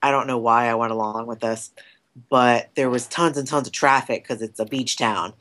[0.00, 1.72] I don't know why I went along with this,
[2.28, 5.32] but there was tons and tons of traffic because it's a beach town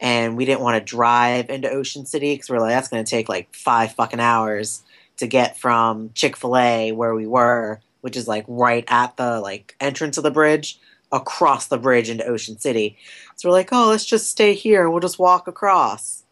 [0.00, 3.10] and we didn't want to drive into Ocean City because we're like, that's going to
[3.10, 4.82] take like five fucking hours
[5.16, 9.40] to get from Chick Fil A where we were, which is like right at the
[9.40, 10.80] like entrance of the bridge,
[11.12, 12.96] across the bridge into Ocean City.
[13.36, 16.24] So we're like, oh, let's just stay here and we'll just walk across.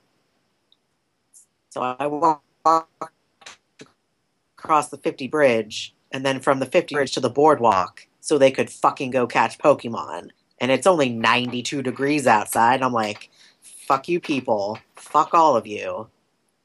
[1.71, 2.43] So I walked
[4.57, 8.51] across the 50 bridge and then from the 50 bridge to the boardwalk so they
[8.51, 10.31] could fucking go catch Pokemon.
[10.59, 12.83] And it's only 92 degrees outside.
[12.83, 13.31] I'm like,
[13.61, 14.79] fuck you people.
[14.97, 16.09] Fuck all of you.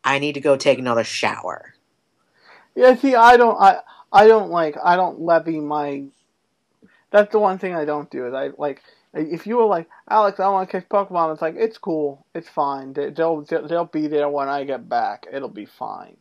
[0.03, 1.75] I need to go take another shower.
[2.73, 6.05] Yeah, see, I don't, I, I don't like, I don't levy my.
[7.11, 8.27] That's the one thing I don't do.
[8.27, 8.81] Is I like,
[9.13, 11.33] if you were like, Alex, I want to catch Pokemon.
[11.33, 12.93] It's like it's cool, it's fine.
[12.93, 15.27] They- They'll, they'll, they'll be there when I get back.
[15.31, 16.17] It'll be fine.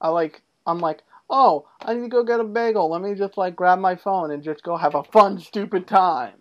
[0.00, 2.90] I like, I'm like, oh, I need to go get a bagel.
[2.90, 6.34] Let me just like grab my phone and just go have a fun, stupid time.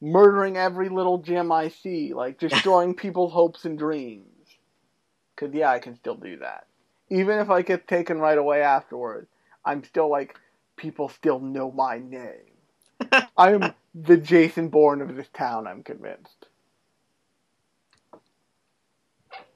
[0.00, 4.26] Murdering every little gym I see, like destroying people's hopes and dreams.
[5.36, 6.66] Cause yeah, I can still do that
[7.10, 9.28] even if I get taken right away afterwards,
[9.64, 10.38] I'm still like,
[10.76, 13.22] people still know my name.
[13.36, 16.46] I am the Jason Bourne of this town, I'm convinced.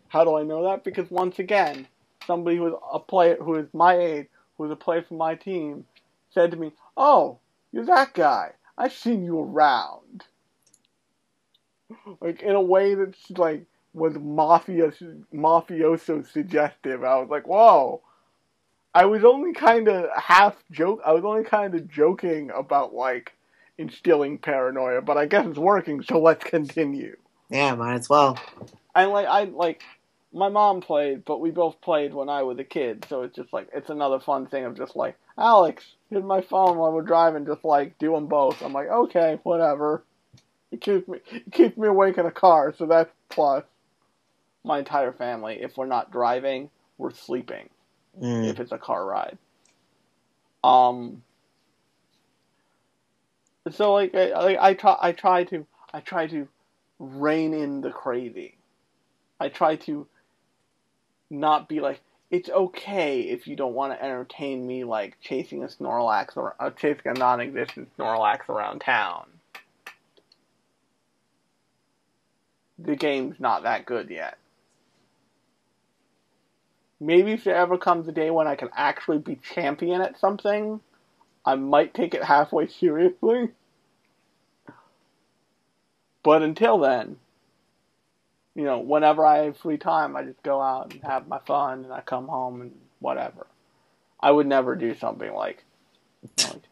[0.09, 0.85] How do I know that?
[0.85, 1.87] Because once again,
[2.27, 4.27] somebody who is a player who is my age,
[4.57, 5.85] who is a player for my team,
[6.31, 7.39] said to me, Oh,
[7.73, 8.53] you're that guy.
[8.77, 10.24] I've seen you around.
[12.20, 14.93] Like in a way that's like was mafia
[15.35, 17.05] mafioso suggestive.
[17.05, 18.02] I was like, whoa.
[18.94, 21.01] I was only kind of half joke.
[21.05, 23.32] I was only kind of joking about like
[23.78, 26.02] instilling paranoia, but I guess it's working.
[26.02, 27.16] So let's continue.
[27.48, 28.39] Yeah, might as well.
[28.94, 29.82] And like I like
[30.32, 33.06] my mom played, but we both played when I was a kid.
[33.09, 36.77] So it's just like it's another fun thing of just like Alex, here's my phone
[36.77, 37.47] while we're driving.
[37.47, 38.62] Just like do them both.
[38.62, 40.02] I'm like, okay, whatever.
[40.70, 43.64] It keeps me it keeps me awake in a car, so that's plus.
[44.64, 47.68] My entire family, if we're not driving, we're sleeping.
[48.20, 48.48] Mm.
[48.48, 49.39] if it's a car ride.
[50.62, 51.22] Um.
[53.70, 56.48] So like I, I, I try I try to I try to
[56.98, 58.56] rein in the crazy.
[59.40, 60.06] I try to
[61.30, 65.68] not be like it's okay if you don't want to entertain me like chasing a
[65.68, 69.26] Snorlax or uh, chasing a non-existent Snorlax around town.
[72.78, 74.39] The game's not that good yet.
[77.03, 80.81] Maybe if there ever comes a day when I can actually be champion at something,
[81.45, 83.49] I might take it halfway seriously.
[86.23, 87.16] But until then,
[88.55, 91.83] you know, whenever I have free time, I just go out and have my fun,
[91.83, 93.49] and I come home and whatever.
[94.20, 95.65] I would never do something like,
[96.45, 96.62] like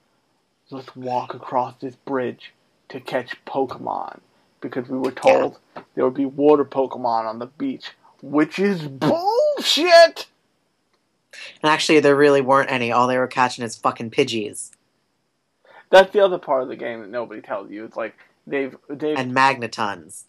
[0.70, 2.52] let's walk across this bridge
[2.90, 4.20] to catch Pokemon
[4.60, 5.58] because we were told
[5.96, 8.86] there would be water Pokemon on the beach, which is
[9.60, 10.26] bullshit.
[11.62, 12.90] And actually, there really weren't any.
[12.90, 14.70] All they were catching is fucking Pidgeys
[15.90, 17.84] That's the other part of the game that nobody tells you.
[17.84, 18.14] It's like
[18.46, 20.24] they've they've and Magnetons.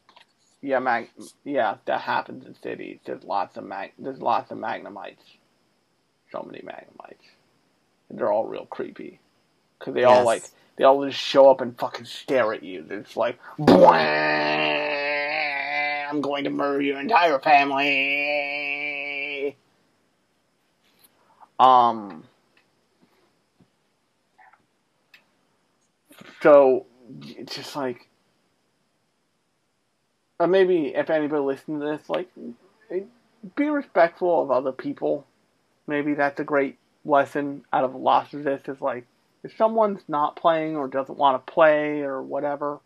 [0.61, 1.09] yeah mag
[1.43, 2.99] yeah that happens in cities.
[3.05, 5.37] There's lots of mag there's lots of Magnemites.
[6.31, 7.27] So many Magnemites,
[8.09, 9.19] and they're all real creepy
[9.79, 10.43] because they all like
[10.77, 12.85] they all just show up and fucking stare at you.
[12.89, 13.91] It's like, "Bwah,
[16.09, 18.50] I'm going to murder your entire family.
[21.61, 22.23] Um.
[26.41, 26.87] So,
[27.21, 28.07] it's just like,
[30.39, 32.29] or maybe if anybody listening to this, like,
[33.55, 35.27] be respectful of other people.
[35.85, 38.63] Maybe that's a great lesson out of lots of this.
[38.67, 39.05] Is like,
[39.43, 42.79] if someone's not playing or doesn't want to play or whatever,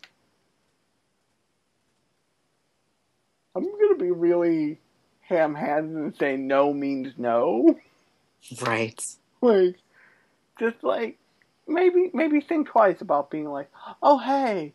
[3.54, 4.78] I'm gonna be really
[5.22, 7.78] ham-handed and say no means no.
[8.62, 9.00] Right.
[9.40, 9.76] like
[10.58, 11.18] just like
[11.66, 13.70] maybe maybe think twice about being like
[14.02, 14.72] oh hey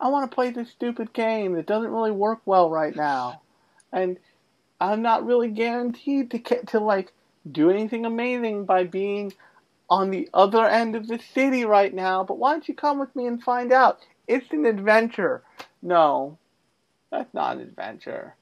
[0.00, 3.42] i want to play this stupid game that doesn't really work well right now.
[3.92, 4.18] And
[4.80, 7.12] i'm not really guaranteed to get to like
[7.50, 9.32] do anything amazing by being
[9.90, 13.14] on the other end of the city right now but why don't you come with
[13.14, 14.00] me and find out?
[14.26, 15.42] It's an adventure.
[15.82, 16.38] No
[17.10, 18.34] that's not an adventure.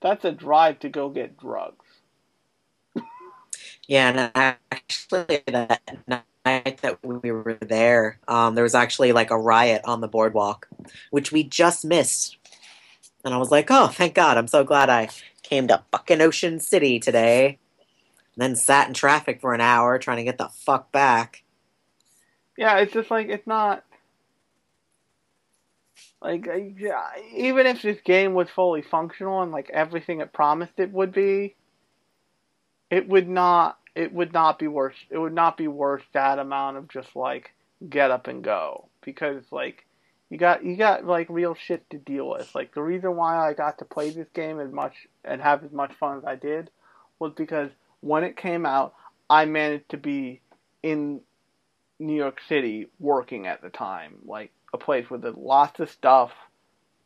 [0.00, 1.85] That's a drive to go get drugs
[3.88, 9.38] Yeah, and actually, that night that we were there, um, there was actually like a
[9.38, 10.68] riot on the boardwalk,
[11.10, 12.36] which we just missed.
[13.24, 14.36] And I was like, oh, thank God.
[14.36, 15.08] I'm so glad I
[15.42, 17.58] came to fucking Ocean City today.
[18.34, 21.42] And then sat in traffic for an hour trying to get the fuck back.
[22.56, 23.84] Yeah, it's just like it's not
[26.22, 26.46] like
[27.34, 31.54] even if this game was fully functional and like everything it promised it would be,
[32.96, 33.78] it would not.
[33.94, 34.94] It would not be worth.
[35.10, 37.52] It would not be worth that amount of just like
[37.90, 39.84] get up and go because like
[40.30, 42.54] you got you got like real shit to deal with.
[42.54, 44.94] Like the reason why I got to play this game as much
[45.26, 46.70] and have as much fun as I did
[47.18, 47.68] was because
[48.00, 48.94] when it came out,
[49.28, 50.40] I managed to be
[50.82, 51.20] in
[51.98, 56.32] New York City working at the time, like a place with lots of stuff.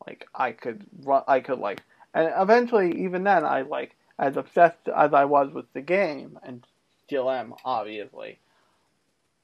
[0.07, 1.83] Like I could run, I could like,
[2.15, 6.65] and eventually, even then, I like as obsessed as I was with the game, and
[7.07, 8.39] still am, obviously.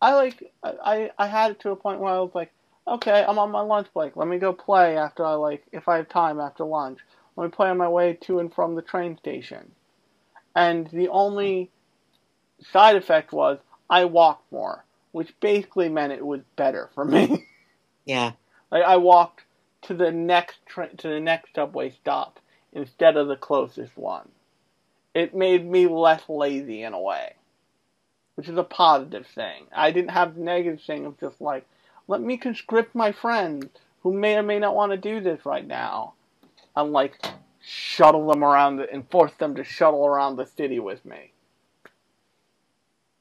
[0.01, 2.53] I like, I I had it to a point where I was like,
[2.87, 4.15] okay, I'm on my lunch break.
[4.15, 7.01] Let me go play after I like, if I have time after lunch.
[7.37, 9.73] Let me play on my way to and from the train station.
[10.55, 11.71] And the only
[12.73, 13.59] side effect was
[13.91, 14.87] I walked more
[15.17, 17.47] which basically meant it was better for me.
[18.05, 18.33] Yeah.
[18.71, 19.43] like I walked
[19.83, 22.39] to the next tra- to the next subway stop
[22.73, 24.29] instead of the closest one.
[25.17, 27.37] It made me less lazy in a way,
[28.35, 29.65] which is a positive thing.
[29.75, 31.67] I didn't have the negative thing of just like,
[32.07, 33.65] let me conscript my friends
[34.03, 36.13] who may or may not want to do this right now,
[36.77, 37.15] and like
[37.63, 41.33] shuttle them around and force them to shuttle around the city with me.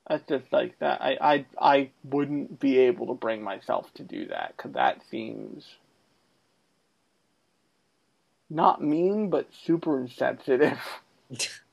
[0.10, 1.02] That's just like that.
[1.02, 5.78] I I I wouldn't be able to bring myself to do that because that seems
[8.50, 10.82] not mean, but super insensitive.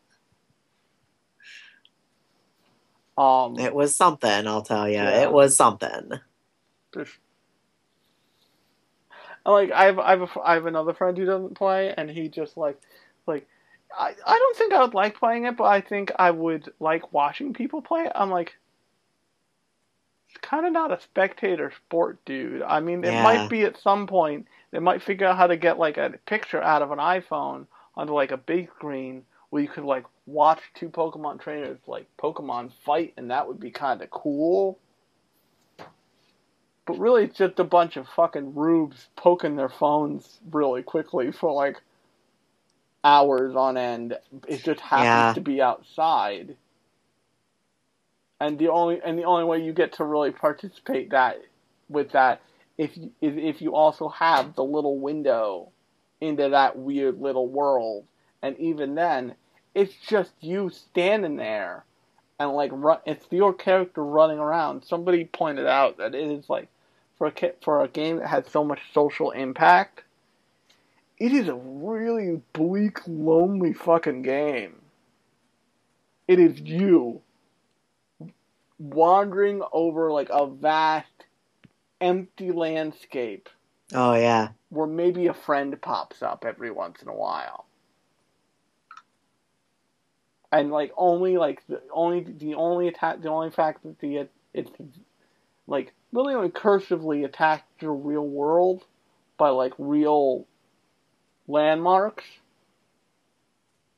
[3.18, 4.94] um, It was something, I'll tell you.
[4.94, 5.22] Yeah.
[5.22, 6.12] It was something.
[9.44, 12.28] like I have I have a, I have another friend who doesn't play, and he
[12.28, 12.80] just like
[13.26, 13.46] like
[13.98, 17.12] I I don't think I would like playing it, but I think I would like
[17.12, 18.12] watching people play it.
[18.14, 18.54] I'm like.
[20.30, 22.62] It's kind of not a spectator sport, dude.
[22.62, 23.22] I mean, it Yeah.
[23.22, 24.48] might be at some point.
[24.70, 28.14] They might figure out how to get like a picture out of an iPhone onto
[28.14, 33.14] like a big screen where you could like watch two Pokemon trainers like Pokemon fight,
[33.16, 34.78] and that would be kind of cool.
[36.86, 41.52] But really, it's just a bunch of fucking rubes poking their phones really quickly for
[41.52, 41.80] like
[43.04, 44.16] hours on end.
[44.48, 45.32] It just happens Yeah.
[45.34, 46.56] to be outside,
[48.40, 51.40] and the only and the only way you get to really participate that
[51.88, 52.40] with that
[52.78, 55.70] if you, is if you also have the little window
[56.20, 58.06] into that weird little world,
[58.42, 59.34] and even then,
[59.74, 61.84] it's just you standing there
[62.38, 64.84] and like run, it's your character running around.
[64.84, 66.68] Somebody pointed out that it is like
[67.16, 70.02] for a for a game that has so much social impact,
[71.18, 74.76] it is a really bleak, lonely fucking game.
[76.28, 77.20] It is you
[78.78, 81.06] wandering over like a vast,
[82.00, 83.48] empty landscape
[83.94, 84.48] Oh yeah.
[84.70, 87.66] where maybe a friend pops up every once in a while.
[90.52, 94.70] And like only like the only the only attack the only fact that the it's
[95.66, 98.84] like really only cursively attached to the real world
[99.38, 100.46] by like real
[101.48, 102.24] landmarks.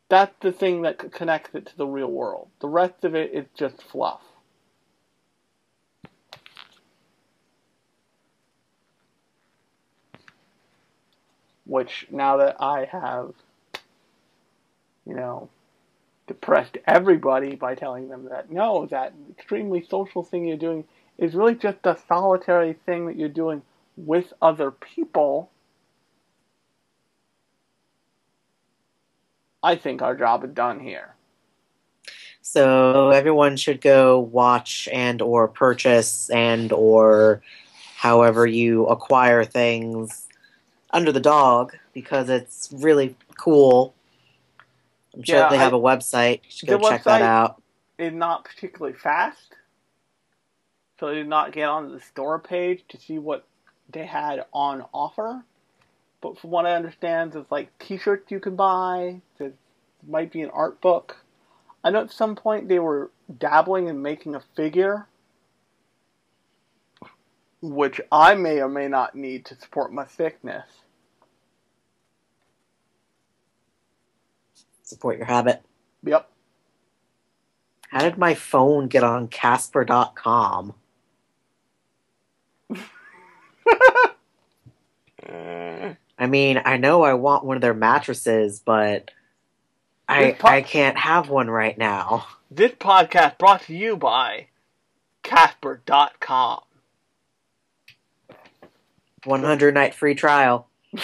[0.08, 2.48] That's the thing that connects it to the real world.
[2.60, 4.20] The rest of it is just fluff.
[11.66, 13.32] which now that I have,
[15.06, 15.48] you know,
[16.26, 20.84] depressed everybody by telling them that no, that extremely social thing you're doing
[21.18, 23.62] is really just a solitary thing that you're doing
[23.96, 25.50] with other people.
[29.62, 31.14] I think our job is done here.
[32.42, 37.42] So everyone should go watch and or purchase and or
[37.96, 40.26] however you acquire things
[40.90, 43.94] under the dog because it's really cool.
[45.14, 46.40] I'm sure Yeah, they have I- a website.
[46.44, 47.62] You should go check that out.
[47.98, 49.54] It's not particularly fast,
[50.98, 53.46] so I did not get onto the store page to see what
[53.88, 55.44] they had on offer.
[56.20, 59.20] But from what I understand, there's like T-shirts you can buy.
[59.38, 59.52] There
[60.08, 61.18] might be an art book.
[61.84, 65.06] I know at some point they were dabbling in making a figure,
[67.60, 70.66] which I may or may not need to support my thickness.
[74.84, 75.62] Support your habit.
[76.04, 76.28] Yep.
[77.88, 80.74] How did my phone get on Casper.com?
[86.16, 89.10] I mean, I know I want one of their mattresses, but
[90.08, 92.26] I po- I can't have one right now.
[92.50, 94.48] This podcast brought to you by
[95.22, 96.60] Casper.com.
[99.24, 100.68] 100 night free trial.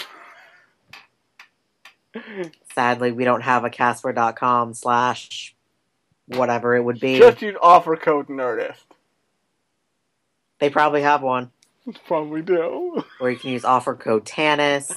[2.75, 5.55] Sadly, we don't have a Casper.com slash
[6.27, 7.19] whatever it would be.
[7.19, 8.77] Just use offer code Nerdist.
[10.61, 11.51] They probably have one.
[12.07, 13.03] Probably do.
[13.21, 14.93] Or you can use offer code TANIS,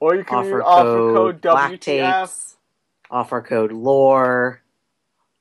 [0.00, 2.54] Or you can offer use offer code code WTF.
[3.10, 4.60] Offer code LORE,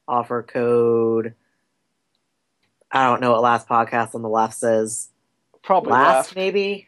[0.07, 1.35] offer code.
[2.91, 5.09] I don't know what last podcast on the left says.
[5.63, 6.35] Probably last, left.
[6.35, 6.87] maybe?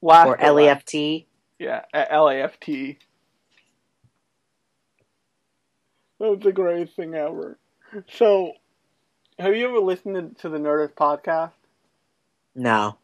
[0.00, 0.36] Last or.
[0.36, 1.26] LEFT?
[1.58, 2.96] Yeah, a- LAFT.
[6.18, 7.58] That was the greatest thing ever.
[8.10, 8.52] So,
[9.38, 11.52] have you ever listened to the Nerdist podcast?
[12.54, 12.98] No.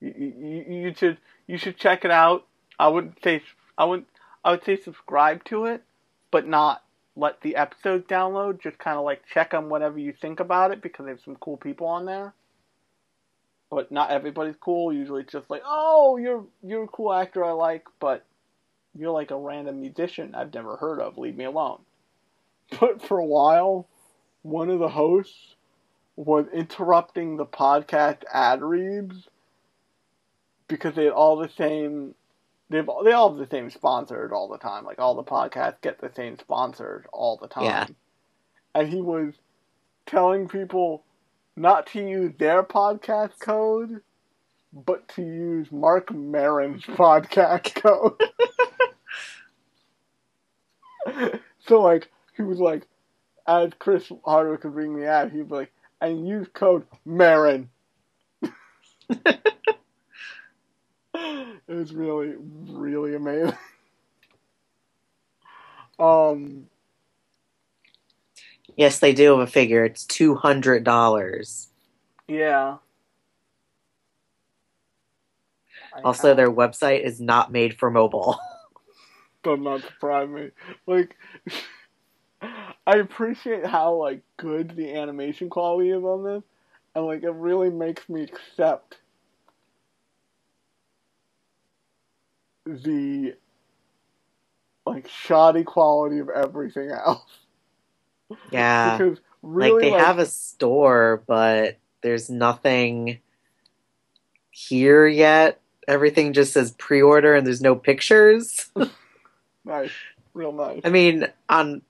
[0.00, 2.46] You, you, you should you should check it out.
[2.78, 3.42] I wouldn't say
[3.76, 4.04] I would
[4.44, 5.82] I would say subscribe to it,
[6.30, 6.82] but not
[7.16, 8.62] let the episodes download.
[8.62, 11.56] Just kind of like check them whatever you think about it because there's some cool
[11.56, 12.34] people on there.
[13.70, 14.92] But not everybody's cool.
[14.92, 18.24] Usually, it's just like, oh, you're you're a cool actor I like, but
[18.94, 21.18] you're like a random musician I've never heard of.
[21.18, 21.80] Leave me alone.
[22.80, 23.88] But for a while,
[24.42, 25.56] one of the hosts
[26.16, 29.28] was interrupting the podcast ad reads
[30.66, 32.14] because they had all the same
[32.70, 34.84] they've they all have the same sponsors all the time.
[34.84, 37.64] Like all the podcasts get the same sponsors all the time.
[37.64, 37.86] Yeah.
[38.74, 39.34] And he was
[40.06, 41.04] telling people
[41.56, 44.02] not to use their podcast code,
[44.72, 48.20] but to use Marc Maron's podcast code.
[51.66, 52.88] so like he was like
[53.46, 57.68] as Chris Hardwick was reading the ad, he'd be like, and use code Maron.
[59.10, 59.40] it
[61.66, 63.56] was really, really amazing.
[65.98, 66.66] um,
[68.76, 69.84] Yes, they do have a figure.
[69.84, 71.66] It's $200.
[72.28, 72.76] yeah.
[75.96, 78.38] I Also, have- their website is not made for mobile.
[79.42, 80.50] does not surprise me.
[80.86, 81.16] Like,
[82.86, 86.42] I appreciate how like good the animation quality is on this,
[86.94, 88.98] and like it really makes me accept
[92.66, 93.34] the
[94.86, 97.22] like shoddy quality of everything else.
[98.52, 98.98] Yeah.
[98.98, 103.20] because really, like they have a store, but there's nothing
[104.50, 105.60] here yet.
[105.86, 108.70] Everything just says pre-order and there's no pictures.
[109.64, 109.90] nice,
[110.34, 110.82] real nice.
[110.84, 111.80] I mean, on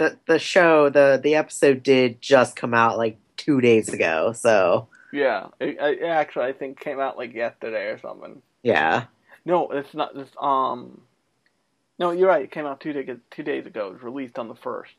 [0.00, 4.88] the the show, the the episode did just come out like two days ago, so
[5.12, 8.42] Yeah, it, it actually I think came out like yesterday or something.
[8.62, 9.04] yeah.
[9.44, 10.14] No, it's not.
[10.14, 11.02] This um,
[11.98, 12.42] no, you're right.
[12.44, 13.88] It came out two days two days ago.
[13.88, 14.94] It was released on the first.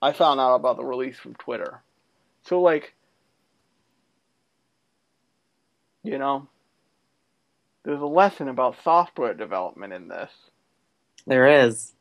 [0.00, 1.82] I found out about the release from Twitter.
[2.44, 2.94] So like,
[6.02, 6.48] you know,
[7.84, 10.30] there's a lesson about software development in this.
[11.26, 11.92] There is.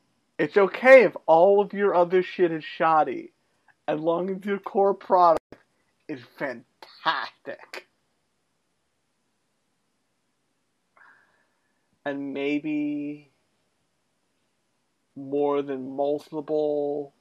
[0.41, 3.31] It's okay if all of your other shit is shoddy,
[3.87, 5.55] as long as your core product
[6.07, 7.87] is fantastic.
[12.03, 13.29] And maybe
[15.15, 17.13] more than multiple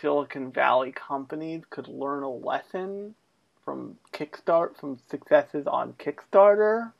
[0.00, 3.14] Silicon Valley companies could learn a lesson
[3.66, 6.92] from Kickstart from successes on Kickstarter,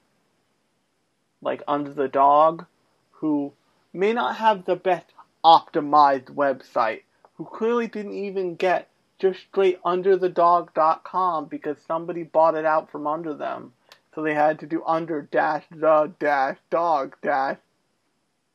[1.40, 2.66] like Under the Dog,
[3.12, 3.54] who
[3.92, 5.06] may not have the best
[5.44, 7.02] optimized website,
[7.34, 8.88] who clearly didn't even get
[9.18, 13.72] just straight underthedog.com because somebody bought it out from under them.
[14.14, 17.58] So they had to do under dash the dash dog dash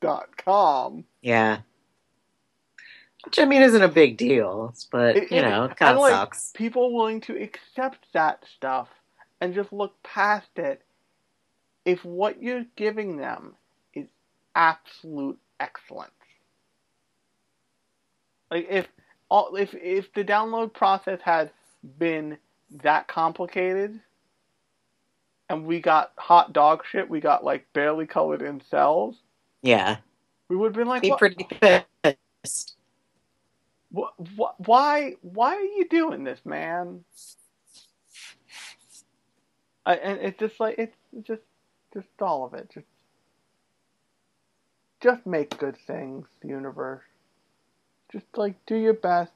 [0.02, 1.06] dot com.
[1.22, 1.60] Yeah.
[3.26, 6.12] Which I mean isn't a big deal, but It- you know, it kind of like,
[6.12, 6.52] sucks.
[6.54, 8.90] People willing to accept that stuff
[9.42, 10.84] and just look past it
[11.86, 13.56] if what you're giving them
[14.58, 16.12] absolute excellence.
[18.52, 18.88] Like if
[19.30, 21.52] all if if the download process had
[22.00, 22.38] been
[22.84, 24.00] that complicated
[25.50, 29.16] and we got hot dog shit, we got like barely colored in cells,
[29.64, 29.98] Yeah.
[30.50, 32.76] we would have been like, Be what, pretty pissed.
[33.92, 37.04] what, what, why, why are you doing this, man?
[39.86, 40.98] I, and it's just like it's
[41.28, 41.42] just,
[41.94, 42.70] just all of it.
[42.74, 42.88] Just,
[45.02, 47.04] just make good things, universe.
[48.12, 49.34] Just like do your best,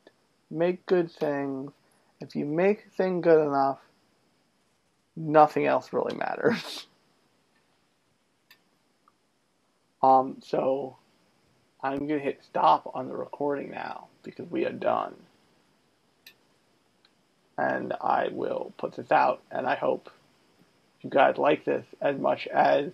[0.50, 1.72] make good things.
[2.20, 3.80] If you make a thing good enough,
[5.16, 6.88] nothing else really matters.
[10.04, 10.98] um, so
[11.84, 15.16] I'm gonna hit stop on the recording now because we are done.
[17.58, 20.10] And I will put this out, and I hope
[21.02, 22.92] you guys like this as much as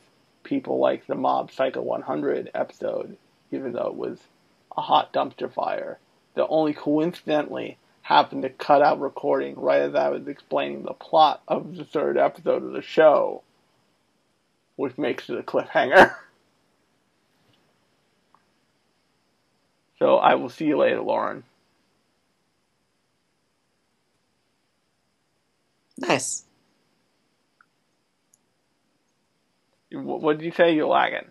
[0.48, 3.18] people like the Mob Psycho 100 episode,
[3.52, 4.20] even though it was
[4.78, 6.00] a hot dumpster fire
[6.36, 11.42] that only coincidentally happened to cut out recording right as I was explaining the plot
[11.48, 13.44] of the third episode of the show,
[14.78, 16.16] which makes it a cliffhanger.
[20.00, 21.44] So I will see you later, Lauren.
[25.98, 26.47] Nice.
[29.92, 30.74] What did you say?
[30.74, 31.30] You're lagging.